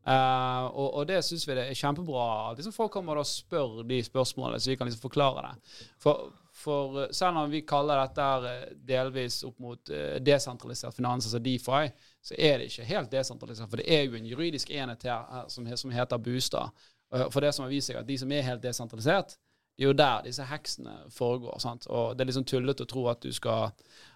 Uh, 0.02 0.64
og, 0.72 0.88
og, 0.96 1.02
det 1.10 1.20
syns 1.28 1.44
vi 1.46 1.58
det 1.58 1.66
er 1.68 1.78
kjempebra. 1.78 2.28
At 2.52 2.62
liksom 2.62 2.76
folk 2.76 2.94
kommer 2.96 3.20
og 3.20 3.28
spør 3.28 3.82
de 3.88 4.00
spørsmålene, 4.06 4.62
så 4.64 4.72
vi 4.72 4.78
kan 4.80 4.88
liksom 4.88 5.04
forklare 5.04 5.44
det. 5.50 5.82
For, 6.02 6.32
for 6.62 7.08
selv 7.16 7.42
om 7.42 7.52
vi 7.52 7.64
kaller 7.68 8.04
dette 8.04 8.54
delvis 8.88 9.42
opp 9.48 9.60
mot 9.60 9.92
desentralisert 10.22 10.96
finans, 10.96 11.26
altså 11.26 11.42
DeFi, 11.42 11.92
så 12.22 12.38
er 12.38 12.62
det 12.62 12.70
ikke 12.70 12.88
helt 12.90 13.12
desentralisert. 13.12 13.70
For 13.72 13.82
det 13.82 13.88
er 13.90 14.06
jo 14.06 14.18
en 14.20 14.30
juridisk 14.30 14.72
enhet 14.72 15.08
her 15.10 15.48
som, 15.50 15.92
heter 15.92 16.22
Bustad. 16.22 16.70
For 17.10 17.44
det 17.44 17.54
som 17.56 17.66
har 17.66 17.74
vist 17.74 17.92
seg 17.92 18.00
at 18.00 18.08
de 18.08 18.18
som 18.22 18.32
er 18.32 18.46
helt 18.46 18.64
desentralisert, 18.64 19.36
det 19.82 19.86
er 19.86 19.90
jo 19.90 19.98
der 19.98 20.22
disse 20.26 20.46
heksene 20.46 20.92
foregår. 21.10 21.58
Sant? 21.60 21.88
Og 21.88 22.18
Det 22.18 22.22
er 22.22 22.30
liksom 22.30 22.46
tullete 22.46 22.86
å 22.86 22.90
tro 22.90 23.08
at 23.10 23.24
du 23.24 23.32
skal 23.34 23.72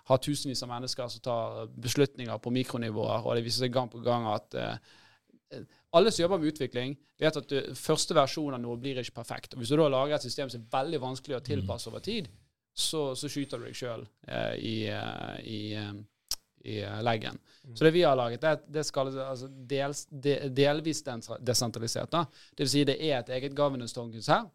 ha 0.05 0.17
tusenvis 0.17 0.61
av 0.63 0.69
mennesker 0.69 1.09
som 1.09 1.23
tar 1.25 1.71
beslutninger 1.81 2.37
på 2.37 2.53
mikronivåer, 2.53 3.25
og 3.25 3.35
det 3.35 3.45
viser 3.47 3.65
seg 3.65 3.73
gang 3.73 3.89
på 3.89 4.03
gang 4.05 4.27
at 4.29 4.57
eh, 4.61 5.63
alle 5.95 6.11
som 6.11 6.23
jobber 6.23 6.41
med 6.41 6.51
utvikling, 6.51 6.95
vet 7.19 7.37
at 7.39 7.51
du, 7.51 7.59
første 7.79 8.15
versjon 8.17 8.55
av 8.55 8.61
noe 8.63 8.79
blir 8.79 8.99
ikke 8.99 9.21
perfekt. 9.21 9.55
Og 9.55 9.61
Hvis 9.61 9.71
du 9.71 9.77
da 9.79 9.87
lager 9.91 10.17
et 10.17 10.25
system 10.25 10.51
som 10.51 10.63
er 10.63 10.73
veldig 10.73 10.99
vanskelig 11.03 11.37
å 11.37 11.45
tilpasse 11.45 11.89
over 11.91 12.03
tid, 12.03 12.27
så, 12.75 13.13
så 13.15 13.29
skyter 13.31 13.61
du 13.61 13.69
deg 13.69 13.77
sjøl 13.77 14.03
eh, 14.27 14.55
i, 14.59 14.75
eh, 14.91 15.37
i, 15.47 15.59
eh, 15.79 15.93
i 16.67 16.75
leggen. 17.07 17.39
Mm. 17.63 17.75
Så 17.77 17.87
det 17.87 17.93
vi 17.95 18.03
har 18.03 18.19
laget, 18.19 18.43
det, 18.43 18.73
det 18.75 18.83
skal 18.83 19.13
altså 19.13 19.47
dels, 19.47 20.03
de, 20.11 20.35
delvis 20.51 20.99
desentralisert. 21.05 22.11
da. 22.11 22.25
Det 22.51 22.65
vil 22.65 22.73
si 22.73 22.83
det 22.87 22.97
er 22.99 23.21
et 23.21 23.31
eget 23.37 23.55
governance 23.55 23.95
tokens 23.95 24.27
her, 24.33 24.49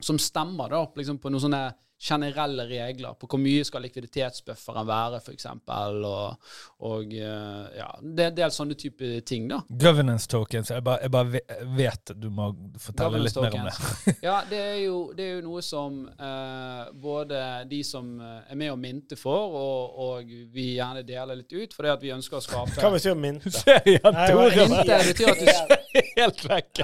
som 0.00 0.18
stemmer 0.22 0.70
da, 0.70 0.84
liksom 0.96 1.18
på 1.20 1.32
noen 1.32 1.48
sånne 1.48 1.64
generelle 2.00 2.64
regler 2.64 3.14
på 3.20 3.28
hvor 3.28 3.40
mye 3.40 3.64
skal 3.66 3.82
likviditetsbufferen 3.84 4.86
være, 4.88 5.18
f.eks. 5.20 5.46
Og, 5.68 6.54
og 6.88 7.12
eh, 7.12 7.66
ja, 7.76 7.88
det 8.00 8.24
er 8.24 8.32
en 8.32 8.38
del 8.38 8.54
sånne 8.54 8.76
type 8.80 9.10
ting, 9.28 9.50
da. 9.50 9.60
Governance 9.68 10.28
tokens. 10.30 10.72
Jeg 10.72 10.84
bare, 10.86 11.02
jeg 11.04 11.12
bare 11.12 11.42
vet 11.76 12.14
du 12.16 12.30
må 12.32 12.48
fortelle 12.80 13.20
litt 13.20 13.36
mer 13.36 13.58
om 13.58 13.68
det. 13.68 14.16
ja, 14.24 14.38
det 14.50 14.62
er, 14.62 14.78
jo, 14.86 15.02
det 15.16 15.26
er, 15.26 15.36
jo, 15.36 15.44
noe 15.50 15.64
som 15.64 16.00
eh, 16.08 16.82
både 17.04 17.44
de 17.68 17.82
som 17.84 18.10
eh, 18.16 18.40
er 18.48 18.60
med 18.64 18.72
og 18.72 18.80
minte 18.80 19.20
for, 19.20 19.60
og, 19.60 20.00
og, 20.06 20.34
vi 20.50 20.70
gjerne 20.78 21.04
deler 21.06 21.36
litt 21.42 21.52
ut, 21.52 21.74
fordi 21.76 21.92
at 21.92 22.02
vi 22.02 22.14
ønsker 22.14 22.40
å 22.40 22.44
skape 22.44 22.80
Hva 22.80 22.94
betyr 22.94 23.16
minte? 23.18 23.50
minte 23.84 25.00
betyr 25.10 25.34
at 25.34 25.44
du 25.44 25.76
Helt 26.20 26.44
vekk. 26.46 26.80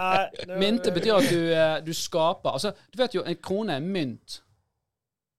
Minte 0.58 0.92
betyr 0.92 1.14
at 1.16 1.28
du, 1.30 1.40
du 1.86 1.92
skaper 1.94 2.56
Altså, 2.56 2.72
du 2.90 2.98
vet 3.00 3.14
jo, 3.16 3.22
en 3.26 3.38
krone 3.40 3.76
er 3.78 3.84
mynt. 3.84 4.40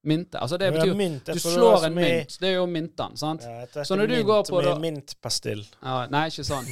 Mynte. 0.08 0.40
Altså 0.40 0.56
det 0.60 0.70
betyr 0.72 0.94
mynt, 0.96 1.26
Du 1.26 1.40
slår 1.40 1.86
en 1.86 1.94
mynt. 1.94 2.36
Det 2.40 2.48
er 2.48 2.56
jo 2.56 2.66
myntene, 2.70 3.16
sant? 3.20 3.44
Ja, 3.44 3.84
så 3.84 3.96
når 3.98 4.10
du 4.12 4.16
går 4.26 4.44
på 4.48 4.62
da 4.64 4.74
Mintpastill. 4.80 5.64
Ja, 5.82 5.98
nei, 6.12 6.24
ikke 6.30 6.44
sånn. 6.46 6.68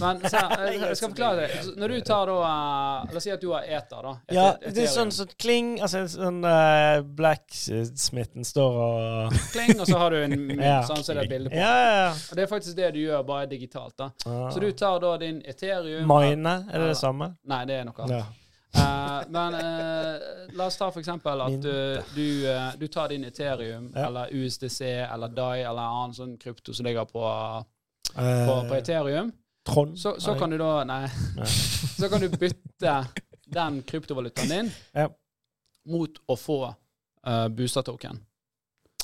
Men 0.00 0.22
så, 0.26 0.42
jeg 0.66 0.96
skal 0.98 1.12
forklare 1.12 1.46
det. 1.46 1.62
Når 1.78 1.94
du 1.94 2.00
tar 2.06 2.32
da 2.32 2.38
uh, 2.42 3.12
La 3.12 3.20
oss 3.20 3.26
si 3.26 3.32
at 3.34 3.42
du 3.42 3.52
har 3.52 3.66
eter, 3.66 4.02
da. 4.08 4.14
Et, 4.26 4.34
ja, 4.36 4.48
det 4.66 4.84
er 4.86 4.90
sånn 4.90 5.12
som 5.14 5.28
så 5.28 5.38
kling 5.40 5.74
Altså 5.82 6.04
sånn 6.10 6.42
uh, 6.44 7.02
blacksmithen 7.18 8.46
står 8.46 8.78
og 8.86 9.38
Kling, 9.54 9.74
og 9.78 9.86
så 9.88 10.02
har 10.02 10.14
du 10.14 10.20
en 10.22 10.36
mynt, 10.36 10.60
ja. 10.62 10.80
sånn 10.88 11.02
som 11.02 11.12
så 11.12 11.18
det 11.18 11.26
er 11.26 11.32
bilde 11.32 11.52
på. 11.52 11.58
Ja, 11.58 11.72
ja, 11.78 11.96
ja. 12.02 12.12
Og 12.12 12.38
det 12.38 12.46
er 12.46 12.50
faktisk 12.50 12.78
det 12.78 12.92
du 12.96 13.02
gjør, 13.02 13.24
bare 13.28 13.48
digitalt. 13.50 13.96
da. 13.98 14.10
Ah. 14.26 14.46
Så 14.52 14.62
du 14.62 14.70
tar 14.76 15.00
da 15.02 15.16
din 15.22 15.42
Eterium 15.46 16.08
Mine, 16.08 16.56
er 16.70 16.78
det 16.84 16.94
det 16.94 17.00
samme? 17.00 17.34
Nei, 17.48 17.64
det 17.68 17.80
er 17.80 17.88
noe 17.88 18.06
annet. 18.06 18.38
Uh, 18.76 19.22
men 19.28 19.54
uh, 19.54 20.16
la 20.56 20.66
oss 20.66 20.78
ta 20.80 20.88
eksempel 20.96 21.40
at 21.44 21.58
du, 21.60 21.74
du, 22.14 22.26
uh, 22.48 22.72
du 22.80 22.86
tar 22.88 23.12
din 23.12 23.24
Ethereum 23.28 23.90
ja. 23.94 24.06
eller 24.06 24.32
USDC 24.32 24.80
eller 25.04 25.28
DAI 25.28 25.60
eller 25.60 25.82
annen 25.82 26.14
sånn 26.16 26.38
krypto 26.40 26.72
som 26.74 26.88
ligger 26.88 27.04
på, 27.04 27.24
på, 28.14 28.56
på 28.68 28.78
Ethereum. 28.78 29.32
Trond. 29.68 29.98
Så, 29.98 30.16
så 30.20 30.34
kan 30.38 30.50
du 30.50 30.58
da 30.58 30.72
Nei. 30.88 31.04
så 32.00 32.08
kan 32.08 32.20
du 32.20 32.28
bytte 32.32 32.94
den 33.52 33.82
kryptovalutaen 33.86 34.48
din 34.48 34.70
ja. 34.96 35.06
mot 35.88 36.18
å 36.26 36.36
få 36.36 36.58
uh, 36.72 37.48
booster-token. 37.52 38.18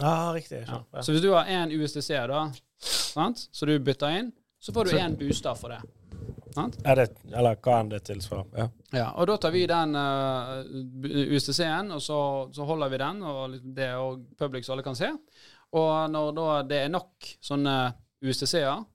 Ah, 0.00 0.32
riktig. 0.32 0.64
Ja. 0.66 1.02
Så 1.02 1.12
hvis 1.12 1.22
du 1.22 1.30
har 1.34 1.44
én 1.50 1.72
USDC, 1.74 2.08
da, 2.30 2.48
sant? 2.80 3.48
så 3.52 3.66
du 3.66 3.78
bytter 3.82 4.18
inn, 4.18 4.32
så 4.62 4.72
får 4.72 4.84
du 4.84 4.98
én 4.98 5.16
booster 5.18 5.54
for 5.58 5.74
det. 5.74 5.82
Er 6.84 7.00
det, 7.00 7.06
eller 7.30 7.58
hva 7.62 7.78
enn 7.82 7.92
det 7.92 8.00
tilsvarer. 8.08 8.48
Ja. 8.56 8.66
ja. 8.98 9.06
og 9.14 9.28
da 9.30 9.36
tar 9.42 9.54
vi 9.54 9.64
den 9.70 9.96
uh, 9.96 10.58
eh, 10.60 11.34
USTC-en, 11.36 11.92
og 11.96 12.02
så, 12.02 12.20
så, 12.54 12.66
holder 12.68 12.92
vi 12.92 13.00
den, 13.02 13.22
og 13.22 13.58
det 13.62 13.88
er 13.90 14.22
public 14.38 14.66
så 14.66 14.74
alle 14.74 14.86
kan 14.86 14.98
se. 14.98 15.10
Og 15.78 15.92
når 16.10 16.32
da 16.36 16.48
det 16.68 16.82
er 16.84 16.92
nok 16.92 17.28
sånne 17.44 17.76
UCC-er, 18.24 18.86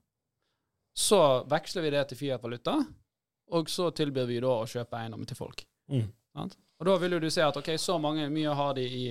så 0.94 1.20
veksler 1.50 1.86
vi 1.86 1.94
det 1.94 2.04
til 2.10 2.20
Fiat-valuta, 2.20 2.78
og 3.54 3.70
så 3.70 3.90
tilbyr 3.94 4.28
vi 4.30 4.42
da 4.42 4.52
å 4.60 4.68
kjøpe 4.68 5.00
eiendommen 5.00 5.28
til 5.28 5.38
folk. 5.38 5.64
Mm. 5.90 6.06
Og 6.34 6.86
da 6.88 6.96
vil 7.02 7.16
jo 7.16 7.22
du 7.22 7.30
se 7.30 7.42
at 7.44 7.56
ok, 7.56 7.74
så 7.78 7.98
mange, 8.02 8.26
mye 8.32 8.54
har 8.58 8.74
de 8.78 8.84
i, 8.84 9.06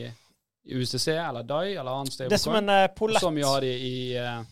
UCC 0.63 1.08
eller 1.08 1.44
DAI 1.44 1.74
eller 1.76 1.92
annet 1.92 2.13
sted. 2.13 2.30
Det 2.32 2.38
er 2.38 2.39
som 2.39 2.56
en 2.56 2.70
uh, 2.72 2.88
polett. 2.96 3.20
Så 3.20 3.32
mye 3.36 3.48
har 3.48 3.66
de 3.66 3.72
i 3.74 3.96
uh, 4.16 4.44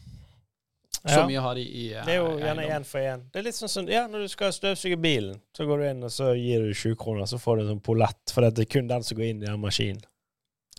så 1.10 1.26
mye 1.26 1.40
har 1.40 1.56
de 1.56 1.62
i 1.62 1.96
uh, 1.96 2.06
Det 2.06 2.14
er 2.14 2.18
jo 2.20 2.38
gjerne 2.38 2.66
én 2.76 2.84
for 2.86 3.00
én. 3.02 3.24
Det 3.34 3.40
er 3.42 3.46
litt 3.48 3.56
sånn 3.58 3.72
som 3.74 3.88
ja, 3.90 4.04
når 4.10 4.20
du 4.26 4.30
skal 4.30 4.54
støvsuge 4.54 4.98
bilen, 5.02 5.40
så 5.58 5.66
går 5.66 5.78
du 5.82 5.86
inn 5.90 6.04
og 6.06 6.12
så 6.14 6.26
gir 6.38 6.62
du 6.62 6.74
20 6.74 6.96
kroner, 7.02 7.26
så 7.30 7.38
får 7.42 7.58
du 7.58 7.62
en 7.64 7.72
sånn 7.74 7.86
polett, 7.86 8.34
for 8.34 8.40
det 8.46 8.62
er 8.62 8.66
kun 8.70 8.88
den 8.92 9.04
som 9.08 9.18
går 9.18 9.26
inn 9.32 9.42
i 9.42 9.50
den 9.50 9.64
maskinen. 9.64 10.04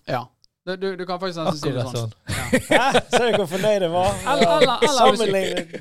Ja. 0.06 0.22
Du, 0.62 0.76
du, 0.76 0.96
du, 0.96 1.06
kan 1.06 1.18
faktisk 1.18 1.40
nesten 1.42 1.58
si 1.58 1.70
det 1.74 1.82
sånn. 1.90 2.06
sånn. 2.06 2.14
Ja. 2.70 2.92
Ser 3.11 3.32
du 3.32 3.37
hvor 3.40 3.48
fornøyd 3.50 3.82
jeg 3.82 3.90
var? 3.90 4.14
Eller, 4.30 4.46
eller, 4.61 4.78
eller, 4.87 5.11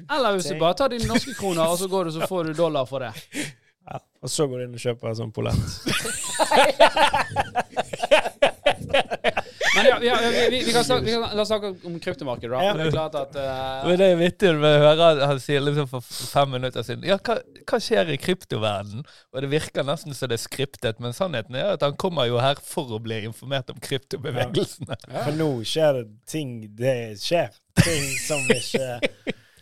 eller, 0.09 0.29
hvis 0.39 0.49
du 0.49 0.55
bare 0.57 0.73
tar 0.79 0.89
dine 0.89 1.05
norske 1.05 1.37
kroner, 1.37 1.69
og 1.69 1.77
så 1.77 1.85
går 1.91 2.03
du 2.09 2.13
så 2.17 2.25
får 2.31 2.41
du 2.49 2.53
dollar 2.57 2.85
for 2.89 2.99
det. 3.05 3.13
Ja. 3.85 4.01
Og 4.25 4.29
så 4.33 4.49
går 4.49 4.57
du 4.57 4.63
inn 4.65 4.73
og 4.79 4.81
kjøper 4.81 5.05
en 5.11 5.19
sånn 5.21 5.33
polett. 5.35 5.61
Men 9.75 9.85
ja, 9.85 9.97
ja 10.03 10.17
vi, 10.29 10.49
vi, 10.49 10.63
vi, 10.65 10.73
kan 10.73 10.83
snakke, 10.83 11.05
vi, 11.05 11.11
kan 11.11 11.35
la 11.35 11.41
oss 11.41 11.47
snakke 11.47 11.71
om 11.87 11.99
kryptomarkedet. 11.99 12.63
Ja. 12.63 12.73
Det 12.75 12.87
er 12.89 12.91
klart 12.91 13.15
at 13.15 13.37
uh, 13.39 13.87
Men 13.87 13.99
det 14.01 14.09
er 14.11 14.19
vittig 14.19 14.51
når 14.51 14.61
vi 14.63 14.71
hører 14.83 15.21
han 15.31 15.41
sier 15.43 15.63
liksom 15.63 15.87
for 15.91 16.03
fem 16.03 16.51
minutter 16.57 16.85
siden 16.85 17.07
Ja, 17.07 17.17
hva, 17.23 17.37
hva 17.69 17.79
skjer 17.83 18.11
i 18.11 18.19
kryptoverdenen? 18.21 19.05
Og 19.31 19.45
det 19.45 19.51
virker 19.53 19.87
nesten 19.87 20.17
som 20.17 20.31
det 20.31 20.39
er 20.39 20.43
skriptet, 20.43 20.99
men 21.03 21.15
sannheten 21.15 21.55
er 21.59 21.75
at 21.77 21.85
han 21.85 21.95
kommer 21.99 22.27
jo 22.27 22.41
her 22.43 22.59
for 22.65 22.91
å 22.91 22.99
bli 23.03 23.21
informert 23.29 23.71
om 23.71 23.79
kryptobevegelsene. 23.83 24.99
Ja. 25.07 25.25
For 25.25 25.39
nå 25.39 25.51
skjer 25.67 26.01
det 26.01 26.07
ting 26.31 26.55
Det 26.77 26.97
skjer 27.21 27.51
ting 27.81 28.07
som 28.25 28.43
ikke 28.51 28.99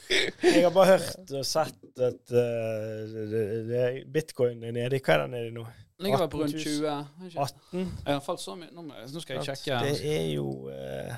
jeg 0.09 0.63
har 0.63 0.73
bare 0.73 0.95
hørt 0.95 1.31
og 1.37 1.45
sett 1.45 2.01
at 2.01 2.33
uh, 2.33 3.99
bitcoin 4.09 4.63
er 4.65 4.73
nede. 4.73 4.99
Hva 5.03 5.15
er 5.15 5.23
den 5.25 5.35
nede 5.37 5.53
nå? 5.53 5.65
Ligger 5.99 6.23
vel 6.23 6.29
på 6.31 6.39
rundt 6.41 6.55
20. 6.55 6.93
18? 7.35 7.89
Ja, 8.07 8.19
falt 8.23 8.41
så 8.41 8.55
mye. 8.55 8.71
Nå, 8.71 8.85
nå 8.87 9.21
skal 9.21 9.37
jeg 9.37 9.49
sjekke. 9.51 9.79
Det 9.83 9.97
er 10.07 10.27
jo 10.31 10.47
uh, 10.71 11.15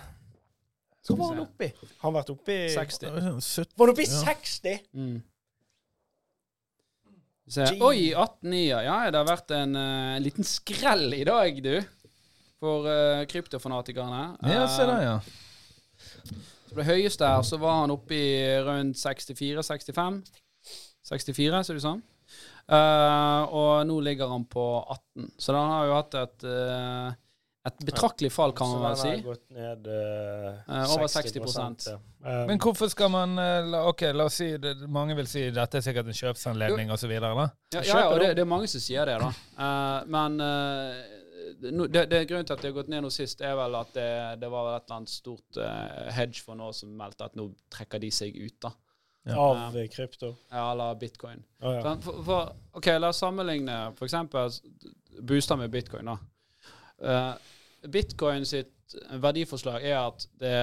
Hva 1.05 1.18
var 1.20 1.36
han 1.36 1.43
oppi? 1.45 1.70
Har 2.01 2.07
han 2.07 2.16
vært 2.18 2.32
oppi 2.34 2.57
60. 2.74 3.11
Var 3.11 3.86
han 3.86 3.93
oppi 3.93 4.07
60? 4.09 4.88
Mm. 4.97 5.20
Se. 7.51 7.68
Oi, 7.84 8.11
18,9. 8.16 8.61
Ja, 8.72 8.97
det 9.11 9.20
har 9.20 9.28
vært 9.28 9.53
en 9.55 9.76
uh, 9.78 10.18
liten 10.24 10.47
skrell 10.47 11.13
i 11.13 11.26
dag, 11.28 11.61
du. 11.63 11.76
For 12.61 12.88
uh, 12.89 13.22
kryptofanatikerne. 13.30 14.24
Ja, 14.49 14.66
se 14.72 14.88
der, 14.89 15.05
ja. 15.07 16.41
Så 16.72 16.78
det 16.78 16.88
høyeste 16.88 17.28
her, 17.28 17.41
så 17.43 17.57
var 17.59 17.82
han 17.82 17.91
oppe 17.91 18.15
i 18.15 18.30
rundt 18.63 18.95
64-65. 18.95 20.22
64, 21.03 21.63
ser 21.67 21.76
det 21.76 21.82
ut 21.82 21.84
som. 21.84 21.99
Uh, 22.72 23.43
og 23.51 23.72
nå 23.89 23.97
ligger 24.05 24.32
han 24.32 24.45
på 24.47 24.63
18. 24.80 25.34
Så 25.36 25.55
han 25.57 25.74
har 25.74 25.89
jo 25.89 25.97
hatt 25.97 26.15
et 26.22 26.45
uh, 26.47 27.17
et 27.61 27.84
betraktelig 27.86 28.32
fall, 28.34 28.55
kan 28.57 28.72
man 28.72 28.86
vel 28.88 28.95
si. 28.97 29.09
Gått 29.26 29.43
ned, 29.53 29.89
uh, 29.91 30.93
over 30.95 31.11
60 31.11 31.43
ja. 31.91 31.97
um, 31.99 32.47
Men 32.47 32.61
hvorfor 32.63 32.89
skal 32.89 33.11
man 33.13 33.36
Ok, 33.84 34.07
la 34.15 34.26
oss 34.26 34.39
si 34.41 34.47
det, 34.57 34.80
Mange 34.89 35.13
vil 35.19 35.30
si 35.30 35.43
dette 35.53 35.78
er 35.78 35.86
sikkert 35.86 36.09
en 36.09 36.17
kjøpsanledning 36.17 36.89
osv. 36.95 37.11
Ja, 37.11 37.19
ja, 37.76 37.84
ja, 37.84 37.99
og 38.07 38.17
det, 38.24 38.32
det, 38.39 38.47
er 38.47 38.49
mange 38.49 38.72
som 38.72 38.82
sier 38.82 39.11
det, 39.11 39.19
da. 39.22 39.30
Uh, 39.59 40.09
men 40.15 40.39
uh, 41.58 41.84
det, 41.88 42.06
det, 42.12 42.24
Grunnen 42.30 42.47
til 42.47 42.56
at 42.56 42.64
det 42.64 42.72
har 42.72 42.78
gått 42.78 42.91
ned 42.93 43.06
nå 43.06 43.12
sist, 43.14 43.43
er 43.45 43.58
vel 43.60 43.76
at 43.80 43.91
det, 43.97 44.12
det 44.41 44.52
var 44.52 44.72
et 44.76 44.86
eller 44.86 45.02
annet 45.02 45.14
stort 45.14 45.60
hedge 46.16 46.43
for 46.45 46.60
nå 46.60 46.72
som 46.76 46.93
meldte 46.97 47.28
at 47.28 47.38
nå 47.39 47.49
trekker 47.74 48.02
de 48.04 48.12
seg 48.14 48.38
ut. 48.38 48.58
da. 48.68 48.74
Ja. 49.24 49.38
Av 49.38 49.88
krypto? 49.93 50.36
Ja, 50.49 50.72
eller 50.72 50.95
bitcoin. 50.95 51.43
Oh, 51.62 51.76
ja. 51.76 51.95
for, 52.02 52.24
for, 52.26 52.54
ok, 52.80 52.88
La 52.97 53.12
oss 53.14 53.22
sammenligne 53.22 53.78
f.eks. 53.93 54.62
booster 55.22 55.60
med 55.62 55.70
bitcoin. 55.74 56.10
da. 56.10 56.18
Uh, 57.02 57.34
Bitcoin 57.89 58.45
sitt 58.45 58.95
verdiforslag 59.22 59.86
er 59.88 59.97
at 59.97 60.26
det, 60.39 60.54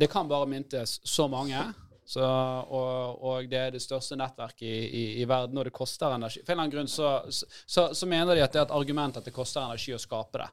det 0.00 0.08
kan 0.10 0.28
bare 0.28 0.48
myntes 0.50 0.98
så 1.06 1.28
mange. 1.30 1.60
Så, 2.06 2.20
og, 2.20 3.22
og, 3.24 3.46
det 3.48 3.58
er 3.58 3.70
det 3.72 3.80
største 3.80 4.16
nettverket 4.20 4.66
i, 4.68 4.74
i, 4.84 5.04
i, 5.22 5.28
verden, 5.28 5.56
og 5.58 5.64
det 5.64 5.72
koster 5.72 6.12
energi. 6.12 6.42
For 6.44 6.52
en 6.52 6.58
eller 6.58 6.66
annen 6.66 6.74
grunn 6.74 6.90
så, 6.92 7.14
så, 7.30 7.86
så, 7.96 8.08
mener 8.10 8.36
de 8.36 8.42
at 8.44 8.52
det 8.52 8.60
er 8.60 8.66
et 8.66 8.74
argument 8.76 9.16
at 9.16 9.24
det 9.24 9.32
koster 9.32 9.64
energi 9.64 9.94
å 9.96 10.00
skape 10.02 10.42
det. 10.42 10.50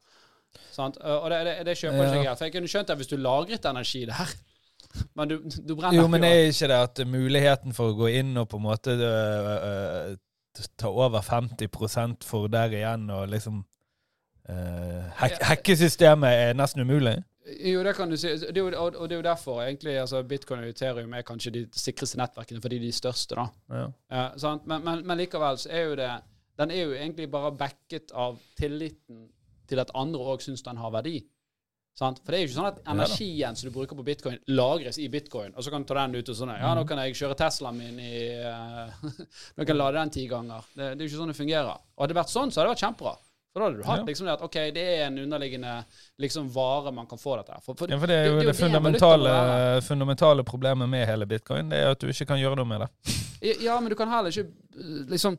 Sant? 0.71 0.99
Og 1.03 1.27
det, 1.31 1.41
det, 1.47 1.57
det 1.67 1.75
kjøper 1.79 2.05
ikke 2.07 2.23
jeg. 2.23 2.37
For 2.37 2.47
jeg 2.47 2.55
kunne 2.55 2.71
skjønt 2.71 2.91
det 2.91 2.97
hvis 3.01 3.11
du 3.11 3.17
lagret 3.19 3.67
energi 3.67 4.05
der. 4.07 4.31
Men 5.19 5.31
du, 5.31 5.35
du 5.43 5.75
brenner 5.75 5.95
Jo, 5.99 6.07
men 6.11 6.25
er 6.27 6.49
ikke 6.49 6.67
det 6.67 6.77
at 6.83 6.99
muligheten 7.07 7.75
for 7.75 7.93
å 7.93 7.95
gå 7.95 8.09
inn 8.19 8.33
og 8.41 8.49
på 8.51 8.57
en 8.59 8.65
måte 8.65 8.95
øh, 8.97 9.51
øh, 9.55 10.65
ta 10.75 10.89
over 10.91 11.23
50 11.23 12.25
for 12.27 12.51
der 12.51 12.75
igjen 12.75 13.05
og 13.13 13.29
liksom 13.31 13.61
Uh, 14.49 15.03
hack, 15.15 15.37
hackesystemet 15.45 16.33
er 16.33 16.55
nesten 16.57 16.81
umulig? 16.81 17.13
Jo, 17.59 17.83
det 17.83 17.93
kan 17.97 18.11
du 18.11 18.17
si. 18.19 18.31
Det 18.39 18.57
jo, 18.57 18.69
og, 18.69 18.97
det 19.09 19.15
er 19.15 19.19
jo 19.19 19.25
derfor 19.25 19.61
egentlig 19.63 19.97
altså, 19.99 20.23
bitcoin 20.27 20.63
og 20.63 20.71
Ethereum 20.71 21.13
er 21.17 21.25
kanskje 21.27 21.53
de 21.55 21.65
sikreste 21.75 22.19
nettverkene 22.21 22.61
fordi 22.63 22.79
de 22.79 22.89
er 22.89 22.93
de 22.93 22.99
største. 23.01 23.37
da. 23.37 23.47
Ja. 23.69 24.29
Uh, 24.35 24.55
men, 24.65 24.85
men, 24.85 25.03
men, 25.05 25.17
likevel 25.19 25.59
så 25.61 25.71
er 25.71 25.89
jo 25.89 25.99
det 25.99 26.11
Den 26.59 26.71
er 26.71 26.81
jo 26.83 26.91
egentlig 26.93 27.31
bare 27.31 27.51
backet 27.57 28.11
av 28.13 28.39
tilliten 28.59 29.29
til 29.71 29.79
at 29.81 29.93
andre 29.95 30.19
òg 30.33 30.43
syns 30.43 30.63
den 30.63 30.77
har 30.77 30.91
verdi. 30.93 31.21
Sant? 31.97 32.21
For 32.23 32.31
det 32.31 32.37
er 32.37 32.43
jo 32.43 32.49
ikke 32.49 32.57
sånn 32.57 32.69
at 32.69 32.83
energien 32.91 33.57
som 33.57 33.67
du 33.67 33.73
bruker 33.75 33.97
på 33.99 34.05
bitcoin, 34.07 34.37
lagres 34.51 34.99
i 35.01 35.09
bitcoin, 35.11 35.55
og 35.55 35.63
så 35.63 35.73
kan 35.73 35.83
du 35.83 35.89
ta 35.89 35.97
den 35.99 36.15
ut 36.15 36.29
og 36.31 36.37
sånn 36.37 36.53
Ja, 36.53 36.71
nå 36.77 36.85
kan 36.87 37.01
jeg 37.03 37.17
kjøre 37.19 37.35
Teslaen 37.39 37.79
min 37.79 37.99
i 37.99 38.21
uh, 38.45 38.93
Nå 39.57 39.65
kan 39.65 39.73
jeg 39.73 39.79
lade 39.79 39.97
den 39.97 40.13
ti 40.15 40.27
ganger. 40.31 40.69
Det, 40.75 40.93
det 40.93 41.03
er 41.03 41.07
jo 41.07 41.11
ikke 41.11 41.23
sånn 41.23 41.33
det 41.33 41.39
fungerer. 41.39 41.83
Og 41.95 42.05
hadde 42.05 42.13
det 42.13 42.21
vært 42.21 42.33
sånn, 42.33 42.53
så 42.53 42.61
hadde 42.61 42.69
det 42.69 42.75
vært 42.75 42.85
kjempebra. 42.85 43.17
For 43.51 43.59
da 43.59 43.65
hadde 43.67 43.81
du 43.81 43.87
hatt 43.87 44.07
liksom 44.07 44.27
det 44.29 44.33
at 44.37 44.43
ok, 44.45 44.57
det 44.71 44.83
er 44.93 45.01
en 45.09 45.17
underliggende 45.19 45.73
liksom 46.23 46.47
vare 46.53 46.93
man 46.95 47.07
kan 47.07 47.19
få 47.19 47.35
dette 47.41 47.57
for, 47.65 47.75
for, 47.75 47.91
ja, 47.91 47.97
for 47.99 48.07
det 48.07 48.15
er 48.15 48.29
jo 48.29 48.37
det, 48.37 48.45
det, 48.45 48.53
det 48.53 48.59
fundamentale, 48.61 49.33
fundamentale, 49.83 50.45
problemet 50.47 50.89
med 50.89 51.03
hele 51.07 51.27
bitcoin. 51.27 51.67
Det 51.73 51.81
er 51.81 51.91
at 51.91 51.99
du 51.99 52.07
ikke 52.13 52.29
kan 52.29 52.39
gjøre 52.39 52.61
noe 52.61 52.69
med 52.69 52.85
det. 52.85 53.17
ja, 53.67 53.75
men 53.81 53.91
du 53.91 53.97
kan 53.99 54.11
heller 54.11 54.31
ikke 54.31 54.47
liksom 55.11 55.35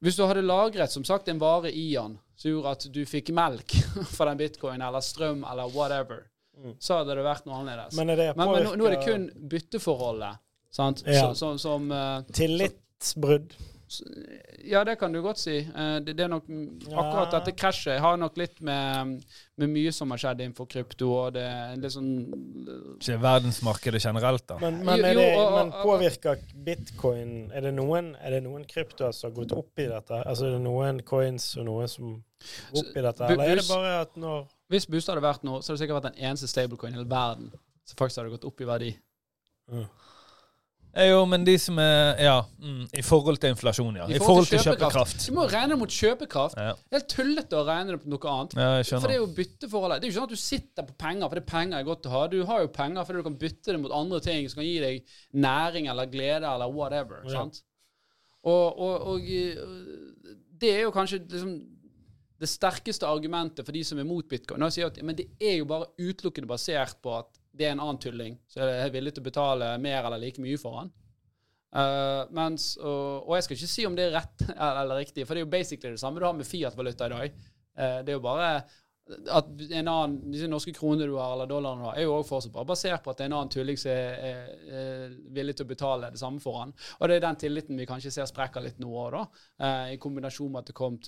Hvis 0.00 0.16
du 0.16 0.24
hadde 0.24 0.46
lagret 0.48 0.92
som 0.92 1.04
sagt 1.04 1.28
en 1.28 1.40
vare 1.42 1.68
i 1.68 1.90
den 1.92 2.16
som 2.40 2.54
gjorde 2.54 2.72
at 2.72 2.86
du 2.88 3.02
fikk 3.04 3.34
melk 3.36 3.74
for 4.16 4.24
den 4.30 4.38
bitcoin, 4.40 4.80
eller 4.80 5.04
strøm, 5.04 5.44
eller 5.44 5.68
whatever, 5.74 6.22
mm. 6.56 6.78
så 6.80 7.02
hadde 7.02 7.18
det 7.18 7.26
vært 7.26 7.44
noe 7.44 7.58
annerledes. 7.60 7.98
Men, 7.98 8.14
men, 8.14 8.30
men 8.38 8.64
nå, 8.64 8.72
nå, 8.80 8.86
er 8.88 8.96
det 8.96 9.02
kun 9.04 9.26
bytteforholdet. 9.52 10.40
Sant? 10.72 11.02
Ja. 11.04 11.34
Så, 11.34 11.34
så, 11.36 11.50
som 11.60 11.92
uh, 11.92 12.22
Tillitsbrudd. 12.32 13.52
Ja, 14.64 14.84
det 14.84 14.96
kan 15.00 15.12
du 15.12 15.18
godt 15.22 15.40
si. 15.42 15.56
Eh, 15.58 15.96
det, 16.04 16.14
det 16.18 16.24
er 16.24 16.30
nok 16.30 16.46
Akkurat 16.90 17.32
dette 17.34 17.54
krasjet 17.58 17.98
har 18.02 18.18
nok 18.20 18.36
litt 18.38 18.60
med, 18.64 19.16
med, 19.58 19.72
mye 19.72 19.92
som 19.94 20.12
har 20.14 20.20
skjedd 20.22 20.42
innenfor 20.44 20.68
krypto, 20.70 21.08
og 21.24 21.34
det 21.34 21.46
litt 21.80 21.94
sånn 21.94 22.12
Ikke 23.00 23.18
verdensmarkedet 23.22 24.02
generelt, 24.04 24.46
da. 24.46 24.60
Men, 24.62 24.78
men, 24.86 25.02
det, 25.02 25.26
men 25.56 25.72
påvirker 25.80 26.44
bitcoin 26.66 27.34
Er 27.50 27.66
det 27.66 27.74
noen, 27.76 28.12
er 28.22 28.36
det 28.36 28.44
noen 28.46 28.66
kryptoer 28.70 29.16
som 29.16 29.30
har 29.30 29.36
gått 29.40 29.56
opp 29.58 29.82
i 29.82 29.88
dette? 29.90 30.22
Altså 30.22 30.46
er 30.48 30.56
det 30.58 30.62
noen 30.68 31.02
coins 31.06 31.50
og 31.58 31.66
noe 31.66 31.90
som 31.90 32.14
går 32.14 32.84
opp 32.84 32.94
i 32.94 33.06
dette, 33.08 33.32
eller 33.34 33.54
er 33.56 33.60
det 33.60 33.68
bare 33.68 33.96
at 34.04 34.14
når 34.20 34.46
Hvis 34.70 34.86
Boost 34.90 35.10
hadde 35.10 35.24
vært 35.24 35.42
nå, 35.46 35.58
så 35.58 35.72
hadde 35.72 35.80
det 35.80 35.84
sikkert 35.84 35.98
vært 35.98 36.12
den 36.12 36.28
eneste 36.30 36.50
stablecoin 36.50 36.94
i 36.94 37.00
hele 37.00 37.10
verden 37.10 37.50
som 37.90 37.98
faktisk 37.98 38.22
hadde 38.22 38.36
gått 38.36 38.46
opp 38.46 38.62
i 38.62 38.68
verdi. 38.68 38.90
Mm. 39.70 39.86
Jo, 40.90 41.20
men 41.30 41.44
de 41.46 41.54
som 41.62 41.78
er 41.78 42.18
Ja, 42.18 42.36
mm, 42.58 42.88
i 42.98 43.02
forhold 43.06 43.38
til 43.38 43.52
inflasjon, 43.54 43.96
ja. 44.00 44.08
I, 44.10 44.18
forhold, 44.18 44.48
til 44.50 44.58
kjøpekraft. 44.64 45.28
Du 45.28 45.36
må 45.36 45.46
regne 45.50 45.76
mot 45.78 45.90
kjøpekraft. 45.90 46.58
Ja. 46.58 46.74
Det 46.74 46.96
er 46.96 46.98
helt 46.98 47.12
tullete 47.14 47.60
å 47.60 47.64
regne 47.68 47.94
det 47.94 48.00
på 48.02 48.10
noe 48.10 48.32
annet. 48.34 48.56
Ja, 48.58 48.68
jeg 48.80 48.88
skjønner. 48.88 49.04
For 49.04 49.12
det 49.12 49.16
er 49.16 49.22
jo 49.22 49.30
bytteforholdet. 49.38 50.00
Det 50.00 50.08
er 50.08 50.10
jo 50.10 50.14
ikke 50.14 50.18
sånn 50.18 50.30
at 50.30 50.34
du 50.34 50.42
sitter 50.42 50.88
på 50.88 50.96
penger 51.04 51.32
fordi 51.32 51.44
penger 51.52 51.78
er 51.78 51.88
godt 51.88 52.10
å 52.10 52.14
ha. 52.16 52.22
Du 52.32 52.38
har 52.50 52.64
jo 52.64 52.72
penger 52.74 53.06
fordi 53.08 53.22
du 53.22 53.28
kan 53.28 53.40
bytte 53.44 53.74
det 53.74 53.82
mot 53.84 53.96
andre 54.00 54.22
ting 54.26 54.50
som 54.50 54.62
kan 54.62 54.68
gi 54.68 54.78
deg 54.82 55.18
næring 55.46 55.90
eller 55.92 56.10
glede 56.10 56.54
eller 56.54 56.74
whatever. 56.74 57.22
Ja. 57.28 57.36
sant? 57.38 57.62
Og, 58.40 58.80
og, 58.80 58.94
og, 59.14 59.30
eh, 59.30 60.34
det 60.60 60.72
er 60.74 60.86
jo 60.88 60.94
kanskje 60.94 61.22
liksom 61.22 61.54
det 62.40 62.48
sterkeste 62.48 63.08
argumentet 63.08 63.66
for 63.66 63.76
de 63.76 63.82
som 63.84 64.00
er 64.00 64.08
mot 64.08 64.26
bitcoin. 64.26 64.62
Når 64.62 64.72
jeg 64.72 64.78
sier 64.78 64.90
at, 64.90 65.02
Men 65.04 65.16
det 65.18 65.28
er 65.40 65.58
jo 65.60 65.68
bare 65.68 65.90
utelukkende 66.00 66.48
basert 66.48 66.96
på 67.04 67.12
at 67.18 67.39
det 67.60 67.68
er 67.68 67.76
en 67.76 67.84
annen 67.84 68.00
tulling, 68.00 68.40
så 68.48 68.64
jeg 68.64 68.88
er 68.88 68.94
villig 68.94 69.12
til 69.14 69.24
å 69.24 69.28
betale 69.28 69.70
mer 69.82 70.06
eller 70.08 70.22
like 70.22 70.40
mye 70.42 70.58
for 70.60 70.80
han. 70.80 70.92
Uh, 71.70 72.26
mens, 72.34 72.72
og, 72.80 73.28
og, 73.28 73.36
jeg 73.36 73.46
skal 73.46 73.58
ikke 73.60 73.70
si 73.70 73.84
om 73.86 73.94
det 73.94 74.08
er 74.08 74.16
rett 74.16 74.42
eller, 74.48 74.80
eller, 74.82 75.02
riktig, 75.04 75.22
for 75.26 75.36
det 75.36 75.44
er 75.44 75.46
jo 75.46 75.52
basically 75.52 75.94
det 75.94 76.02
samme 76.02 76.18
du 76.18 76.26
har 76.26 76.34
med 76.34 76.48
Fiat-valuta 76.48 77.06
i 77.06 77.12
dag. 77.12 77.42
Uh, 77.78 77.98
det 78.02 78.10
er 78.10 78.16
jo 78.16 78.24
bare 78.24 78.48
at 79.10 79.46
en 79.74 79.88
annen, 79.90 80.16
disse 80.30 80.46
norske 80.50 80.72
kronene 80.74 81.08
du 81.10 81.16
har, 81.18 81.34
eller 81.34 81.48
dollarene 81.50 81.82
du 81.82 81.88
har, 81.88 81.96
er 81.98 82.06
jo 82.06 82.16
også 82.16 82.30
fortsatt 82.30 82.54
bare 82.54 82.68
basert 82.68 83.02
på 83.04 83.12
at 83.12 83.18
det 83.18 83.24
er 83.24 83.30
en 83.30 83.36
annen 83.40 83.52
tulling 83.54 83.78
som 83.80 83.90
er, 83.90 84.20
er, 84.28 84.52
er, 84.80 85.16
villig 85.34 85.56
til 85.58 85.66
å 85.66 85.70
betale 85.72 86.12
det 86.14 86.20
samme 86.20 86.42
for 86.42 86.60
han. 86.62 86.74
Og 86.98 87.10
det 87.10 87.18
er 87.18 87.24
den 87.26 87.40
tilliten 87.42 87.80
vi 87.80 87.88
kanskje 87.90 88.14
ser 88.14 88.30
sprekker 88.30 88.64
litt 88.64 88.78
nå 88.82 88.90
òg, 88.90 89.16
da. 89.16 89.24
Uh, 89.62 89.90
I 89.96 89.98
kombinasjon 90.02 90.50
med 90.54 90.62
at 90.62 90.70
det 90.70 90.78
kom 90.78 90.98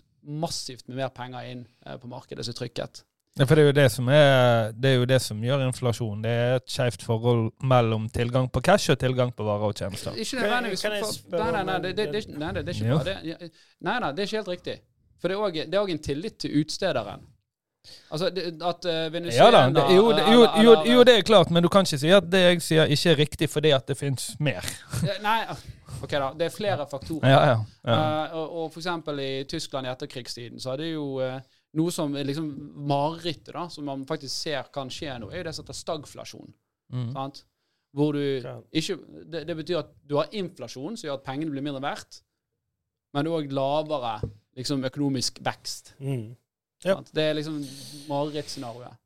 massivt 0.42 0.90
med 0.90 0.98
mer 0.98 1.14
penger 1.14 1.50
inn 1.50 1.64
på 2.03 2.11
markedet 2.11 2.46
som 2.46 2.59
trykket. 2.59 3.03
Ja, 3.38 3.46
for 3.46 3.56
det 3.56 3.62
er, 3.62 3.66
jo 3.70 3.72
det, 3.72 3.86
som 3.94 4.08
er, 4.12 4.72
det 4.76 4.90
er 4.90 4.98
jo 4.98 5.04
det 5.08 5.18
som 5.24 5.38
gjør 5.40 5.62
inflasjon. 5.64 6.18
Det 6.20 6.32
er 6.36 6.58
et 6.58 6.66
skjevt 6.68 7.04
forhold 7.06 7.46
mellom 7.64 8.10
tilgang 8.12 8.50
på 8.52 8.60
cash 8.60 8.92
og 8.92 8.98
tilgang 9.00 9.32
på 9.32 9.46
varer 9.46 9.72
og 9.72 9.78
tjenester. 9.78 10.18
Ikke 10.20 10.42
nødvendigvis. 10.42 10.84
Nei, 11.32 11.46
nei, 11.56 11.62
nei, 11.64 11.78
det, 11.80 11.92
det, 11.96 12.08
det, 12.12 12.24
nei, 12.36 12.50
det 12.58 12.66
er 12.66 12.76
ikke 12.76 12.98
bra. 12.98 13.04
Det, 13.08 13.52
nei, 13.88 13.94
nei, 14.04 14.10
det 14.12 14.24
er 14.24 14.28
ikke 14.28 14.42
helt 14.42 14.52
riktig. 14.52 14.76
For 15.22 15.32
det 15.32 15.38
er 15.64 15.80
òg 15.80 15.94
en 15.94 16.02
tillit 16.04 16.36
til 16.44 16.60
utstederen. 16.60 17.24
Altså 18.12 18.28
at 18.28 18.84
Venezuela 19.12 19.62
ja, 19.64 19.70
da, 19.70 19.80
det, 19.80 19.96
jo, 19.96 20.12
det, 20.12 20.26
jo, 20.30 20.42
jo, 20.62 20.74
jo, 20.92 21.02
det 21.02 21.16
er 21.18 21.24
klart, 21.26 21.50
men 21.50 21.64
du 21.64 21.68
kan 21.72 21.86
ikke 21.88 21.98
si 21.98 22.12
at 22.14 22.28
det 22.30 22.42
jeg 22.42 22.60
sier, 22.62 22.92
ikke 22.94 23.10
er 23.10 23.18
riktig 23.18 23.48
fordi 23.50 23.72
at 23.74 23.88
det 23.88 23.96
fins 23.98 24.28
mer. 24.38 24.68
nei, 25.24 25.40
ok 25.98 26.12
da, 26.12 26.28
det 26.38 26.46
er 26.46 26.54
flere 26.54 26.86
faktorer. 26.90 27.26
Ja, 27.26 27.40
ja, 27.48 27.56
ja. 27.88 27.96
Uh, 27.96 28.36
og, 28.38 28.54
og 28.60 28.68
for 28.76 28.84
eksempel 28.84 29.18
i 29.24 29.32
Tyskland 29.50 29.88
i 29.88 29.90
etterkrigstiden 29.90 30.62
så 30.62 30.76
hadde 30.76 30.92
jo 30.92 31.08
uh, 31.18 31.40
noe 31.78 31.92
som 31.94 32.12
er 32.18 32.26
liksom 32.28 32.48
marerittet, 32.88 33.52
da, 33.54 33.66
som 33.72 33.86
man 33.88 34.04
faktisk 34.08 34.34
ser 34.34 34.68
kan 34.74 34.90
skje 34.92 35.16
nå, 35.22 35.30
er 35.30 35.40
jo 35.40 35.46
det 35.48 35.54
som 35.56 35.64
heter 35.64 35.78
stagflasjon. 35.78 36.52
Mm. 36.92 37.08
Sant? 37.14 37.42
Hvor 37.96 38.16
du 38.16 38.20
ikke 38.20 38.98
det, 39.28 39.44
det, 39.48 39.56
betyr 39.56 39.82
at 39.82 39.90
du 40.08 40.16
har 40.18 40.32
inflasjon, 40.36 40.96
som 40.96 41.08
gjør 41.08 41.18
at 41.18 41.26
pengene 41.26 41.52
blir 41.52 41.64
mindre 41.64 41.82
verdt, 41.84 42.22
men 43.12 43.28
òg 43.28 43.52
lavere 43.52 44.18
liksom, 44.56 44.84
økonomisk 44.88 45.42
vekst. 45.44 45.94
Mm. 46.00 46.32
Ja. 46.84 46.98
Det 47.12 47.24
er 47.28 47.36
liksom 47.38 47.60
marerittscenarioet. 48.08 48.98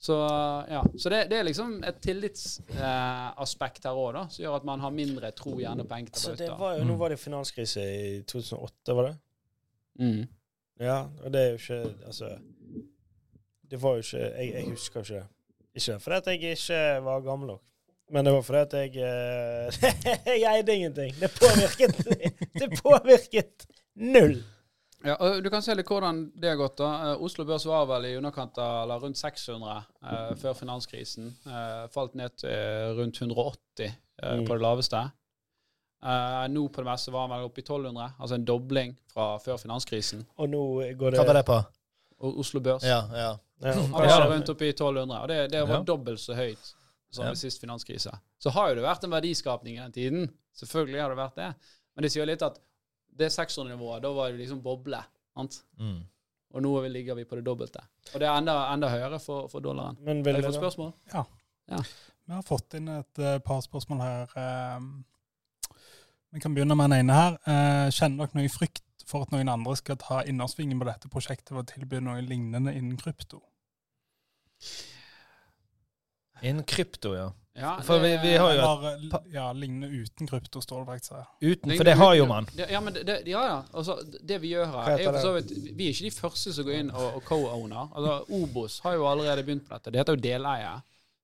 Så 0.00 0.16
ja, 0.68 0.80
så 0.96 1.10
det, 1.12 1.24
det, 1.28 1.36
er 1.36 1.44
liksom 1.44 1.72
et 1.84 1.98
tillitsaspekt 2.00 3.84
eh, 3.84 3.88
her 3.90 3.98
òg, 4.00 4.20
som 4.32 4.44
gjør 4.46 4.54
at 4.56 4.68
man 4.68 4.80
har 4.80 4.94
mindre 4.96 5.28
tro 5.36 5.58
gjerne 5.60 5.84
på 5.84 5.98
enkelte 5.98 6.32
valutaer. 6.32 6.84
Nå 6.88 6.96
var 7.00 7.12
det 7.12 7.18
finanskrise 7.20 7.84
i 7.84 8.06
2008, 8.24 8.94
var 8.96 9.10
det? 9.10 9.16
Mm. 10.00 10.22
Ja, 10.80 11.04
og 11.22 11.32
det 11.32 11.40
er 11.40 11.48
jo 11.48 11.58
ikke 11.60 11.80
Altså 12.06 12.30
Det 13.70 13.82
var 13.82 13.98
jo 13.98 14.04
ikke 14.04 14.18
Jeg, 14.18 14.52
jeg 14.54 14.68
husker 14.70 15.00
ikke 15.00 15.24
Ikke 15.74 15.98
fordi 16.00 16.30
jeg 16.30 16.56
ikke 16.56 16.78
var 17.04 17.20
gammel 17.20 17.52
nok, 17.54 17.62
men 18.10 18.26
det 18.26 18.32
var 18.34 18.42
fordi 18.42 18.76
jeg 18.76 18.96
eh, 18.96 19.82
Jeg 20.42 20.56
eide 20.56 20.74
ingenting. 20.74 21.14
Det 21.20 21.30
påvirket 21.30 21.96
Det 22.54 22.70
påvirket 22.82 23.66
null. 23.94 24.42
Ja, 25.04 25.14
og 25.16 25.44
Du 25.44 25.48
kan 25.50 25.62
se 25.64 25.74
litt 25.74 25.88
hvordan 25.88 26.26
det 26.36 26.50
har 26.52 26.58
gått. 26.60 26.78
da. 26.78 27.14
Uh, 27.14 27.22
Oslo 27.24 27.46
Børs 27.48 27.64
var 27.68 27.86
vel 27.88 28.10
i 28.10 28.16
underkant 28.18 28.58
av 28.60 28.82
eller 28.82 29.00
rundt 29.00 29.18
600 29.18 29.70
uh, 29.70 30.10
eh, 30.12 30.34
før 30.40 30.56
finanskrisen. 30.58 31.30
Uh, 31.46 31.86
falt 31.94 32.16
ned 32.18 32.36
til 32.42 32.98
rundt 32.98 33.22
180 33.22 33.94
mm. 34.20 34.44
på 34.46 34.54
det 34.54 34.62
laveste. 34.62 35.04
Uh, 36.00 36.46
nå 36.48 36.62
på 36.72 36.80
det 36.80 36.88
meste 36.88 37.12
var 37.12 37.26
han 37.26 37.34
vel 37.34 37.50
oppe 37.50 37.60
i 37.60 37.64
1200, 37.66 38.14
altså 38.16 38.38
en 38.38 38.44
dobling 38.48 38.94
fra 39.12 39.34
før 39.42 39.58
finanskrisen. 39.60 40.24
Og 40.40 40.48
nå 40.48 40.62
går 40.96 41.12
det 41.12 41.20
Hva 41.20 41.26
var 41.28 41.36
det 41.40 41.46
på? 41.50 41.58
Oslo 42.30 42.60
Børs. 42.64 42.84
Ja, 42.84 43.02
ja. 43.16 43.30
ja. 43.64 43.74
Han 43.74 43.92
var 43.92 44.28
rundt 44.30 44.48
oppe 44.52 44.68
i 44.68 44.72
1200, 44.72 45.20
og 45.20 45.28
det, 45.28 45.40
det 45.52 45.62
var 45.64 45.80
ja. 45.80 45.82
dobbelt 45.88 46.20
så 46.20 46.36
høyt 46.36 46.72
som 47.10 47.24
ja. 47.24 47.32
ved 47.32 47.40
sist 47.40 47.60
finanskrise. 47.60 48.12
Så 48.38 48.52
har 48.54 48.70
jo 48.70 48.78
det 48.78 48.86
vært 48.86 49.04
en 49.04 49.12
verdiskapning 49.12 49.76
i 49.76 49.82
den 49.82 49.92
tiden. 49.92 50.30
Selvfølgelig 50.56 51.02
har 51.02 51.12
det 51.12 51.18
vært 51.20 51.40
det. 51.40 51.50
Men 51.94 52.06
det 52.06 52.12
sier 52.14 52.28
litt 52.28 52.44
at 52.46 52.56
det 53.20 53.28
600-nivået, 53.34 54.02
da 54.04 54.12
var 54.14 54.30
det 54.30 54.40
liksom 54.40 54.62
boble. 54.64 55.02
Sant? 55.36 55.60
Mm. 55.78 56.00
og 56.50 56.62
nå 56.64 56.70
ligger 56.90 57.14
vi 57.14 57.24
på 57.24 57.36
det 57.38 57.44
dobbelte. 57.46 57.82
Og 58.10 58.20
det 58.20 58.26
er 58.26 58.40
enda, 58.40 58.56
enda 58.72 58.88
høyere 58.90 59.20
for, 59.22 59.46
for 59.52 59.62
dollaren. 59.62 59.98
Men 60.04 60.24
vil 60.26 60.34
Har 60.34 60.42
vi 60.42 60.48
fått 60.48 60.58
spørsmål? 60.58 60.90
Ja. 61.12 61.22
Ja. 61.70 61.82
Vi 62.26 62.34
har 62.34 62.42
fått 62.46 62.74
inn 62.78 62.88
et 62.90 63.20
uh, 63.22 63.36
par 63.44 63.62
spørsmål 63.62 64.02
her. 64.02 64.34
eh, 64.38 64.88
vi 66.30 66.40
kan 66.40 66.54
begynne 66.54 66.76
med 66.78 66.90
den 66.90 67.04
ene 67.04 67.16
her. 67.16 67.36
Eh, 67.46 67.90
kjenner 67.94 68.26
dere 68.26 68.40
noe 68.40 68.52
frykt 68.52 68.84
for 69.10 69.26
at 69.26 69.32
noen 69.34 69.50
andre 69.50 69.74
skal 69.78 69.98
ta 70.00 70.22
innersvingen 70.28 70.78
på 70.78 70.86
dette 70.86 71.10
prosjektet 71.10 71.52
ved 71.54 71.64
å 71.64 71.70
tilby 71.72 72.02
noe 72.04 72.22
lignende 72.22 72.74
innen 72.76 72.98
krypto? 73.00 73.42
Innen 76.40 76.64
krypto, 76.64 77.14
ja. 77.16 77.28
Ja, 77.60 77.80
For 77.82 77.98
vi, 77.98 78.12
vi 78.22 78.36
har 78.38 78.52
jo 78.54 78.66
eh, 78.88 79.16
ja, 79.34 79.48
lignende 79.52 79.88
uten 79.90 80.28
krypto, 80.30 80.62
står 80.62 80.84
det 80.84 80.86
faktisk 80.86 81.12
her. 81.12 81.24
uten, 81.40 81.72
for 81.74 81.84
det 81.84 81.96
har 81.98 82.14
jo 82.14 82.26
man. 82.30 82.46
Ja, 82.56 82.80
men 82.80 82.94
det, 82.94 83.02
det, 83.08 83.16
ja, 83.28 83.42
ja. 83.44 83.56
Altså, 83.74 83.98
det 84.22 84.38
vi 84.40 84.52
gjør 84.54 84.70
her, 84.70 84.92
er 84.92 85.02
jo 85.02 85.10
for 85.10 85.18
så 85.24 85.32
vidt 85.34 85.50
Vi 85.76 85.88
er 85.88 85.96
ikke 85.96 86.06
de 86.06 86.14
første 86.14 86.54
som 86.54 86.68
går 86.68 86.78
inn 86.78 86.92
og, 86.94 87.18
og 87.18 87.26
co-owner. 87.26 87.90
Altså, 87.90 88.14
Obos 88.38 88.78
har 88.86 88.94
jo 88.96 89.08
allerede 89.10 89.44
begynt 89.44 89.66
på 89.66 89.74
dette. 89.74 89.92
Det 89.92 90.00
heter 90.00 90.16
jo 90.16 90.22
deleie. 90.28 90.72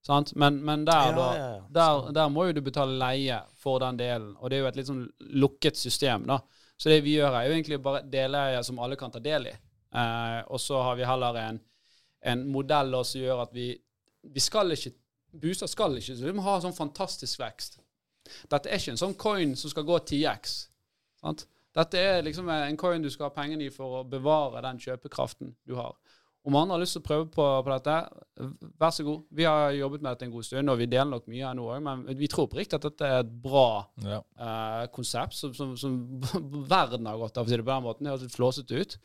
Sant? 0.07 0.31
Men, 0.39 0.61
men 0.63 0.85
der, 0.87 1.09
da, 1.15 1.23
ja, 1.35 1.47
ja. 1.57 1.63
der, 1.69 2.11
der 2.15 2.29
må 2.31 2.45
jo 2.47 2.53
du 2.55 2.61
betale 2.63 2.95
leie 2.95 3.41
for 3.59 3.81
den 3.83 3.97
delen. 3.99 4.29
Og 4.39 4.49
det 4.49 4.57
er 4.57 4.61
jo 4.61 4.69
et 4.69 4.77
litt 4.79 4.87
sånn 4.87 5.01
lukket 5.43 5.75
system, 5.75 6.23
da. 6.29 6.39
Så 6.77 6.93
det 6.93 7.01
vi 7.03 7.17
gjør, 7.17 7.33
er 7.35 7.49
jo 7.49 7.55
egentlig 7.57 7.79
bare 7.83 8.05
deleie 8.07 8.61
som 8.63 8.79
alle 8.79 8.95
kan 8.95 9.11
ta 9.11 9.19
del 9.23 9.49
i. 9.49 9.55
Eh, 9.97 10.39
og 10.47 10.61
så 10.63 10.79
har 10.85 10.95
vi 10.95 11.07
heller 11.09 11.41
en, 11.41 11.59
en 12.31 12.45
modell 12.53 12.95
som 13.07 13.21
gjør 13.21 13.43
at 13.47 13.53
vi 13.55 13.69
Vi 14.27 14.41
skal 14.43 14.73
ikke 14.75 14.91
Booster 15.37 15.69
skal 15.69 15.95
ikke 15.95 16.15
så 16.17 16.25
vi 16.25 16.33
må 16.35 16.43
ha 16.43 16.57
sånn 16.63 16.75
fantastisk 16.75 17.39
vekst. 17.39 17.77
Dette 18.51 18.71
er 18.71 18.79
ikke 18.79 18.95
en 18.95 18.99
sånn 18.99 19.15
coin 19.19 19.53
som 19.59 19.71
skal 19.71 19.85
gå 19.87 19.99
10x. 19.99 20.55
Sant? 21.21 21.45
Dette 21.77 21.99
er 21.99 22.23
liksom 22.25 22.49
en 22.49 22.79
coin 22.79 23.03
du 23.03 23.09
skal 23.13 23.29
ha 23.29 23.35
pengene 23.35 23.67
i 23.67 23.73
for 23.73 23.99
å 23.99 24.05
bevare 24.07 24.63
den 24.65 24.79
kjøpekraften 24.81 25.53
du 25.67 25.75
har. 25.77 25.93
Om 26.47 26.55
andre 26.55 26.77
har 26.77 26.79
lyst 26.79 26.95
til 26.95 27.01
å 27.01 27.07
prøve 27.07 27.25
på, 27.27 27.45
på 27.65 27.71
dette, 27.73 27.95
vær 28.79 28.93
så 28.95 29.03
god. 29.03 29.23
Vi 29.35 29.43
har 29.43 29.73
jobbet 29.75 30.03
med 30.03 30.13
dette 30.13 30.27
en 30.29 30.31
god 30.31 30.45
stund, 30.47 30.71
og 30.71 30.77
vi 30.79 30.85
deler 30.87 31.09
nok 31.11 31.25
mye 31.27 31.43
her 31.43 31.57
nå 31.57 31.65
òg, 31.73 31.81
men 31.83 32.05
vi 32.15 32.29
tror 32.31 32.47
på 32.47 32.61
riktig 32.61 32.77
at 32.77 32.85
dette 32.87 33.09
er 33.09 33.23
et 33.25 33.33
bra 33.43 33.65
Ja. 34.05 34.21
uh, 34.39 34.85
konsept 34.95 35.35
som, 35.35 35.51
som, 35.57 35.73
som 35.79 35.97
verden 36.75 37.09
har 37.09 37.19
godt 37.19 37.35
av, 37.35 37.43
for 37.43 37.49
å 37.49 37.51
si 37.51 37.59
det 37.59 37.65
på 37.67 37.73
den 37.73 37.83
måten. 37.89 38.07
Det 38.07 38.13
høres 38.13 38.23
litt 38.29 38.37
flåsete 38.37 38.79
ut. 38.79 38.95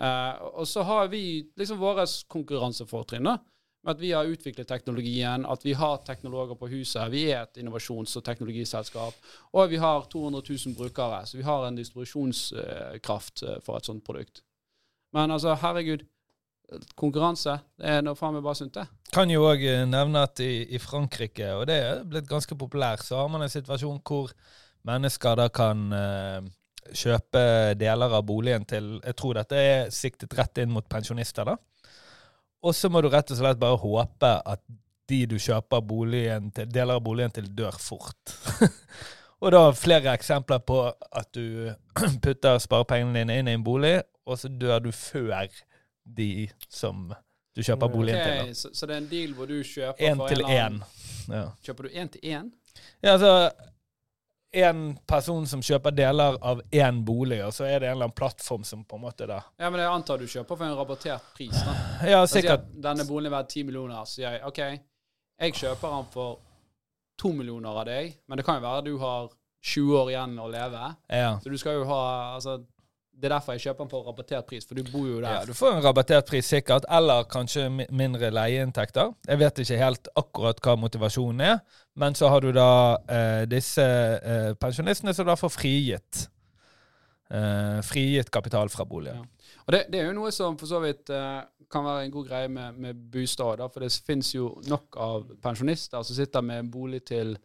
Uh, 0.00 0.32
og 0.62 0.64
så 0.72 0.86
har 0.88 1.12
vi 1.12 1.22
liksom 1.60 1.82
våre 1.84 2.08
konkurransefortrinn. 2.32 3.28
At 3.86 4.00
vi 4.00 4.14
har 4.16 4.26
utviklet 4.26 4.66
teknologien, 4.66 5.44
at 5.46 5.62
vi 5.62 5.76
har 5.78 6.00
teknologer 6.08 6.56
på 6.58 6.72
huset. 6.72 7.06
Vi 7.12 7.28
er 7.30 7.44
et 7.44 7.60
innovasjons- 7.62 8.16
og 8.18 8.24
teknologiselskap. 8.26 9.14
Og 9.52 9.70
vi 9.70 9.78
har 9.78 10.08
200 10.10 10.42
000 10.48 10.74
brukere, 10.80 11.20
så 11.28 11.38
vi 11.38 11.44
har 11.46 11.68
en 11.68 11.76
distribusjonskraft 11.78 13.44
eh, 13.46 13.60
for 13.62 13.78
et 13.78 13.86
sånt 13.86 14.02
produkt. 14.08 14.42
Men 15.14 15.30
altså, 15.30 15.54
herregud. 15.60 16.02
Konkurranse, 16.98 17.52
det 17.78 17.90
er 17.98 18.00
noe 18.02 18.18
faen 18.18 18.34
meg 18.34 18.42
bare 18.42 18.58
sunt, 18.58 18.74
det. 18.74 18.86
Kan 19.14 19.30
jo 19.30 19.44
òg 19.46 19.62
nevne 19.86 20.24
at 20.26 20.40
i, 20.42 20.66
i 20.74 20.80
Frankrike, 20.82 21.52
og 21.54 21.68
det 21.70 21.76
er 21.78 22.00
blitt 22.08 22.26
ganske 22.30 22.58
populært, 22.58 23.04
så 23.06 23.20
har 23.20 23.28
man 23.30 23.44
en 23.46 23.52
situasjon 23.52 24.00
hvor 24.02 24.32
mennesker 24.86 25.38
da 25.38 25.46
kan 25.54 25.84
uh, 25.94 26.40
kjøpe 26.94 27.74
deler 27.78 28.16
av 28.18 28.24
boligen 28.26 28.66
til 28.68 28.96
Jeg 29.02 29.16
tror 29.18 29.38
dette 29.38 29.58
er 29.58 29.94
siktet 29.94 30.34
rett 30.38 30.62
inn 30.62 30.72
mot 30.74 30.86
pensjonister, 30.90 31.46
da. 31.46 31.56
Og 32.66 32.74
så 32.74 32.90
må 32.90 33.02
du 33.02 33.10
rett 33.12 33.30
og 33.30 33.38
slett 33.38 33.62
bare 33.62 33.78
håpe 33.78 34.32
at 34.42 34.62
de 35.06 35.20
du 35.30 35.36
kjøper 35.38 35.84
boligen 35.86 36.50
til, 36.54 36.66
deler 36.72 36.98
av 36.98 37.04
boligen 37.06 37.34
til, 37.34 37.46
dør 37.54 37.78
fort. 37.78 38.34
og 39.42 39.52
da 39.54 39.62
flere 39.76 40.14
eksempler 40.16 40.62
på 40.66 40.80
at 40.90 41.30
du 41.36 41.70
putter 42.24 42.58
sparepengene 42.62 43.22
dine 43.22 43.38
inn 43.38 43.50
i 43.52 43.54
en 43.54 43.66
bolig, 43.66 44.00
og 44.26 44.40
så 44.40 44.50
dør 44.50 44.82
du 44.88 44.90
før 44.90 45.46
de 46.06 46.48
som 46.68 47.08
du 47.56 47.62
kjøper 47.64 47.88
boligen 47.88 48.20
til. 48.20 48.40
Ok, 48.40 48.48
da. 48.48 48.54
så, 48.54 48.70
så 48.74 48.86
det 48.86 48.94
er 48.94 49.00
en 49.02 49.08
deal 49.10 49.32
hvor 49.34 49.48
du 49.48 49.56
kjøper 49.64 50.10
en 50.10 50.20
for 50.20 50.28
til 50.28 50.44
én. 50.44 50.76
Ja. 51.32 51.46
Kjøper 51.66 51.88
du 51.88 51.96
én 51.96 52.10
til 52.12 52.20
én? 52.36 52.50
ja, 53.00 53.12
altså 53.16 53.50
En 54.56 54.98
person 55.08 55.46
som 55.46 55.60
kjøper 55.64 55.90
deler 55.92 56.36
av 56.40 56.60
én 56.72 57.00
bolig, 57.04 57.40
og 57.44 57.52
så 57.52 57.64
er 57.66 57.80
det 57.80 57.88
en 57.88 57.96
eller 57.96 58.06
annen 58.06 58.16
plattform 58.16 58.62
som 58.64 58.84
på 58.84 58.96
en 58.96 59.02
måte 59.02 59.26
da 59.28 59.40
Ja, 59.58 59.68
men 59.70 59.80
jeg 59.82 59.90
antar 59.90 60.20
du 60.22 60.26
kjøper 60.26 60.56
for 60.56 60.64
en 60.64 60.76
rabattert 60.78 61.32
pris. 61.36 61.52
da. 61.52 61.74
Ja, 62.12 62.20
sikkert. 62.30 62.68
sier 62.68 62.84
denne 62.86 63.04
boligen 63.08 63.32
er 63.32 63.36
verdt 63.40 63.50
10 63.56 63.64
millioner, 63.68 64.04
så 64.04 64.20
sier 64.20 64.36
jeg 64.36 64.44
OK, 64.48 64.60
jeg 65.42 65.56
kjøper 65.58 65.96
den 65.96 66.06
for 66.14 66.38
2 67.20 67.32
millioner 67.32 67.82
av 67.82 67.88
deg, 67.88 68.14
men 68.28 68.38
det 68.38 68.46
kan 68.46 68.60
jo 68.60 68.64
være 68.68 68.86
du 68.86 68.94
har 69.02 69.28
20 69.66 69.98
år 69.98 70.10
igjen 70.14 70.38
å 70.38 70.48
leve. 70.52 70.88
Ja. 71.10 71.30
Så 71.42 71.50
du 71.52 71.58
skal 71.58 71.80
jo 71.80 71.84
ha 71.90 72.00
altså, 72.36 72.60
Det 73.16 73.30
er 73.30 73.32
derfor 73.32 73.56
jeg 73.56 73.64
kjøper 73.64 73.84
den 73.84 73.90
på 73.90 74.00
rabattert 74.04 74.46
pris, 74.48 74.66
for 74.68 74.76
du 74.76 74.84
bor 74.92 75.06
jo 75.08 75.20
der. 75.22 75.38
ja, 75.38 75.44
du 75.48 75.54
får 75.56 75.78
en 75.78 75.84
rabattert 75.84 76.28
pris, 76.28 76.44
sikkert. 76.52 76.84
Eller 76.92 77.24
kanskje 77.32 77.64
mindre 77.72 78.28
leieinntekter. 78.30 79.14
Jeg 79.28 79.40
vet 79.40 79.60
ikke 79.64 79.80
helt 79.80 80.10
akkurat 80.20 80.60
hva 80.60 80.76
motivasjonen 80.76 81.40
er. 81.46 81.58
Men 81.96 82.14
så 82.14 82.28
har 82.28 82.44
du 82.44 82.50
da 82.52 82.70
eh, 83.08 83.44
disse 83.48 83.84
eh, 83.84 84.50
pensjonistene 84.60 85.16
som 85.16 85.28
da 85.28 85.38
får 85.40 85.54
frigitt 85.56 86.26
eh, 87.30 87.82
frigitt 87.82 88.30
kapital 88.30 88.68
fra 88.68 88.84
boligen. 88.84 89.26
Og 89.66 89.72
det, 89.72 89.86
det 89.92 90.00
er 90.00 90.10
jo 90.10 90.16
noe 90.20 90.32
som 90.34 90.58
for 90.58 90.70
så 90.70 90.80
vidt 90.84 91.10
eh, 91.14 91.40
kan 91.72 91.86
være 91.86 92.06
en 92.06 92.14
god 92.14 92.28
greie 92.28 92.48
med, 92.52 92.78
med 92.78 93.04
bostad, 93.12 93.62
for 93.72 93.82
det 93.82 93.90
finnes 94.06 94.34
jo 94.34 94.52
nok 94.70 94.98
av 95.02 95.28
pensjonister 95.42 96.02
som 96.06 96.18
sitter 96.18 96.44
med 96.46 96.62
en 96.62 96.70
bolig 96.70 97.02
til 97.08 97.36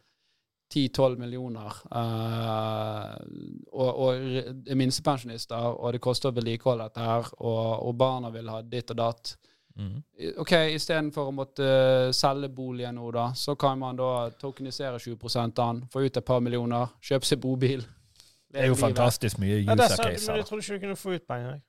10-12 0.72 1.16
millioner, 1.20 1.78
Uh, 1.92 3.14
og, 3.72 3.90
og 4.04 4.14
er 4.68 4.76
minstepensjonister, 4.78 5.56
og 5.78 5.92
det 5.94 6.00
koster 6.04 6.30
å 6.30 6.36
vedlikeholde 6.36 6.88
dette 6.88 7.06
her, 7.06 7.30
og, 7.40 7.86
og 7.88 7.96
barna 8.00 8.30
vil 8.34 8.50
ha 8.52 8.60
ditt 8.62 8.92
og 8.94 9.00
datt. 9.00 9.34
Mm. 9.78 10.02
OK, 10.42 10.52
istedenfor 10.76 11.30
å 11.30 11.34
måtte 11.34 11.66
selge 12.16 12.50
boligen 12.52 12.98
nå, 13.00 13.08
da, 13.14 13.30
så 13.38 13.54
kan 13.56 13.78
man 13.80 13.96
da 13.96 14.28
tokenisere 14.40 15.00
20 15.00 15.38
av 15.38 15.52
den, 15.56 15.82
få 15.92 16.04
ut 16.04 16.16
et 16.20 16.28
par 16.28 16.42
millioner, 16.44 16.92
kjøpe 17.00 17.28
seg 17.28 17.40
bobil. 17.40 17.84
Det 18.52 18.66
er 18.66 18.68
jo 18.68 18.76
fantastisk 18.76 19.40
mye 19.40 19.62
user 19.62 19.86
sa- 19.96 20.10
Ja, 20.10 20.18
men 20.28 20.42
jeg 20.42 20.48
trodde 20.50 20.62
ikke 20.62 20.74
du 20.74 20.84
kunne 20.86 20.96
få 21.00 21.14
ut 21.16 21.26
penger. 21.28 21.60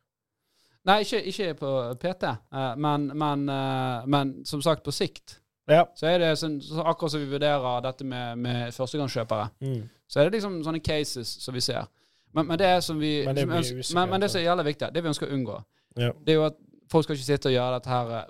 Nei, 0.83 0.97
ikke, 1.05 1.21
ikke 1.31 1.53
på 1.61 1.69
PT, 2.01 2.23
eh, 2.27 2.73
men, 2.75 3.05
men, 3.15 3.45
eh, 3.49 4.05
men 4.05 4.33
som 4.45 4.61
sagt, 4.61 4.83
på 4.83 4.91
sikt 4.91 5.37
Ja. 5.69 5.85
så 5.95 6.07
er 6.07 6.17
det 6.19 6.31
sånn, 6.37 6.57
så 6.61 6.83
akkurat 6.83 7.11
som 7.11 7.21
vi 7.21 7.29
vurderer 7.31 7.81
dette 7.85 8.03
med, 8.03 8.37
med 8.37 8.71
førstegangskjøpere, 8.75 9.49
Mm. 9.61 9.89
så 10.07 10.19
er 10.19 10.23
det 10.29 10.33
liksom 10.41 10.63
sånne 10.63 10.81
cases 10.83 11.27
som 11.43 11.53
vi 11.53 11.61
ser. 11.61 11.85
Men, 12.33 12.47
men 12.47 12.57
det 12.59 12.83
som 12.83 12.99
vi 12.99 13.23
Men 13.25 13.35
det 13.35 13.43
er 13.43 13.47
som 13.47 13.57
ønsker, 13.57 13.95
men, 13.95 14.09
men 14.09 14.21
det 14.21 14.31
som 14.31 14.39
er 14.41 14.45
jævlig 14.45 14.65
viktig, 14.65 14.93
det 14.93 15.03
vi 15.03 15.09
ønsker 15.09 15.27
å 15.27 15.33
unngå, 15.33 15.63
Ja. 15.97 16.11
det 16.25 16.29
er 16.33 16.35
jo 16.35 16.45
at 16.45 16.55
folk 16.91 17.03
skal 17.05 17.15
ikke 17.15 17.25
sitte 17.25 17.47
og 17.49 17.53
gjøre 17.53 17.73
dette 17.79 17.89
her 17.89 18.11
eh, 18.17 18.23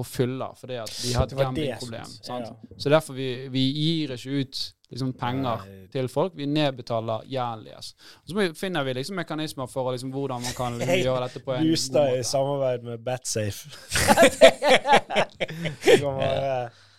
på 0.00 0.08
fylla 0.08 0.50
fordi 0.58 0.80
at 0.80 0.98
de 1.04 1.14
har 1.14 1.28
et 1.28 1.38
gamblingproblem. 1.38 2.18
ja. 2.28 2.52
Så 2.76 2.92
derfor 2.92 3.16
vi, 3.16 3.30
vi 3.52 3.64
gir 3.76 4.16
ikke 4.16 4.42
ut 4.42 4.62
liksom, 4.90 5.12
penger 5.18 5.64
Nei. 5.66 5.86
til 5.92 6.08
folk. 6.10 6.34
Vi 6.36 6.46
nedbetaler 6.50 7.24
gjeld 7.30 7.66
deres. 7.68 7.92
Så 8.28 8.50
finner 8.58 8.84
vi 8.86 8.94
liksom 8.98 9.18
mekanismer 9.20 9.70
for 9.70 9.92
liksom, 9.94 10.12
hvordan 10.14 10.42
man 10.44 10.56
kan 10.56 10.78
liksom, 10.78 11.02
gjøre 11.04 11.22
dette 11.26 11.44
på 11.44 11.56
en 11.56 11.68
Booster 11.68 12.10
god 12.10 12.18
i 12.18 12.26
samarbeid 12.26 12.86
med 12.88 13.04
Batsafe. 13.06 13.70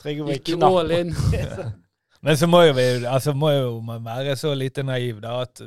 Trygge 0.02 0.40
knapp. 0.46 0.72
all. 0.72 1.72
Men 2.22 2.38
så 2.38 2.46
må 2.48 2.62
jo, 2.68 2.74
vi, 2.78 2.84
altså 3.10 3.34
må 3.34 3.50
jo 3.50 3.70
man 3.82 4.04
være 4.06 4.36
så 4.38 4.54
lite 4.54 4.84
naiv 4.86 5.24
da, 5.24 5.40
at 5.42 5.62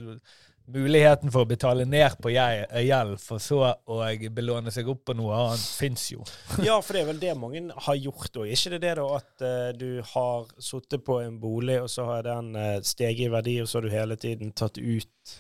muligheten 0.70 1.32
for 1.32 1.44
å 1.44 1.48
betale 1.48 1.84
ned 1.88 2.16
på 2.22 2.32
gjeld, 2.32 3.18
for 3.20 3.42
så 3.42 3.60
å 3.68 4.00
belåne 4.32 4.72
seg 4.74 4.88
opp 4.88 5.04
på 5.10 5.16
noe 5.16 5.36
annet, 5.36 5.64
fins 5.78 6.06
jo. 6.14 6.24
Ja, 6.66 6.78
for 6.80 6.96
det 6.96 7.04
er 7.04 7.10
vel 7.12 7.22
det 7.22 7.34
mange 7.38 7.64
har 7.86 8.00
gjort 8.00 8.40
òg. 8.40 8.48
Ikke 8.54 8.74
det 8.74 8.82
det 8.86 8.94
da 9.00 9.06
at 9.18 9.44
uh, 9.44 9.70
du 9.76 10.02
har 10.14 10.48
sittet 10.62 11.04
på 11.04 11.20
en 11.24 11.38
bolig, 11.40 11.80
og 11.84 11.90
så 11.92 12.08
har 12.08 12.26
den 12.26 12.54
uh, 12.56 12.78
steget 12.84 13.28
i 13.28 13.32
verdi, 13.32 13.58
og 13.62 13.68
så 13.68 13.78
har 13.78 13.88
du 13.88 13.94
hele 13.94 14.20
tiden 14.20 14.54
tatt 14.56 14.80
ut 14.80 15.36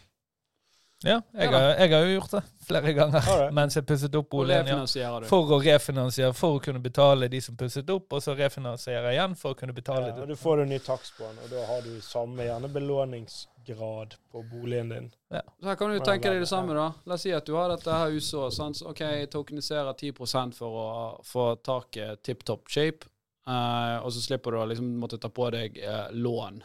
Ja, 1.04 1.20
jeg, 1.36 1.50
Ja 1.52 1.52
har, 1.52 1.62
jeg 1.76 1.90
har 1.92 2.04
jo 2.06 2.12
gjort 2.14 2.30
det 2.32 2.42
flere 2.64 2.92
ganger 2.96 3.26
right. 3.28 3.54
mens 3.54 3.76
jeg 3.76 3.84
pusset 3.86 4.14
opp 4.16 4.30
boligen. 4.32 4.84
Ja. 4.96 5.10
For 5.28 5.52
å 5.52 5.58
refinansiere, 5.60 6.32
for 6.36 6.58
å 6.58 6.62
kunne 6.64 6.80
betale 6.80 7.28
de 7.32 7.40
som 7.44 7.58
pusset 7.60 7.90
opp, 7.92 8.12
og 8.16 8.24
så 8.24 8.32
refinansiere 8.38 9.12
igjen 9.12 9.36
for 9.36 9.52
å 9.52 9.58
kunne 9.58 9.76
betale 9.76 10.08
ja, 10.08 10.16
og. 10.16 10.30
Du 10.32 10.38
får 10.40 10.64
en 10.64 10.72
ny 10.72 10.80
takst 10.84 11.18
på 11.18 11.26
den, 11.26 11.42
og 11.44 11.52
da 11.52 11.66
har 11.68 11.84
du 11.84 11.92
samme 12.04 12.48
gjerne 12.48 12.72
belåningsgrad 12.72 14.16
på 14.32 14.44
boligen 14.52 14.92
din. 14.94 15.10
Så 15.28 15.68
her 15.68 15.80
kan 15.80 15.92
du 15.92 16.00
tenke 16.00 16.32
deg 16.32 16.44
det 16.44 16.50
samme, 16.50 16.76
da. 16.78 16.90
La 17.04 17.18
oss 17.18 17.26
si 17.26 17.34
at 17.36 17.44
du 17.48 17.56
har 17.58 17.72
dette 17.74 18.00
her 18.00 18.14
huset 18.14 18.56
sant? 18.56 18.80
OK, 18.88 19.04
jeg 19.04 19.32
tokeniserer 19.34 19.92
10% 19.92 20.56
for 20.56 20.84
å 20.84 20.92
få 21.26 21.50
taket 21.64 22.24
tipp 22.24 22.46
topp 22.48 22.70
shape, 22.72 23.10
uh, 23.44 24.00
og 24.00 24.12
så 24.14 24.24
slipper 24.24 24.56
du 24.56 24.62
å 24.62 24.68
liksom 24.72 24.94
måtte 25.02 25.20
ta 25.20 25.28
på 25.28 25.52
deg 25.52 25.76
uh, 25.84 26.08
lån 26.16 26.64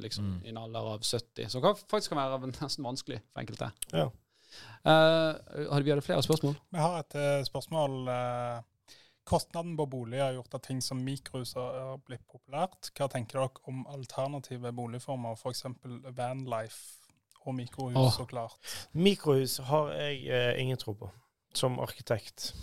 liksom 0.00 0.24
Mm. 0.24 0.40
i 0.44 0.48
en 0.48 0.56
alder 0.56 0.80
av 0.94 1.02
70. 1.02 1.48
Som 1.48 1.62
kan, 1.62 1.76
faktisk 1.90 2.12
kan 2.12 2.18
være 2.18 2.52
nesten 2.60 2.84
vanskelig 2.84 3.20
for 3.32 3.40
enkelte. 3.40 3.70
Ja. 3.92 4.10
Eh, 4.84 5.34
hadde 5.70 5.84
vi 5.84 5.90
hadde 5.90 6.02
flere 6.02 6.22
spørsmål? 6.22 6.56
Vi 6.70 6.78
har 6.78 6.98
et 7.00 7.14
eh, 7.14 7.44
spørsmål. 7.44 8.08
eh, 8.08 8.60
kostnaden 9.24 9.76
på 9.76 9.86
bolig 9.86 10.18
har 10.20 10.32
gjort 10.32 10.54
at 10.54 10.62
ting 10.62 10.80
som 10.82 10.96
mikrohus 10.96 11.52
har 11.54 11.76
har 11.80 11.96
blitt 12.06 12.24
populært. 12.26 12.90
Hva 12.96 13.06
tenker 13.08 13.38
dere 13.38 13.48
om 13.70 13.86
alternative 13.86 14.72
boligformer, 14.72 15.36
f.eks. 15.36 15.64
vanlife 16.16 16.98
og 17.46 17.54
mikrohus, 17.54 17.96
oh. 17.96 18.10
så 18.12 18.24
klart? 18.24 18.58
Mikrohus 18.92 19.58
har 19.58 19.92
jeg 19.92 20.26
eh, 20.28 20.60
ingen 20.60 20.76
tro 20.76 20.92
på. 20.92 21.10
som 21.54 21.80
arkitekt. 21.80 22.54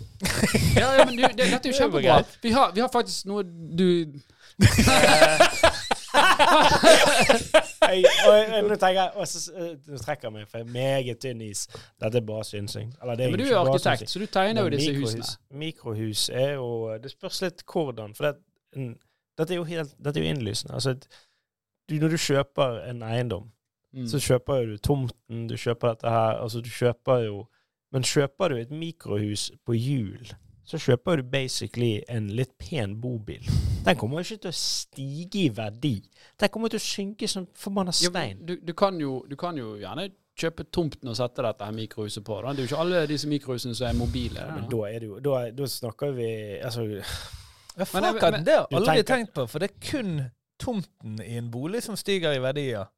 ja, 0.76 0.92
ja, 0.96 1.04
men 1.04 1.16
du, 1.16 1.22
det, 1.22 1.36
dette 1.36 1.68
er 1.68 1.72
jo 1.72 1.78
kjempebra. 1.82 2.22
Vi 2.42 2.50
har, 2.50 2.72
vi 2.72 2.80
har 2.80 2.88
faktisk 2.88 3.26
noe 3.28 3.42
du 3.44 4.12
jeg, 6.38 8.04
og, 8.28 8.68
nå 8.68 8.76
tenker 8.76 9.00
jeg, 9.00 9.10
og 9.14 9.28
så, 9.28 9.42
nå 9.88 10.00
trekker 10.02 10.28
jeg 10.28 10.34
meg, 10.34 10.46
for 10.48 10.60
jeg 10.60 10.66
er 10.66 10.72
meget 10.72 11.20
tynn 11.22 11.42
is. 11.46 11.66
Dette 12.00 12.20
er 12.20 12.26
bare 12.28 12.44
synsing. 12.44 12.94
Eller, 13.02 13.12
er 13.12 13.32
men 13.32 13.42
du 13.42 13.46
er 13.46 13.58
arkitekt, 13.60 14.10
så 14.10 14.22
du 14.22 14.26
tegner 14.26 14.66
jo 14.66 14.72
disse 14.74 14.92
mikrohus, 14.92 15.14
husene. 15.14 15.58
Mikrohus 15.64 16.28
er 16.28 16.52
jo 16.54 16.70
Det 17.02 17.10
spørs 17.12 17.42
litt 17.46 17.64
hvordan. 17.72 18.14
For 18.18 18.30
det, 18.30 18.34
dette 19.38 19.54
er 19.54 19.60
jo 19.62 19.68
helt, 19.68 19.94
dette 20.04 20.20
er 20.20 20.26
jo 20.26 20.34
innlysende. 20.34 20.74
Altså, 20.74 20.94
du, 21.88 21.94
når 21.94 22.08
du 22.14 22.18
kjøper 22.20 22.82
en 22.90 23.02
eiendom, 23.02 23.46
mm. 23.92 24.06
så 24.10 24.20
kjøper 24.20 24.66
du 24.72 24.76
tomten, 24.78 25.46
du 25.48 25.56
kjøper 25.56 25.94
dette 25.94 26.10
her 26.12 26.42
altså 26.42 26.60
du 26.60 26.68
kjøper 26.70 27.24
jo 27.28 27.46
Men 27.92 28.04
kjøper 28.04 28.48
du 28.52 28.56
et 28.60 28.70
mikrohus 28.70 29.50
på 29.64 29.72
hjul 29.72 30.28
så 30.68 30.76
kjøper 30.76 31.22
du 31.22 31.28
basically 31.32 32.02
en 32.12 32.26
litt 32.36 32.50
pen 32.60 32.98
bobil. 33.00 33.44
Den 33.86 33.96
kommer 33.96 34.20
ikke 34.20 34.42
til 34.42 34.50
å 34.50 34.56
stige 34.56 35.46
i 35.46 35.50
verdi. 35.56 35.94
Den 36.36 36.50
kommer 36.52 36.68
til 36.72 36.80
å 36.80 36.84
synke 36.84 37.28
som 37.30 37.46
forbanna 37.56 37.94
stein. 37.96 38.42
Ja, 38.42 38.50
du, 38.50 38.58
du, 38.60 38.74
kan 38.76 38.98
jo, 39.00 39.22
du, 39.30 39.32
kan 39.40 39.56
jo, 39.56 39.78
gjerne 39.80 40.10
kjøpe 40.38 40.68
tomten 40.68 41.08
og 41.08 41.16
sette 41.16 41.44
dette 41.46 41.64
her 41.64 41.72
mikrohuset 41.72 42.24
på. 42.26 42.36
Da. 42.44 42.52
Det 42.52 42.62
er 42.62 42.66
jo 42.66 42.72
ikke 42.72 42.82
alle 42.84 43.00
disse 43.08 43.30
mikrohusene 43.30 43.78
som 43.78 43.88
er 43.88 43.96
mobile. 43.96 44.44
Ja, 44.44 44.58
men 44.58 44.68
da, 44.68 44.82
er 44.90 45.00
det 45.00 45.08
jo, 45.08 45.22
da, 45.24 45.40
da 45.56 45.70
snakker 45.72 46.12
vi 46.18 46.28
Altså 46.58 46.84
ja, 46.84 47.86
fuck, 47.86 48.02
men, 48.02 48.12
men, 48.20 48.44
det 48.44 48.58
har 48.58 48.68
jeg 48.68 48.78
aldri 48.82 49.08
tenkt 49.08 49.34
på, 49.38 49.48
for 49.48 49.62
det 49.62 49.70
er 49.70 49.82
kun 49.88 50.14
tomten 50.58 51.20
i 51.22 51.36
en 51.38 51.50
bolig 51.54 51.80
som 51.86 51.96
stiger 51.96 52.34
i 52.34 52.40
verdier. 52.42 52.90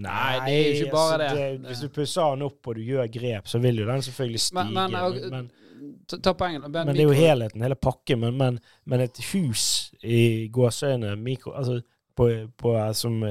Nei, 0.00 0.38
det 0.46 0.52
er 0.52 0.62
jo 0.62 0.76
ikke 0.86 0.94
bare 0.94 1.26
altså, 1.28 1.36
det. 1.36 1.48
det. 1.52 1.66
Hvis 1.68 1.80
du 1.84 1.88
pusser 1.92 2.30
den 2.34 2.46
opp 2.46 2.70
og 2.72 2.78
du 2.78 2.86
gjør 2.86 3.10
grep, 3.12 3.50
så 3.52 3.60
vil 3.60 3.82
jo 3.82 3.90
den 3.90 4.06
selvfølgelig 4.06 4.40
stige. 4.40 4.70
Men, 4.72 5.28
men, 5.30 5.50
ta 6.08 6.34
poenget. 6.34 6.62
Men, 6.62 6.86
mikro... 6.86 6.92
det 6.92 7.02
er 7.02 7.08
jo 7.08 7.16
helheten, 7.16 7.62
hele 7.64 7.78
pakken. 7.78 8.20
Men, 8.20 8.36
men, 8.36 8.58
men 8.84 9.04
et 9.04 9.20
hus 9.32 9.64
i 10.02 10.48
gåseøyne 10.52 11.14
mikro, 11.20 11.54
altså 11.58 11.80
på, 12.16 12.28
på, 12.56 12.74
som 12.94 13.22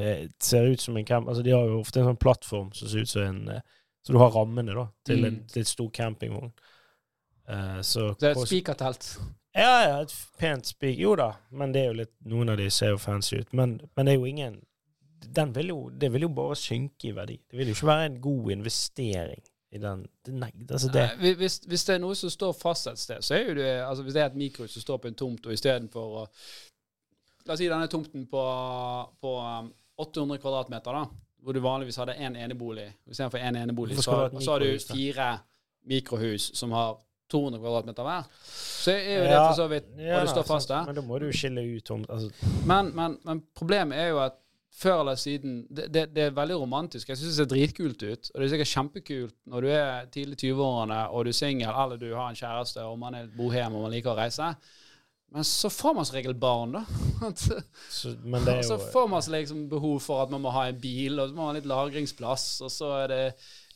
ser 0.41 0.71
ut 0.71 0.81
som 0.81 0.97
en 0.97 1.05
camp, 1.05 1.27
altså 1.27 1.43
De 1.43 1.51
har 1.51 1.67
jo 1.69 1.81
ofte 1.83 2.01
en 2.01 2.09
sånn 2.09 2.21
plattform 2.21 2.71
som 2.73 2.89
ser 2.89 3.05
ut 3.05 3.11
som 3.11 3.27
en 3.27 3.51
eh, 3.53 3.61
Så 4.01 4.15
du 4.15 4.17
har 4.17 4.33
rammene 4.33 4.73
da, 4.73 4.87
til 5.05 5.21
mm. 5.21 5.27
en 5.27 5.37
litt 5.53 5.69
stor 5.69 5.91
campingvogn. 5.93 6.49
Uh, 7.45 7.81
så, 7.85 8.07
det 8.17 8.31
er 8.31 8.39
et 8.39 8.49
spikertelt? 8.49 9.11
Ja, 9.53 9.75
ja, 9.83 9.95
et 10.01 10.15
pent 10.39 10.65
spik. 10.65 10.95
Jo 10.97 11.13
da, 11.19 11.35
men 11.53 11.75
det 11.75 11.83
er 11.83 11.91
jo 11.91 11.99
litt 11.99 12.13
Noen 12.31 12.53
av 12.53 12.57
de 12.57 12.69
ser 12.73 12.95
jo 12.95 13.01
fancy 13.01 13.43
ut. 13.43 13.53
Men, 13.53 13.77
men 13.93 14.07
det 14.07 14.15
er 14.15 14.19
jo 14.19 14.29
ingen 14.29 14.61
den 15.21 15.51
vil 15.53 15.69
jo, 15.69 15.79
Det 15.93 16.09
vil 16.13 16.25
jo 16.25 16.31
bare 16.33 16.55
synke 16.57 17.11
i 17.11 17.15
verdi. 17.15 17.37
Det 17.45 17.59
vil 17.59 17.69
jo 17.69 17.75
ikke 17.77 17.91
være 17.91 18.05
en 18.09 18.21
god 18.23 18.51
investering 18.55 19.43
den 19.79 20.03
Nei, 20.27 20.51
altså 20.67 20.89
det 20.91 21.05
hvis, 21.39 21.61
hvis, 21.67 21.85
det 21.87 21.95
er 21.95 22.01
noe 22.03 22.15
som 22.15 22.29
står 22.29 22.51
fast 22.59 22.89
et 22.91 22.99
sted, 22.99 23.21
så 23.23 23.37
er 23.37 23.45
jo 23.47 23.55
det 23.55 23.69
altså 23.85 24.03
Hvis 24.03 24.17
det 24.17 24.21
er 24.21 24.25
et 24.25 24.35
mikrus 24.35 24.73
som 24.75 24.83
står 24.83 24.97
på 24.97 25.07
en 25.07 25.15
tomt, 25.15 25.45
og 25.45 25.53
istedenfor 25.53 26.17
å 26.21 26.25
La 27.47 27.55
oss 27.55 27.61
si 27.61 27.69
denne 27.71 27.87
tomten 27.89 28.27
på, 28.29 28.41
på 29.17 29.29
800 29.97 30.35
um, 30.35 30.41
kvadratmeter, 30.43 30.93
da, 30.93 31.31
hvor 31.41 31.55
du 31.57 31.59
vanligvis 31.63 31.97
hadde 31.97 32.13
én 32.13 32.35
en 32.35 32.35
enebolig. 32.43 32.85
Istedenfor 33.09 33.41
én 33.41 33.55
en 33.55 33.63
enebolig, 33.63 33.97
så, 33.97 34.27
så 34.37 34.51
har 34.51 34.61
du 34.61 34.75
fire 34.77 35.29
mikrohus 35.89 36.51
som 36.59 36.75
har 36.77 36.99
200 37.31 37.63
kvadratmeter 37.63 38.05
hver. 38.05 38.29
Så 38.43 38.93
er 38.93 39.15
jo 39.15 39.25
det 39.25 39.39
for 39.39 39.57
så 39.57 39.67
vidt 39.71 39.89
Og 39.95 40.21
det 40.21 40.29
står 40.35 40.45
fast 40.47 40.69
der. 40.69 40.85
Men 40.85 40.99
da 40.99 41.05
må 41.07 41.17
du 41.17 41.27
jo 41.29 41.33
skille 41.33 41.63
ut 41.65 41.87
tomt. 41.87 42.09
Altså. 42.13 42.29
Men, 42.67 42.91
men, 42.95 43.17
men 43.25 43.41
problemet 43.57 43.97
er 43.97 44.11
jo 44.11 44.21
at 44.21 44.37
før 44.71 45.01
eller 45.01 45.17
siden 45.19 45.65
det, 45.69 45.89
det, 45.93 46.05
det, 46.15 46.27
er 46.27 46.35
veldig 46.35 46.59
romantisk. 46.63 47.09
Jeg 47.09 47.19
syns 47.19 47.33
det 47.33 47.39
ser 47.39 47.49
dritkult 47.51 48.03
ut. 48.03 48.29
Og 48.31 48.37
det 48.37 48.45
er 48.45 48.53
sikkert 48.53 48.73
kjempekult 48.75 49.35
når 49.51 49.65
du 49.65 49.73
er 49.75 50.11
tidlig 50.13 50.39
20-årene 50.43 51.01
og 51.11 51.25
du 51.25 51.33
er 51.33 51.37
singel 51.41 51.81
eller 51.83 51.99
du 52.01 52.13
har 52.13 52.29
en 52.29 52.39
kjæreste 52.39 52.85
og 52.87 52.99
man 53.01 53.19
er 53.19 53.33
bohem 53.35 53.75
og 53.75 53.85
man 53.87 53.93
liker 53.93 54.13
å 54.13 54.19
reise. 54.21 54.53
Men 55.31 55.45
så 55.47 55.69
får 55.71 55.93
man 55.95 56.05
som 56.05 56.15
regel 56.17 56.33
barn, 56.35 56.73
da. 56.75 56.81
så, 57.35 57.61
så, 58.67 58.77
får 58.91 59.05
man 59.07 59.21
liksom 59.31 59.61
behov 59.71 60.01
for 60.03 60.25
at 60.25 60.33
man 60.33 60.43
må 60.43 60.51
ha 60.51 60.65
en 60.67 60.81
bil, 60.81 61.21
og 61.21 61.29
så 61.29 61.37
må 61.37 61.45
man 61.45 61.53
ha 61.53 61.59
litt 61.61 61.69
lagringsplass, 61.71 62.47
og 62.67 62.73
så 62.73 62.89
er 62.97 63.05
det 63.07 63.21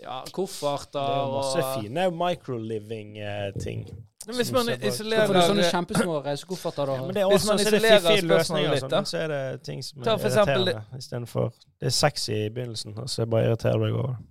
ja, 0.01 0.17
kofferter 0.35 0.99
Det 0.99 1.21
er 1.21 1.31
masse 1.31 1.63
og, 1.63 1.77
fine 1.79 2.09
microliving-ting. 2.11 3.87
Men 4.27 4.35
hvis 4.39 4.51
man 4.51 4.69
isolerer 4.73 5.27
Får 5.29 5.37
du 5.37 5.41
sånne 5.45 5.65
kjempesmå 5.69 6.19
reisekofferter, 6.25 6.89
da? 6.89 6.99
Ja, 6.99 7.07
men 7.07 7.17
det 7.17 7.23
er 7.23 7.31
også, 7.31 7.39
hvis 7.39 7.49
man 7.51 7.63
isolerer 7.65 8.21
spørsmålet 8.21 8.71
litt, 8.75 8.87
da. 8.91 9.01
Så 9.05 9.17
er 9.21 9.33
det 9.33 9.41
ting 9.67 9.83
som 9.85 10.01
er 10.01 10.13
irriterende 10.15 10.77
istedenfor 10.97 11.51
Det 11.57 11.91
er 11.91 11.97
sexy 11.97 12.31
i 12.37 12.47
begynnelsen, 12.53 12.95
og 13.01 13.11
så 13.11 13.27
bare 13.29 13.51
irriterer 13.51 13.85
deg 13.85 13.99
over 13.99 14.15
det. 14.15 14.23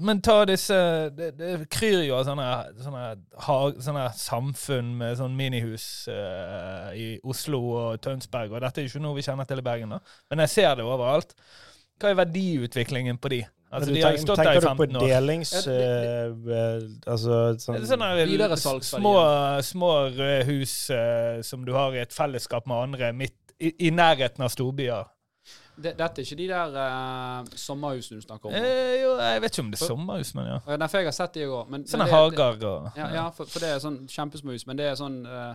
Men 0.00 0.22
ta 0.24 0.38
disse 0.48 0.76
Det, 1.12 1.30
det 1.36 1.50
kryr 1.72 2.06
jo 2.06 2.16
av 2.16 2.24
sånne, 2.24 2.46
sånne, 2.80 3.04
sånne, 3.84 4.04
samfunn 4.16 4.94
med 4.96 5.18
sånn 5.20 5.36
minihus 5.36 5.86
uh, 6.08 6.88
i 6.96 7.12
Oslo 7.28 7.60
og 7.82 8.00
Tønsberg, 8.04 8.54
og 8.54 8.64
dette 8.64 8.80
er 8.80 8.88
jo 8.88 8.94
ikke 8.94 9.04
noe 9.04 9.18
vi 9.18 9.26
kjenner 9.26 9.48
til 9.48 9.60
i 9.60 9.66
Bergen, 9.66 9.92
da. 9.96 10.00
men 10.32 10.44
jeg 10.46 10.54
ser 10.56 10.78
det 10.80 10.88
overalt. 10.88 11.36
Hva 12.00 12.14
er 12.14 12.22
verdiutviklingen 12.22 13.20
på 13.20 13.34
de? 13.34 13.42
Altså, 13.70 13.92
de 13.94 14.02
har 14.02 14.16
stått 14.18 14.40
der 14.42 14.56
i 14.58 14.60
15 14.60 14.66
år. 14.66 14.78
Tenker 14.78 14.92
du 14.92 14.98
på 14.98 15.06
delings... 15.06 15.52
Uh, 15.66 17.10
altså 17.12 17.36
sånn, 17.62 17.78
sånne 17.86 18.82
små, 18.82 19.14
små 19.62 19.92
røde 20.10 20.42
hus 20.48 20.74
uh, 20.90 21.38
som 21.46 21.62
du 21.66 21.70
har 21.76 21.94
i 21.94 22.02
et 22.02 22.14
fellesskap 22.14 22.66
med 22.66 22.88
andre 22.88 23.12
midt 23.14 23.38
i, 23.60 23.70
i 23.86 23.92
nærheten 23.94 24.42
av 24.42 24.50
storbyer? 24.50 25.06
Det, 25.80 25.94
dette 25.96 26.20
er 26.20 26.26
ikke 26.26 26.36
de 26.36 26.48
der 26.50 26.74
uh, 26.76 27.54
sommerhusene 27.56 28.20
du 28.20 28.26
snakker 28.26 28.50
om? 28.50 28.56
Eh, 28.58 28.96
jo, 29.00 29.14
jeg 29.22 29.44
vet 29.44 29.54
ikke 29.54 29.64
om 29.64 29.70
det 29.72 29.80
er 29.80 29.92
sommerhus, 29.92 30.34
men 30.36 30.50
ja. 30.50 30.58
Nei, 30.74 30.88
for 30.90 31.00
jeg 31.00 31.08
har 31.08 31.16
sett 31.16 31.38
de 31.38 31.46
i 31.46 31.48
går. 31.48 31.70
Sånne 31.88 32.08
hager 32.10 32.66
og 32.68 32.90
Ja, 32.98 33.08
ja 33.14 33.26
for, 33.32 33.48
for, 33.48 33.62
det 33.62 33.70
er 33.76 33.82
sånn 33.82 34.02
kjempesmå 34.10 34.56
hus, 34.56 34.66
men 34.68 34.80
det 34.80 34.90
er 34.90 34.98
sånn 34.98 35.22
uh, 35.30 35.54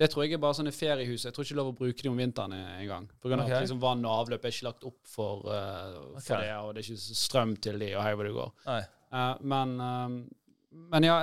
det 0.00 0.08
tror 0.10 0.24
jeg 0.24 0.34
er 0.34 0.42
bare 0.42 0.56
sånne 0.58 0.72
feriehus. 0.74 1.24
Jeg 1.28 1.34
tror 1.34 1.46
ikke 1.46 1.52
det 1.52 1.56
er 1.56 1.60
lov 1.60 1.70
å 1.70 1.76
bruke 1.78 2.02
dem 2.02 2.14
om 2.16 2.18
vinteren 2.18 2.54
engang. 2.58 3.06
Pga. 3.22 3.36
Okay. 3.36 3.52
at 3.54 3.62
liksom, 3.62 3.80
vann 3.82 4.02
og 4.02 4.24
avløp 4.24 4.42
er 4.46 4.54
ikke 4.54 4.66
lagt 4.66 4.86
opp 4.88 4.98
for, 5.06 5.44
uh, 5.46 6.00
for 6.16 6.18
okay. 6.18 6.48
det, 6.48 6.56
og 6.58 6.72
det 6.74 6.82
er 6.82 6.88
ikke 6.88 7.18
strøm 7.20 7.54
til 7.62 7.78
de, 7.78 7.92
og 7.94 8.02
hei 8.02 8.14
hvor 8.18 8.26
det 8.26 8.34
går. 8.34 8.50
Uh, 8.66 9.20
men, 9.52 9.74
uh, 9.78 10.80
men, 10.90 11.06
ja, 11.06 11.18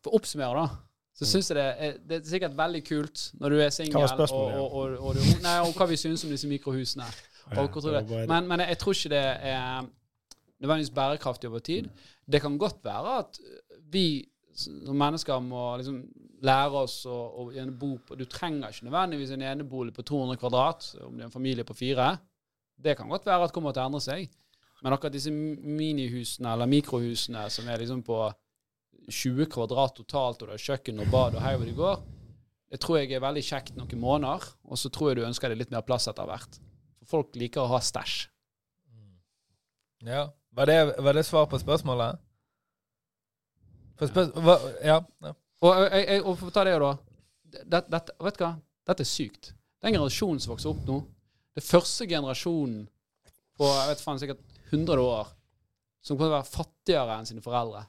for 0.00 0.16
å 0.16 0.20
oppsummere, 0.20 0.64
da, 0.64 1.02
så 1.16 1.26
mm. 1.26 1.30
syns 1.34 1.52
jeg 1.52 1.58
det 1.58 1.66
er, 1.66 1.98
det 2.08 2.16
er, 2.16 2.24
sikkert 2.30 2.56
veldig 2.56 2.82
kult 2.86 3.26
når 3.40 3.52
du 3.52 3.60
er 3.66 3.74
singel, 3.76 4.06
og, 4.06 4.24
og, 4.24 4.56
og, 4.64 4.96
og, 4.96 5.20
og, 5.20 5.76
hva 5.76 5.88
vi 5.92 6.00
syns 6.00 6.24
om 6.24 6.32
disse 6.32 6.48
mikrohusene. 6.48 7.08
Ja, 7.52 7.62
men, 8.26 8.48
men, 8.48 8.64
jeg 8.64 8.78
tror 8.80 8.96
ikke 8.96 9.12
det 9.12 9.22
er 9.52 9.84
nødvendigvis 10.56 10.94
bærekraftig 10.96 11.50
over 11.50 11.62
tid. 11.62 11.92
Det 12.26 12.40
kan 12.42 12.56
godt 12.58 12.80
være 12.84 13.18
at 13.20 13.38
vi 13.92 14.24
som 14.56 14.96
mennesker 14.96 15.40
må 15.44 15.62
liksom 15.76 16.00
lære 16.44 16.82
oss 16.82 16.98
å, 17.08 17.16
å 17.40 17.66
bo 17.72 17.94
på 18.04 18.16
Du 18.18 18.26
trenger 18.28 18.72
ikke 18.72 18.88
nødvendigvis 18.88 19.32
en 19.34 19.44
enebolig 19.46 19.94
på 19.96 20.04
200 20.04 20.40
kvadrat 20.40 20.88
om 21.06 21.14
det 21.16 21.24
er 21.24 21.30
en 21.30 21.34
familie 21.34 21.64
på 21.64 21.76
fire. 21.76 22.16
Det 22.76 22.96
kan 22.98 23.08
godt 23.08 23.26
være 23.26 23.46
at 23.46 23.52
det 23.52 23.56
kommer 23.56 23.72
til 23.72 23.84
å 23.84 23.86
endre 23.88 24.02
seg. 24.04 24.26
Men 24.82 24.92
akkurat 24.92 25.14
disse 25.14 25.32
minihusene 25.32 26.52
eller 26.52 26.68
mikrohusene 26.68 27.46
som 27.52 27.68
er 27.72 27.80
liksom 27.80 28.02
på 28.04 28.18
20 29.06 29.48
kvadrat 29.52 29.96
totalt, 29.96 30.42
og 30.42 30.50
det 30.50 30.58
er 30.58 30.66
kjøkken 30.66 31.00
og 31.04 31.10
bad 31.12 31.38
og 31.38 31.44
hei 31.44 31.54
hvor 31.56 31.68
det 31.68 31.76
går, 31.78 32.00
det 32.72 32.80
tror 32.82 32.98
jeg 32.98 33.14
er 33.14 33.22
veldig 33.22 33.44
kjekt 33.46 33.76
noen 33.78 34.00
måneder. 34.02 34.46
Og 34.66 34.80
så 34.80 34.90
tror 34.92 35.12
jeg 35.12 35.20
du 35.20 35.28
ønsker 35.28 35.52
deg 35.52 35.62
litt 35.62 35.72
mer 35.72 35.86
plass 35.86 36.08
etter 36.10 36.26
hvert. 36.28 36.58
For 37.00 37.12
folk 37.16 37.38
liker 37.38 37.62
å 37.62 37.70
ha 37.76 37.80
stæsj. 37.80 38.26
Ja. 40.06 40.28
Var 40.56 40.68
det, 40.68 40.78
var 41.04 41.16
det 41.16 41.24
svar 41.28 41.46
på 41.50 41.58
spørsmålet? 41.60 42.20
For 43.96 44.10
spør 44.10 44.30
hva, 44.44 44.56
ja. 44.84 45.00
ja. 45.24 45.32
Og, 45.64 45.70
jeg, 45.86 46.02
jeg, 46.04 46.22
og 46.22 46.36
for 46.40 46.50
å 46.50 46.54
ta 46.54 46.64
det, 46.68 46.76
da. 46.82 46.92
Det, 47.56 47.80
det, 47.92 48.02
vet 48.26 48.38
du 48.38 48.44
hva? 48.44 48.52
Dette 48.86 49.06
er 49.06 49.08
sykt. 49.08 49.52
Den 49.82 49.96
generasjonen 49.96 50.42
som 50.42 50.52
vokser 50.52 50.72
opp 50.72 50.84
nå, 50.88 51.00
det 51.56 51.64
første 51.64 52.06
generasjonen 52.10 52.84
på 53.56 53.68
jeg 53.70 53.88
vet 53.88 54.04
faen, 54.04 54.20
sikkert 54.20 54.42
100 54.68 55.00
år 55.00 55.32
som 56.04 56.14
kommer 56.14 56.28
til 56.28 56.34
å 56.34 56.36
være 56.36 56.50
fattigere 56.52 57.16
enn 57.18 57.28
sine 57.28 57.42
foreldre. 57.42 57.82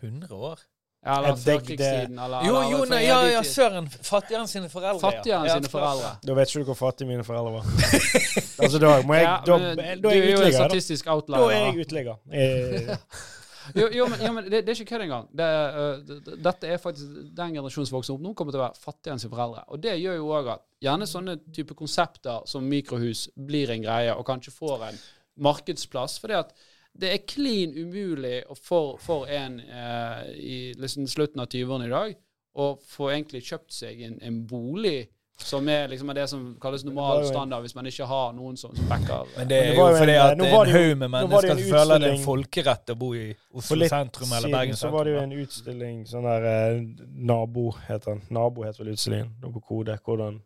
100 0.00 0.34
år? 0.34 0.64
Ja, 1.06 1.18
eller 1.20 1.36
før 1.38 1.60
krigstiden. 1.62 2.18
Eller, 2.18 2.46
jo, 2.48 2.56
jo, 2.72 2.78
nei, 2.90 3.04
ja, 3.04 3.18
ja, 3.30 3.42
søren. 3.46 3.86
Fattigere 3.86 4.42
enn 4.42 4.50
sine 4.50 4.70
foreldre. 4.72 4.98
Fattigere 5.04 5.44
enn 5.44 5.62
sine 5.62 5.70
foreldre. 5.70 6.10
Da 6.26 6.36
vet 6.38 6.50
ikke 6.50 6.64
du 6.64 6.70
hvor 6.72 6.78
fattige 6.80 7.10
mine 7.10 7.26
foreldre 7.26 7.60
var. 7.60 7.68
altså, 8.64 8.80
da 8.82 8.94
må 9.06 9.18
jeg, 9.20 9.28
da, 9.28 9.58
da, 9.58 9.58
da 10.02 10.12
er 10.12 10.18
jeg 10.18 10.38
utligger. 10.40 11.22
Da 11.30 11.42
er 11.44 11.60
jeg 11.60 11.84
utligger. 11.84 12.18
Eh, 12.34 12.96
jo, 13.74 13.88
jo, 13.92 14.06
men, 14.08 14.22
jo, 14.24 14.32
men 14.36 14.46
det, 14.48 14.62
det, 14.64 14.72
er 14.72 14.80
ikke 14.80 14.94
kødd 14.94 15.04
engang. 15.04 15.28
Det, 15.40 15.48
uh, 15.48 16.32
dette 16.46 16.70
er 16.70 16.80
faktisk 16.82 17.20
Den 17.36 17.56
generasjonen 17.58 17.90
som 17.90 17.98
vokser 17.98 18.14
opp 18.14 18.24
nå, 18.24 18.32
kommer 18.38 18.54
til 18.54 18.62
å 18.62 18.64
være 18.66 18.82
fattigere 18.82 19.16
enn 19.16 19.22
sine 19.22 19.34
foreldre. 19.34 19.66
Og 19.74 19.82
det 19.84 19.98
gjør 19.98 20.18
jo 20.20 20.32
òg 20.38 20.50
at 20.54 20.64
gjerne 20.84 21.10
sånne 21.10 21.36
type 21.54 21.76
konsepter 21.78 22.48
som 22.48 22.66
mikrohus 22.68 23.28
blir 23.48 23.74
en 23.74 23.84
greie, 23.84 24.14
og 24.14 24.26
kanskje 24.28 24.54
får 24.54 24.88
en 24.88 25.00
markedsplass. 25.48 26.18
fordi 26.22 26.38
at 26.38 26.56
det 26.98 27.12
er 27.12 27.26
klin 27.28 27.74
umulig 27.76 28.40
for, 28.58 28.96
for 29.02 29.28
en 29.30 29.60
eh, 29.60 30.22
i 30.34 30.56
liksom 30.78 31.06
slutten 31.06 31.42
av 31.42 31.50
20-årene 31.52 31.86
i 31.86 31.92
dag 31.92 32.16
å 32.58 32.72
få 32.82 33.12
egentlig 33.12 33.44
kjøpt 33.46 33.74
seg 33.74 34.00
en, 34.02 34.16
en 34.24 34.40
bolig 34.50 35.06
Som 35.38 35.68
er 35.70 35.86
liksom 35.88 36.10
det 36.14 36.24
som 36.28 36.40
kalles 36.60 36.82
normal 36.84 37.22
standard 37.26 37.62
hvis 37.62 37.74
man 37.76 37.86
ikke 37.86 38.06
har 38.10 38.32
noen 38.34 38.56
som 38.58 38.72
backer. 38.90 39.28
Men 39.36 39.48
det 39.48 39.58
er 39.58 39.76
jo 39.76 39.86
fordi 39.94 40.16
at 40.18 40.34
det 40.40 40.48
er 40.48 40.56
en 40.56 40.72
haug 40.74 40.96
med 40.98 41.12
mennesker 41.14 41.52
som 41.52 41.62
føler 41.76 42.02
det 42.02 42.08
er 42.08 42.16
en 42.16 42.24
folkerett 42.24 42.90
å 42.90 42.96
bo 42.98 43.12
i 43.14 43.28
Oslo 43.54 43.88
sentrum 43.88 44.34
eller 44.34 44.56
Bergen 44.56 44.74
sentrum. 44.74 44.90
Så 44.90 44.96
var 44.96 45.06
det 45.06 45.14
jo 45.14 45.22
en 45.22 45.36
utstilling, 45.44 46.02
sånn 46.10 46.26
der 46.26 46.48
eh, 46.50 46.82
Nabo 47.30 47.70
heter 47.86 48.16
den. 48.16 48.26
Nabo 48.34 48.66
heter 48.66 48.82
vel 48.82 48.96
utstillingen, 48.96 49.30
på 49.54 49.62
Kode. 49.62 49.96
Hvordan 50.04 50.42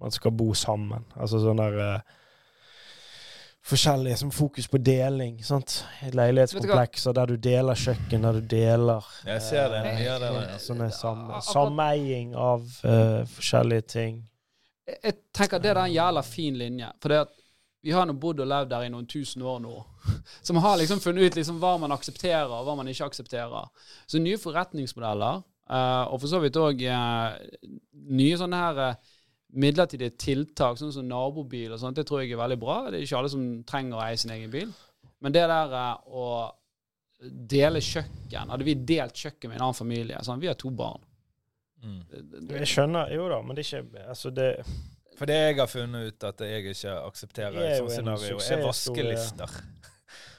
man 0.00 0.16
skal 0.16 0.32
bo 0.32 0.54
sammen. 0.56 1.04
Altså 1.20 1.42
sånn 1.44 1.60
der 1.60 1.78
eh, 1.84 2.16
forskjellige 3.70 4.16
som 4.16 4.30
fokus 4.30 4.68
på 4.68 4.78
deling. 4.78 5.44
sant? 5.44 5.84
Leilighetskomplekser 6.12 7.12
der 7.12 7.26
du 7.26 7.36
deler 7.36 7.74
kjøkken, 7.74 8.22
der 8.22 8.32
du 8.32 8.40
deler 8.40 9.04
Jeg 9.26 9.42
ser 9.42 9.68
det. 9.68 9.84
Jeg 9.84 10.06
gjør 10.06 10.24
det. 10.24 10.60
Sånne 10.64 10.90
sameiing 11.44 12.34
av 12.34 12.64
uh, 12.84 13.26
forskjellige 13.36 13.86
ting. 13.92 14.18
Jeg, 14.90 15.20
tenker 15.36 15.62
det 15.62 15.72
er 15.72 15.82
en 15.84 15.92
jævla 15.92 16.24
fin 16.26 16.58
linje. 16.58 16.90
For 17.02 17.12
det 17.12 17.22
at 17.26 17.36
vi 17.80 17.94
har 17.96 18.04
nå 18.04 18.12
bodd 18.20 18.42
og 18.44 18.48
levd 18.50 18.68
der 18.74 18.84
i 18.84 18.90
noen 18.92 19.06
tusen 19.08 19.44
år 19.46 19.62
nå. 19.64 19.76
Som 20.46 20.60
har 20.60 20.76
liksom 20.80 21.00
funnet 21.00 21.30
ut 21.30 21.38
liksom 21.38 21.62
hva 21.62 21.76
man 21.80 21.94
aksepterer, 21.94 22.50
og 22.52 22.66
hva 22.66 22.74
man 22.76 22.90
ikke 22.92 23.08
aksepterer. 23.08 23.70
Så 24.06 24.20
nye 24.20 24.40
forretningsmodeller, 24.40 25.40
uh, 25.72 26.04
og 26.12 26.20
for 26.20 26.28
så 26.28 26.42
vidt 26.42 26.60
òg 26.60 26.84
uh, 26.84 27.38
nye 28.20 28.36
sånne 28.36 28.60
her 28.60 28.82
uh, 28.84 29.16
midlertidige 29.56 30.14
tiltak, 30.20 30.78
sånn 30.78 30.92
som 30.94 31.08
nabobil 31.08 31.72
og 31.74 31.80
sånt, 31.82 31.98
det 31.98 32.06
tror 32.08 32.22
jeg 32.22 32.34
er 32.34 32.40
veldig 32.40 32.58
bra. 32.60 32.78
Det 32.88 33.00
er 33.00 33.06
ikke 33.06 33.18
alle 33.18 33.32
som 33.32 33.44
trenger 33.66 33.98
å 33.98 34.04
eie 34.04 34.18
sin 34.20 34.32
egen 34.34 34.52
bil. 34.52 34.70
Men 35.20 35.34
det 35.34 35.44
der 35.50 35.74
eh, 35.76 36.16
å 36.16 36.26
dele 37.20 37.82
kjøkken 37.84 38.48
Hadde 38.48 38.64
vi 38.64 38.72
delt 38.88 39.18
kjøkken 39.20 39.50
med 39.50 39.58
en 39.58 39.66
annen 39.66 39.76
familie 39.76 40.22
sånn, 40.24 40.40
Vi 40.40 40.48
har 40.48 40.56
to 40.56 40.70
barn. 40.72 41.02
Mm. 41.80 42.00
Jeg 42.58 42.68
skjønner 42.68 43.08
Jo 43.14 43.30
da, 43.32 43.38
men 43.40 43.56
det 43.56 43.62
er 43.64 43.78
ikke 43.80 44.02
Altså, 44.12 44.28
det 44.36 44.48
For 45.16 45.30
det 45.30 45.38
jeg 45.38 45.54
har 45.56 45.68
funnet 45.70 46.10
ut 46.10 46.26
at 46.28 46.42
jeg 46.44 46.74
ikke 46.74 46.96
aksepterer 47.06 47.56
i 47.56 47.70
sånne 47.78 47.94
scenario, 47.94 48.40
er 48.40 48.66
vaskelister. 48.66 49.60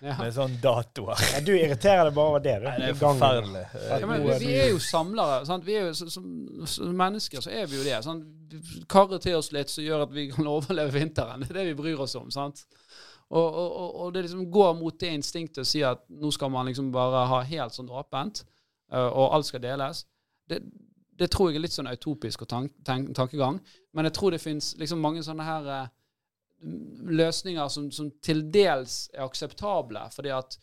Ja. 0.02 0.16
Med 0.18 0.32
sånn 0.34 0.56
datoer. 0.58 1.20
Ja, 1.30 1.39
du 1.46 1.52
irriterer 1.54 2.08
deg 2.08 2.16
bare 2.16 2.32
over 2.32 2.42
det. 2.42 2.56
Du. 2.58 2.64
Nei, 2.66 2.78
det 2.82 2.88
er 2.89 2.96
forferdelig. 2.98 3.62
Ja, 3.86 4.00
men 4.10 4.24
vi, 4.42 4.54
er 4.58 4.72
jo 4.72 4.80
samlere. 4.82 5.44
Sant? 5.46 5.68
Vi 5.68 5.76
er 5.78 5.92
jo, 5.92 6.08
som, 6.10 6.32
som, 6.66 6.96
mennesker 6.98 7.44
så 7.46 7.52
er 7.54 7.70
vi 7.70 7.78
jo 7.78 7.84
det. 7.86 8.00
Sant? 8.02 8.56
Karre 8.89 9.20
til 9.22 9.38
oss 9.38 9.52
litt 9.54 9.70
som 9.70 9.86
gjør 9.86 10.08
at 10.08 10.16
vi 10.16 10.26
kan 10.34 10.50
overleve 10.56 10.96
vinteren. 10.96 11.46
Det 11.46 11.54
er 11.54 11.60
det 11.60 11.68
vi 11.70 11.78
bryr 11.84 12.02
oss 12.02 12.18
om. 12.18 12.32
sant? 12.34 12.64
Og, 13.30 13.46
og, 13.46 13.92
og, 14.02 14.08
det 14.16 14.26
liksom 14.26 14.48
går 14.52 14.74
mot 14.82 14.98
det 15.00 15.14
instinktet 15.20 15.62
å 15.62 15.70
si 15.70 15.86
at 15.88 16.02
nå 16.10 16.34
skal 16.34 16.50
man 16.52 16.68
liksom 16.68 16.89
bare 16.92 17.22
ha 17.30 17.44
helt 17.48 17.78
sånn 17.78 17.94
åpent, 17.94 18.42
uh, 18.92 19.06
og 19.08 19.38
alt 19.38 19.48
skal 19.48 19.62
deles. 19.64 20.02
Det, 20.50 20.60
det, 21.22 21.30
tror 21.32 21.49
jeg 21.49 21.59
er 21.59 21.65
litt 21.65 21.76
sånn 21.76 21.89
utopisk 21.91 22.45
tank, 22.49 22.74
tank, 22.88 23.13
tankegang. 23.17 23.61
Men 23.93 24.09
jeg 24.09 24.17
tror 24.17 24.34
det 24.34 24.41
fins 24.43 24.74
liksom 24.82 25.01
mange 25.03 25.24
sånne 25.26 25.45
her 25.45 25.69
uh, 25.69 25.89
løsninger 27.22 27.72
som, 27.74 27.89
som, 27.93 28.11
til 28.24 28.45
dels 28.53 29.05
er 29.13 29.26
akseptable, 29.26 30.03
fordi 30.13 30.34
at 30.36 30.57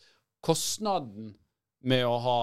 kostnaden 0.45 1.33
med 1.79 2.05
å 2.07 2.15
ha 2.19 2.37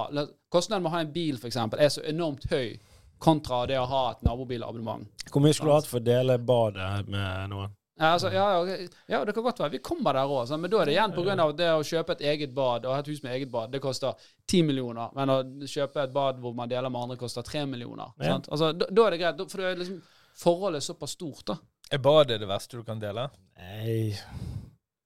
Kostnaden 0.48 0.84
med 0.84 0.88
å 0.88 0.94
ha 0.94 1.00
en 1.04 1.12
bil, 1.12 1.36
f.eks., 1.36 1.58
er 1.76 1.90
så 1.92 2.02
enormt 2.08 2.46
høy 2.48 2.78
kontra 3.20 3.64
det 3.68 3.76
å 3.80 3.88
ha 3.88 4.02
et 4.12 4.22
nabobilabonnement. 4.24 5.08
Hvor 5.32 5.42
mye 5.44 5.56
skulle 5.56 5.74
du 5.74 5.76
hatt 5.76 5.88
for 5.90 6.00
å 6.00 6.06
dele 6.06 6.38
badet 6.40 7.08
med 7.10 7.50
noen? 7.52 7.74
Ja, 7.98 8.10
altså, 8.12 8.28
ja, 8.32 8.76
ja, 9.06 9.24
det 9.24 9.32
kan 9.32 9.42
godt 9.42 9.60
være. 9.60 9.70
Vi 9.70 9.78
kommer 9.84 10.12
der 10.12 10.28
òg, 10.28 10.50
men 10.60 10.70
da 10.70 10.80
er 10.82 10.90
det 10.90 10.96
igjen 10.96 11.14
pga. 11.16 11.46
det 11.56 11.70
å 11.72 11.84
kjøpe 11.86 12.12
et 12.12 12.24
eget 12.32 12.52
bad 12.54 12.84
og 12.84 12.98
et 12.98 13.08
hus 13.08 13.22
med 13.24 13.32
eget 13.32 13.50
bad. 13.52 13.72
Det 13.72 13.80
koster 13.80 14.28
ti 14.48 14.60
millioner. 14.62 15.14
Men 15.16 15.32
å 15.32 15.38
kjøpe 15.64 16.04
et 16.04 16.12
bad 16.12 16.42
hvor 16.42 16.52
man 16.54 16.68
deler 16.68 16.92
med 16.92 17.06
andre, 17.06 17.16
koster 17.16 17.46
tre 17.46 17.64
millioner. 17.66 18.12
Ja. 18.20 18.36
Altså, 18.36 18.74
da, 18.76 18.90
da, 18.90 19.06
er 19.06 19.16
det 19.16 19.22
greit, 19.22 19.40
for 19.48 19.64
det 19.64 19.70
er 19.70 19.80
liksom, 19.80 20.02
forholdet 20.36 20.82
er 20.82 20.88
såpass 20.90 21.16
stort. 21.16 21.46
da. 21.48 21.58
Er 21.90 22.02
badet 22.04 22.40
det 22.42 22.50
verste 22.50 22.76
du 22.76 22.84
kan 22.84 23.00
dele? 23.00 23.30
Nei 23.56 24.12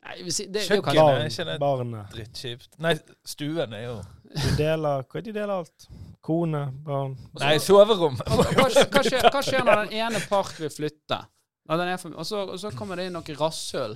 Nei, 0.00 0.30
si, 0.32 0.46
det, 0.48 0.64
Kjøkkenet 0.64 0.98
er 0.98 1.26
ikke 1.28 1.44
det 1.46 1.56
barnet. 1.60 2.14
drittkjipt. 2.14 2.70
Nei, 2.82 2.94
stuen 3.28 3.74
er 3.76 3.84
jo 3.84 3.98
Du 4.30 4.46
deler 4.58 5.04
Hva 5.04 5.22
de 5.22 5.34
deler 5.34 5.52
alt? 5.60 5.86
Kone, 6.24 6.62
barn 6.86 7.14
Nei, 7.40 7.58
soverom. 7.62 8.16
Hva, 8.18 8.46
hva, 8.56 8.66
skjer, 9.04 9.28
hva, 9.28 9.42
skjer, 9.44 9.62
når 9.66 9.84
den 9.84 10.00
ene 10.00 10.22
part 10.28 10.56
vil 10.60 10.72
flytte? 10.72 11.20
Og 11.70 12.26
så, 12.26 12.42
og 12.44 12.56
så 12.58 12.72
kommer 12.74 12.98
det 12.98 13.08
inn 13.08 13.14
noe 13.14 13.36
rasshøl. 13.38 13.94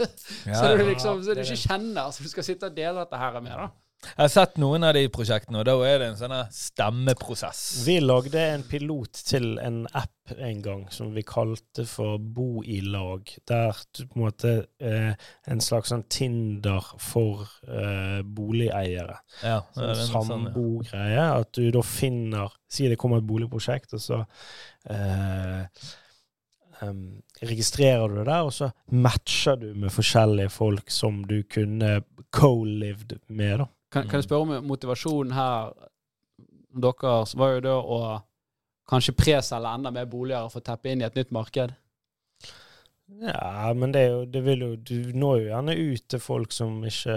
ja, 0.50 0.60
så, 0.60 0.76
du 0.76 0.84
liksom, 0.86 1.24
så 1.26 1.34
du 1.34 1.42
ikke 1.42 1.58
kjenner 1.58 2.14
så 2.14 2.22
du 2.22 2.30
skal 2.30 2.46
sitte 2.46 2.70
og 2.70 2.76
dele 2.76 3.02
dette 3.02 3.20
her 3.20 3.40
med. 3.40 3.56
da 3.56 3.72
jeg 4.04 4.22
har 4.22 4.30
sett 4.30 4.58
noen 4.60 4.84
av 4.86 4.94
de 4.94 5.02
prosjektene, 5.12 5.60
og 5.60 5.66
da 5.66 5.74
er 5.88 5.98
det 6.00 6.08
en 6.10 6.18
sånn 6.18 6.34
stemmeprosess. 6.54 7.62
Vi 7.86 7.96
lagde 8.02 8.42
en 8.52 8.62
pilot 8.68 9.22
til 9.28 9.56
en 9.62 9.82
app 9.96 10.32
en 10.36 10.60
gang 10.62 10.84
som 10.94 11.12
vi 11.14 11.24
kalte 11.26 11.86
for 11.88 12.20
Bo 12.20 12.62
i 12.62 12.78
lag. 12.84 13.28
Der 13.48 13.80
du 13.96 14.04
på 14.04 14.18
en 14.18 14.24
måte 14.24 14.54
eh, 14.82 15.12
En 15.50 15.62
slags 15.62 15.92
sånn 15.92 16.06
Tinder 16.12 16.86
for 17.02 17.46
eh, 17.66 18.22
boligeiere. 18.22 19.20
Ja, 19.42 19.60
sånn 19.74 20.24
sambogreie. 20.28 21.28
At 21.42 21.54
du 21.56 21.70
da 21.74 21.84
finner 21.86 22.54
Si 22.66 22.88
det 22.90 22.98
kommer 22.98 23.22
et 23.22 23.28
boligprosjekt, 23.28 23.94
og 23.94 24.02
så 24.02 24.24
eh, 24.90 25.62
Um, 26.82 27.22
registrerer 27.40 28.08
du 28.08 28.18
det 28.18 28.26
der, 28.28 28.44
og 28.44 28.52
så 28.52 28.68
matcher 28.92 29.56
du 29.56 29.70
med 29.74 29.92
forskjellige 29.94 30.52
folk 30.52 30.90
som 30.92 31.22
du 31.24 31.38
kunne 31.48 32.02
co-lived 32.36 33.18
med. 33.28 33.58
da. 33.58 33.66
Kan, 33.92 34.08
kan, 34.08 34.18
jeg 34.18 34.26
spørre 34.26 34.44
om 34.44 34.66
motivasjonen 34.68 35.32
her 35.32 35.72
deres 36.76 37.32
var 37.38 37.54
jo 37.56 37.62
da 37.64 37.76
å 37.80 38.00
kanskje 38.90 39.16
preselge 39.16 39.72
enda 39.72 39.92
mer 39.94 40.08
boliger 40.10 40.50
for 40.52 40.60
å 40.60 40.66
teppe 40.66 40.92
inn 40.92 41.00
i 41.00 41.06
et 41.06 41.16
nytt 41.16 41.32
marked? 41.34 41.72
Ja, 43.22 43.72
men 43.72 43.94
det, 43.94 44.02
er 44.02 44.10
jo, 44.10 44.22
det 44.26 44.40
vil 44.42 44.62
jo 44.64 44.68
Du 44.82 45.12
når 45.14 45.36
jo 45.38 45.44
gjerne 45.46 45.74
ut 45.78 46.06
til 46.10 46.20
folk 46.20 46.50
som 46.52 46.80
ikke 46.84 47.14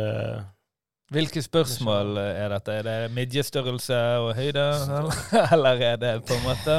Hvilke 1.10 1.41
spørsmål 1.41 2.20
er 2.22 2.51
dette? 2.53 2.76
Er 2.78 2.84
det 2.86 3.14
midjestørrelse 3.16 3.97
og 4.22 4.36
høyde, 4.38 4.66
eller 5.55 5.82
er 5.82 5.95
det 5.97 6.12
på 6.30 6.36
en 6.38 6.43
måte 6.45 6.76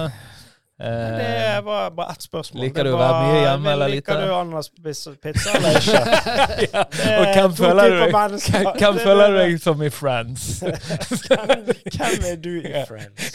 det 0.81 1.61
var 1.65 1.91
bare 1.91 2.13
ett 2.13 2.23
spørsmål. 2.23 2.63
Liker 2.65 2.87
du 2.87 2.95
å 2.95 3.01
være 3.01 3.17
mye 3.21 3.41
hjemme 3.43 3.73
eller 3.75 3.91
lite? 3.93 4.15
Liker 4.15 4.23
du 4.27 4.33
Annas 4.33 4.71
pizza 4.71 5.53
eller 5.59 5.77
ikke? 5.81 6.01
ja. 6.65 6.85
Og 7.19 7.35
hvem 7.35 7.57
føler, 7.59 7.91
du, 7.91 7.99
hvem 8.79 9.01
føler 9.03 9.35
du 9.35 9.37
deg 9.43 9.59
som 9.61 9.85
i 9.85 9.91
Friends? 9.93 10.47
hvem, 11.27 12.25
er 12.31 12.41
du 12.41 12.51
i 12.63 12.73
Friends? 12.89 13.29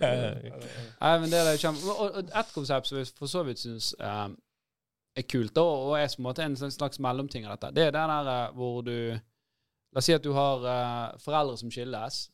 Nei, 0.00 1.12
men 1.20 1.28
det 1.28 1.42
er 1.42 1.60
kjempe... 1.60 1.98
Og 2.00 2.18
et 2.24 2.56
konsept 2.56 2.88
som 2.88 3.02
jeg 3.02 3.12
for 3.18 3.28
så 3.28 3.44
vidt 3.44 3.60
syns 3.60 3.92
um, 4.00 4.38
er 5.16 5.28
kult, 5.28 5.52
da, 5.56 5.68
og 5.68 5.94
er 6.00 6.08
på 6.08 6.22
en 6.22 6.28
måte 6.30 6.48
en 6.48 6.56
slags 6.56 7.00
mellomting 7.02 7.44
av 7.44 7.58
dette, 7.58 7.74
det 7.76 7.90
er 7.90 7.96
den 7.98 8.16
der 8.16 8.32
uh, 8.32 8.56
hvor 8.56 8.80
du 8.86 8.96
La 9.94 10.02
oss 10.02 10.10
si 10.10 10.12
at 10.12 10.24
du 10.24 10.34
har 10.36 10.64
uh, 10.64 11.20
foreldre 11.22 11.56
som 11.56 11.70
skilles, 11.72 12.26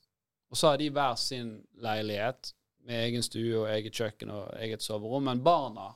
og 0.51 0.59
så 0.59 0.73
har 0.73 0.81
de 0.81 0.89
hver 0.91 1.15
sin 1.21 1.53
leilighet 1.79 2.51
med 2.87 3.05
egen 3.05 3.23
stue 3.23 3.57
og 3.61 3.69
eget 3.71 3.95
kjøkken 3.95 4.31
og 4.35 4.55
eget 4.59 4.83
soverom. 4.83 5.25
Men 5.31 5.43
barna 5.43 5.93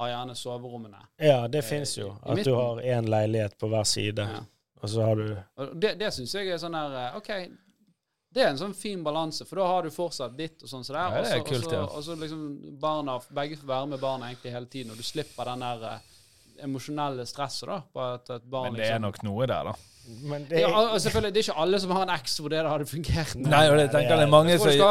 har 0.00 0.12
gjerne 0.12 0.34
soverommene. 0.34 1.02
Ja, 1.20 1.48
det 1.48 1.62
fins 1.66 1.98
jo. 1.98 2.14
At 2.22 2.36
midten. 2.36 2.52
du 2.52 2.58
har 2.58 2.82
én 2.82 3.08
leilighet 3.08 3.58
på 3.58 3.68
hver 3.68 3.84
side. 3.84 4.28
Ja. 4.34 4.44
Og 4.80 4.90
så 4.90 5.02
har 5.02 5.16
du 5.16 5.26
og 5.54 5.74
Det, 5.76 5.94
det 6.00 6.08
syns 6.16 6.32
jeg 6.34 6.48
er 6.48 6.60
sånn 6.60 6.76
her 6.76 6.94
eh, 6.96 7.16
OK, 7.18 7.28
det 8.30 8.44
er 8.44 8.52
en 8.52 8.60
sånn 8.60 8.74
fin 8.78 9.02
balanse, 9.04 9.44
for 9.44 9.58
da 9.58 9.66
har 9.66 9.84
du 9.84 9.90
fortsatt 9.92 10.36
ditt 10.38 10.62
og 10.62 10.70
sånn 10.70 10.84
som 10.86 10.94
så 10.94 10.96
der. 10.96 11.16
Ja, 11.18 11.22
det 11.26 11.32
er 11.34 11.44
kult, 11.48 11.72
ja. 11.74 11.82
Og 11.84 12.04
så 12.06 12.14
liksom 12.16 12.44
barna, 12.80 13.18
begge 13.34 13.58
får 13.58 13.68
være 13.72 13.90
med 13.90 14.02
barna 14.02 14.30
egentlig 14.30 14.52
hele 14.54 14.70
tiden, 14.70 14.92
og 14.94 15.00
du 15.00 15.04
slipper 15.04 15.50
den 15.50 15.64
der 15.66 15.82
uh, 15.82 16.20
emosjonelle 16.66 17.26
stresset 17.28 17.68
da, 17.70 17.80
på 17.92 18.04
at 18.16 18.34
et 18.36 18.50
barn 18.50 18.70
Men 18.70 18.80
det 18.80 18.88
er 18.88 18.98
liksom 18.98 19.08
nok 19.08 19.22
noe 19.26 19.48
der, 19.50 19.72
da. 19.72 19.78
Det 20.48 20.56
er, 20.56 20.60
ja, 20.60 20.98
selvfølgelig, 20.98 21.34
det 21.34 21.40
er 21.40 21.44
ikke 21.44 21.60
alle 21.62 21.78
som 21.80 21.90
har 21.94 22.02
en 22.02 22.10
eks 22.14 22.32
hvor 22.40 22.50
det 22.50 22.60
hadde 22.66 22.86
fungert. 22.88 23.34
Nei, 23.36 23.60
og 23.70 23.76
det 23.78 23.84
tenker 23.92 24.10
jeg 24.10 24.18
det 24.18 24.24
er 24.24 24.32
mange 24.32 24.56
som... 24.58 24.66
Det 24.66 24.72
skal. 24.74 24.88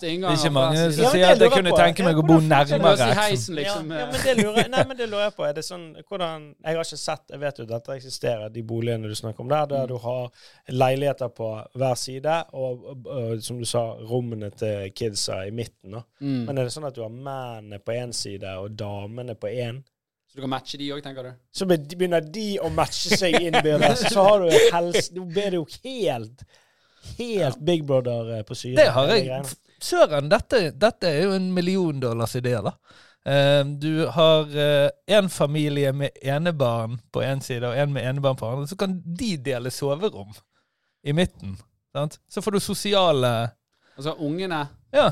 Det 0.00 0.08
er 0.08 0.36
ikke 0.38 0.52
mange 0.54 0.84
som 0.94 1.02
ja, 1.04 1.10
sier 1.12 1.32
at 1.32 1.42
jeg 1.42 1.52
kunne 1.52 1.74
tenke 1.76 2.06
meg 2.06 2.20
å 2.20 2.24
bo 2.28 2.38
nærmere 2.44 3.08
eksen. 3.26 3.58
liksom. 3.58 3.92
Ja, 3.92 4.04
ja, 4.04 4.06
men 4.12 4.24
det 4.24 4.36
lurer, 4.38 4.70
nei, 4.72 4.84
men 4.88 5.00
det 5.00 5.10
lurer 5.10 5.26
jeg 5.26 5.34
på. 5.36 5.44
Er 5.48 5.58
det 5.58 5.66
sånn, 5.66 5.84
hvordan, 6.08 6.46
jeg 6.62 6.78
har 6.78 6.88
ikke 6.88 7.00
sett 7.02 7.34
Jeg 7.34 7.42
vet 7.42 7.60
jo 7.60 7.66
at 7.66 7.74
dette 7.74 7.98
eksisterer, 7.98 8.54
de 8.54 8.64
boligene 8.72 9.10
du 9.10 9.18
snakker 9.18 9.44
om 9.44 9.52
der, 9.52 9.68
der 9.74 9.84
mm. 9.84 9.92
du 9.92 10.00
har 10.06 10.48
leiligheter 10.86 11.34
på 11.34 11.50
hver 11.82 12.00
side, 12.06 12.40
og, 12.54 12.88
og, 12.94 13.12
og 13.18 13.44
som 13.44 13.60
du 13.60 13.68
sa, 13.68 13.84
rommene 14.08 14.52
til 14.56 14.88
kidsa 14.96 15.42
i 15.50 15.52
midten. 15.52 16.00
Mm. 16.22 16.46
Men 16.48 16.56
er 16.56 16.64
det 16.64 16.74
sånn 16.78 16.88
at 16.88 16.96
du 16.96 17.04
har 17.04 17.12
mennene 17.12 17.82
på 17.82 17.98
én 17.98 18.16
side 18.16 18.56
og 18.62 18.78
damene 18.78 19.36
på 19.36 19.50
én? 19.50 19.82
Du 20.38 20.44
kan 20.44 20.52
matche 20.52 20.78
de 20.78 20.88
òg, 20.94 21.02
tenker 21.02 21.26
du? 21.26 21.30
Så 21.50 21.66
begynner 21.66 22.22
de 22.22 22.46
å 22.62 22.70
matche 22.70 23.16
seg 23.18 23.34
innbyrdes. 23.40 24.04
Så 24.14 24.22
har 24.22 24.44
du 24.44 24.52
helse 24.54 25.16
Nå 25.16 25.24
blir 25.26 25.50
det 25.50 25.58
jo 25.58 25.66
helt 25.82 26.44
Helt 27.18 27.58
Big 27.64 27.82
Brother 27.88 28.36
eh, 28.36 28.44
på 28.46 28.54
syre. 28.58 28.76
Det 28.76 28.92
har 28.94 29.10
jeg. 29.10 29.48
Søren, 29.82 30.28
dette, 30.30 30.60
dette, 30.76 31.08
er 31.08 31.24
jo 31.24 31.36
en 31.38 31.48
milliondollars 31.54 32.36
idé, 32.38 32.52
da. 32.62 32.74
Uh, 33.28 33.62
du 33.80 34.06
har 34.14 34.50
én 34.50 35.26
uh, 35.26 35.30
familie 35.32 35.90
med 35.96 36.14
enebarn 36.22 36.98
på 37.12 37.22
én 37.24 37.38
en 37.38 37.42
side 37.44 37.66
og 37.66 37.76
én 37.78 37.90
med 37.94 38.06
enebarn 38.06 38.38
på 38.38 38.50
andre. 38.50 38.68
Så 38.70 38.78
kan 38.78 38.98
de 39.02 39.32
dele 39.42 39.72
soverom 39.74 40.34
i 41.02 41.16
midten. 41.16 41.56
Sant? 41.96 42.20
Så 42.28 42.44
får 42.44 42.58
du 42.58 42.60
sosiale 42.60 43.32
Altså 43.96 44.14
ungene 44.22 44.66
Ja. 44.94 45.10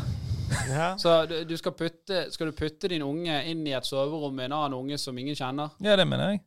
Ja. 0.70 0.88
Så 1.02 1.18
du, 1.30 1.38
du 1.48 1.56
skal, 1.60 1.74
putte, 1.76 2.26
skal, 2.32 2.50
du 2.50 2.56
putte 2.56 2.90
din 2.92 3.04
unge 3.06 3.42
inn 3.50 3.66
i 3.66 3.74
et 3.76 3.86
soverom 3.86 4.34
med 4.36 4.50
en 4.50 4.58
annen 4.62 4.80
unge 4.80 4.98
som 5.02 5.18
ingen 5.18 5.38
kjenner? 5.38 5.74
Ja, 5.82 5.96
det 5.98 6.08
mener 6.08 6.34
jeg. 6.36 6.44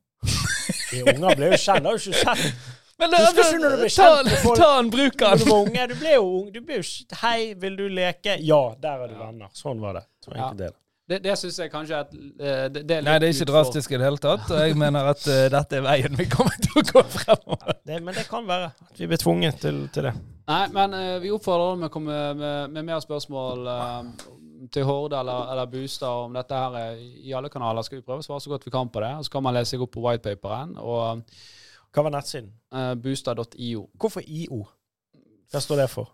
De 0.89 1.01
unger 1.07 1.35
ble 1.39 1.53
jo 1.53 1.57
kjent, 1.59 1.87
har 1.87 1.97
du 1.97 2.09
ikke 2.09 2.21
sett 2.25 2.77
men 2.99 3.13
det, 3.13 3.19
Husker 3.23 3.45
ikke 3.45 3.59
når 3.63 3.71
du 3.71 3.79
ble 3.79 3.89
kjent 3.93 4.27
med 4.27 4.41
folk? 4.43 4.59
Ta 4.59 4.69
en, 4.75 4.89
bruk 4.91 5.13
den. 5.21 5.39
Du 5.39 5.93
du 5.93 5.95
ble 6.01 6.15
jo 6.17 6.23
ung. 6.41 6.49
Du 6.51 6.59
ble 6.59 6.81
jo 6.81 7.15
Hei, 7.21 7.53
vil 7.55 7.77
du 7.79 7.85
leke? 7.87 8.35
Ja, 8.43 8.59
der 8.81 9.05
er 9.05 9.13
du 9.13 9.15
venner. 9.15 9.51
Sånn 9.55 9.79
var 9.79 9.95
det. 10.01 10.03
Så 10.19 10.33
enkelt 10.33 10.65
ja. 10.65 10.67
Det, 10.67 10.73
det 11.09 11.35
syns 11.41 11.57
jeg 11.57 11.71
kanskje 11.73 11.97
er, 11.97 12.09
eh, 12.37 12.65
det, 12.69 12.83
det 12.85 12.97
er 12.99 13.05
Nei, 13.05 13.15
det 13.21 13.29
er 13.29 13.33
ikke 13.33 13.47
drastisk 13.49 13.93
i 13.93 13.97
det 13.97 14.05
hele 14.05 14.21
tatt. 14.21 14.45
Og 14.53 14.59
jeg 14.61 14.75
mener 14.77 15.09
at 15.09 15.23
uh, 15.25 15.45
dette 15.55 15.79
er 15.79 15.85
veien 15.85 16.17
vi 16.19 16.27
kommer 16.29 16.57
til 16.61 16.81
å 16.81 16.83
gå 16.85 17.03
fremover. 17.15 17.79
Ja, 17.89 17.97
men 17.97 18.13
det 18.13 18.27
kan 18.29 18.45
være 18.49 18.67
at 18.69 19.01
vi 19.01 19.07
blir 19.09 19.21
tvunget 19.21 19.57
til, 19.63 19.79
til 19.93 20.09
det. 20.09 20.13
Nei, 20.49 20.65
men 20.75 20.93
uh, 20.93 21.15
vi 21.23 21.31
oppfordrer 21.33 21.73
dem 21.73 21.87
å 21.87 21.91
komme 21.93 22.19
med, 22.37 22.75
med, 22.75 22.85
mer 22.91 23.01
spørsmål 23.01 23.69
uh, 23.69 24.27
til 24.69 24.85
Horde 24.85 25.17
eller, 25.23 25.49
eller 25.53 25.71
Bustad 25.71 26.27
om 26.27 26.37
dette 26.37 26.61
her 26.61 26.99
i 26.99 27.33
alle 27.33 27.49
kanaler. 27.49 27.87
Skal 27.87 28.01
vi 28.01 28.05
prøve 28.05 28.21
å 28.21 28.27
svare 28.27 28.45
så 28.45 28.53
godt 28.53 28.67
vi 28.69 28.75
kan 28.75 28.91
på 28.93 29.01
det. 29.01 29.15
Og 29.17 29.25
så 29.25 29.33
kan 29.33 29.47
man 29.47 29.57
lese 29.57 29.73
seg 29.73 29.85
opp 29.85 29.95
på 29.95 30.03
whitepaperen. 30.05 30.75
Og 30.77 31.25
hva 31.89 32.05
var 32.05 32.13
nettsiden? 32.13 32.51
Uh, 32.69 32.93
Booster.io. 33.01 33.87
Hvorfor 33.97 34.25
IO? 34.27 34.61
Hva 35.49 35.61
står 35.63 35.83
det 35.83 35.89
for? 35.89 36.13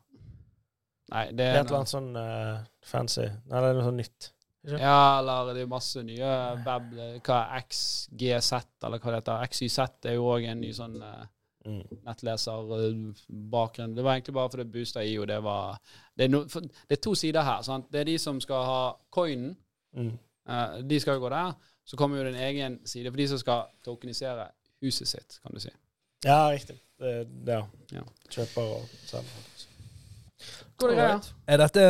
Nei, 1.12 1.28
det, 1.30 1.38
det 1.38 1.50
er 1.52 1.60
et 1.60 1.68
eller 1.68 1.82
annet 1.84 1.92
sånn 1.92 2.16
uh, 2.18 2.64
fancy 2.82 3.28
Nei, 3.28 3.60
det 3.60 3.68
er 3.68 3.76
noe 3.78 3.86
sånn 3.86 4.00
nytt. 4.00 4.30
Ikke? 4.66 4.82
Ja, 4.82 5.20
eller 5.20 5.54
det 5.54 5.62
er 5.62 5.70
masse 5.70 6.02
nye 6.02 6.34
web 6.66 6.94
Hva 7.26 7.40
er 7.44 7.66
XGZ, 7.68 8.52
eller 8.84 9.02
hva 9.02 9.14
det 9.14 9.20
heter. 9.22 9.48
XYZ 9.52 9.80
er 10.10 10.18
jo 10.18 10.26
òg 10.34 10.48
en 10.50 10.62
ny 10.64 10.72
sånn 10.74 10.96
uh, 11.04 11.28
mm. 11.68 11.84
nettleserbakgrunn. 12.08 13.94
Det 13.96 14.06
var 14.06 14.18
egentlig 14.18 14.38
bare 14.40 14.54
fordi 14.56 14.68
Boosta 14.74 15.06
IO 15.06 15.28
det 15.30 15.38
var 15.46 15.78
det 16.16 16.28
er, 16.28 16.34
no, 16.34 16.44
det 16.48 16.98
er, 16.98 17.02
to 17.04 17.14
sider 17.20 17.46
her. 17.46 17.62
sant? 17.68 17.92
Det 17.92 18.02
er 18.02 18.10
de 18.10 18.18
som 18.22 18.42
skal 18.42 18.66
ha 18.66 18.82
coinen. 19.14 19.54
Mm. 19.96 20.14
Uh, 20.50 20.82
de 20.88 21.00
skal 21.02 21.20
jo 21.20 21.26
gå 21.28 21.34
der. 21.34 21.54
Så 21.86 21.98
kommer 21.98 22.18
jo 22.18 22.26
den 22.26 22.42
egen 22.42 22.80
side 22.88 23.12
for 23.12 23.22
de 23.22 23.28
som 23.30 23.42
skal 23.42 23.68
tokenisere 23.86 24.50
huset 24.82 25.08
sitt, 25.08 25.40
kan 25.44 25.54
du 25.54 25.62
si. 25.62 25.74
Ja, 26.26 26.50
riktig. 26.50 26.80
Det, 26.98 27.28
det 27.46 27.62
ja. 27.94 28.02
Kjøper 28.32 28.76
og 28.80 28.98
selger. 29.06 29.65
Går 30.78 30.92
det 30.92 30.96
greit? 30.96 31.28
Er 31.48 31.58
dette, 31.58 31.84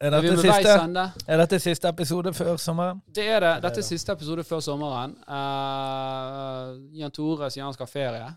er, 0.00 0.10
dette 0.10 0.36
siste, 0.42 1.04
er 1.26 1.38
dette 1.38 1.58
siste 1.62 1.88
episode 1.88 2.32
før 2.34 2.56
sommeren? 2.58 3.02
Det 3.14 3.26
er 3.30 3.40
det. 3.44 3.52
Dette 3.62 3.84
er 3.84 3.86
siste 3.86 4.12
episode 4.12 4.44
før 4.44 4.62
sommeren. 4.66 5.14
Uh, 5.28 6.74
Jan 6.98 7.14
Tore 7.14 7.50
sier 7.54 7.68
han 7.68 7.76
skal 7.76 7.86
ha 7.86 7.92
ferie. 7.92 8.32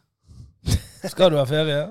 skal 1.15 1.34
du 1.34 1.39
ha 1.39 1.47
ferie? 1.49 1.82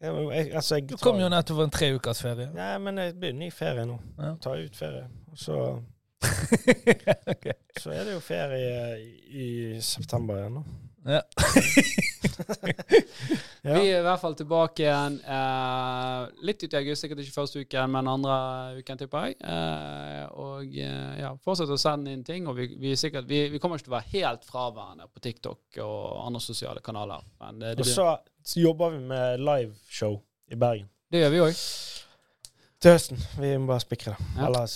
Ja, 0.00 0.14
jeg, 0.32 0.50
altså, 0.54 0.80
jeg 0.80 0.90
du 0.90 0.96
kom 0.98 1.20
jo 1.20 1.28
nettopp 1.30 1.60
fra 1.60 1.68
en 1.68 1.74
tre 1.76 1.92
ukers 1.94 2.22
ferie. 2.24 2.50
Ja, 2.56 2.74
men 2.82 2.98
jeg 2.98 3.14
begynner 3.20 3.46
i 3.46 3.54
ferie 3.54 3.86
nå. 3.86 4.00
Ja. 4.18 4.34
Tar 4.42 4.64
ut 4.64 4.76
ferie. 4.76 5.06
Så 5.38 5.60
okay. 7.32 7.52
Så 7.78 7.92
er 7.94 8.04
det 8.08 8.14
jo 8.16 8.20
ferie 8.24 8.96
i, 8.98 9.10
i 9.30 9.48
september 9.84 10.40
igjen, 10.40 10.58
nå. 10.58 10.89
Ja. 11.04 11.22
ja. 13.62 13.74
Vi 13.74 13.88
er 13.88 14.00
i 14.00 14.04
hvert 14.04 14.20
fall 14.20 14.34
tilbake 14.36 14.84
igjen 14.84 15.16
eh, 15.24 16.24
litt 16.44 16.62
ut 16.64 16.74
i 16.74 16.78
august, 16.80 17.04
sikkert 17.04 17.22
ikke 17.24 17.36
første 17.38 17.62
uken, 17.64 17.92
men 17.94 18.10
andre 18.10 18.36
uken, 18.80 19.00
tipper 19.00 19.28
jeg. 19.28 19.38
Eh, 19.40 20.24
og 20.36 20.76
eh, 20.76 21.20
ja, 21.22 21.30
fortsett 21.44 21.72
å 21.72 21.78
sende 21.80 22.12
inn 22.12 22.24
ting. 22.26 22.48
Og 22.50 22.58
vi, 22.58 22.68
vi, 22.80 22.96
sikkert, 23.00 23.28
vi, 23.30 23.46
vi, 23.52 23.60
kommer 23.62 23.80
ikke 23.80 23.88
til 23.88 23.94
å 23.94 23.98
være 23.98 24.12
helt 24.16 24.44
fraværende 24.48 25.08
på 25.08 25.24
TikTok 25.24 25.80
og 25.84 26.26
andre 26.26 26.42
sosiale 26.44 26.84
kanaler. 26.84 27.24
Det, 27.40 27.76
det 27.78 27.86
og 27.86 27.88
så, 27.88 28.10
så 28.44 28.64
jobber 28.66 28.96
vi 28.96 29.04
med 29.14 29.40
liveshow 29.44 30.20
i 30.50 30.58
Bergen. 30.60 30.90
Det 31.10 31.24
gjør 31.24 31.32
vi 31.32 31.42
òg. 31.48 31.64
Til 32.80 32.94
høsten. 32.96 33.18
Vi 33.36 33.48
må 33.60 33.68
bare 33.68 33.82
spikre 33.82 34.14
det. 34.14 34.28
Ja. 34.38 34.46
Eller, 34.46 34.70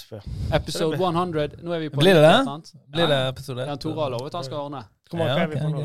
Episode 0.53 0.99
100. 0.99 1.61
Nå 1.65 1.73
er 1.73 1.87
vi 1.87 1.93
på 1.93 2.03
Blir 2.03 2.19
det 2.19 2.25
det? 2.27 2.73
Blir 2.93 3.09
det 3.09 3.21
episode? 3.31 3.65
Jan 3.65 3.81
Tore 3.81 4.03
har 4.03 4.13
lovet 4.13 4.37
han 4.37 4.45
skal 4.45 4.67
ordne. 4.67 4.83
Mange 5.15 5.31
ja, 5.31 5.39
er 5.45 5.49
vi 5.49 5.61
på 5.63 5.71
nå? 5.73 5.85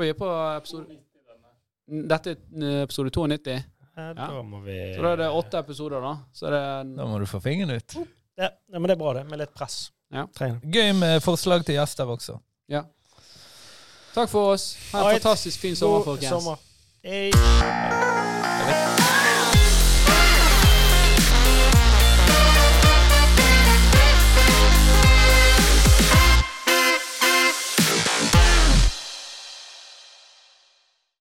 Vi 0.00 0.10
er 0.12 0.16
på 0.18 0.30
episode 0.56 0.98
Dette 2.10 2.34
er 2.34 2.82
episode 2.84 3.10
92. 3.14 3.56
Ja, 3.96 4.12
da 4.14 4.42
må 4.46 4.60
vi 4.64 4.76
Så 4.94 5.02
da 5.02 5.12
er 5.12 5.22
det 5.24 5.30
åtte 5.34 5.58
episoder, 5.58 6.04
da. 6.04 6.12
Det... 6.40 6.62
Da 6.96 7.08
må 7.10 7.18
du 7.18 7.26
få 7.28 7.40
fingeren 7.42 7.74
ut. 7.76 7.96
Ja, 8.38 8.48
ja, 8.48 8.78
men 8.78 8.86
det 8.88 8.94
er 8.94 9.02
bra, 9.02 9.14
det. 9.18 9.26
Med 9.28 9.42
litt 9.42 9.52
press. 9.54 9.90
Ja. 10.14 10.26
Gøy 10.62 10.92
med 10.96 11.20
forslag 11.22 11.66
til 11.66 11.76
gjester 11.76 12.08
også. 12.10 12.38
Ja. 12.70 12.84
Takk 14.14 14.30
for 14.30 14.54
oss. 14.54 14.72
Ha 14.94 15.04
en 15.04 15.18
fantastisk 15.20 15.66
fin 15.66 15.76
sommer, 15.78 16.06
folkens. 16.06 16.30
Sommer. 16.30 16.62
Hey. 17.02 17.99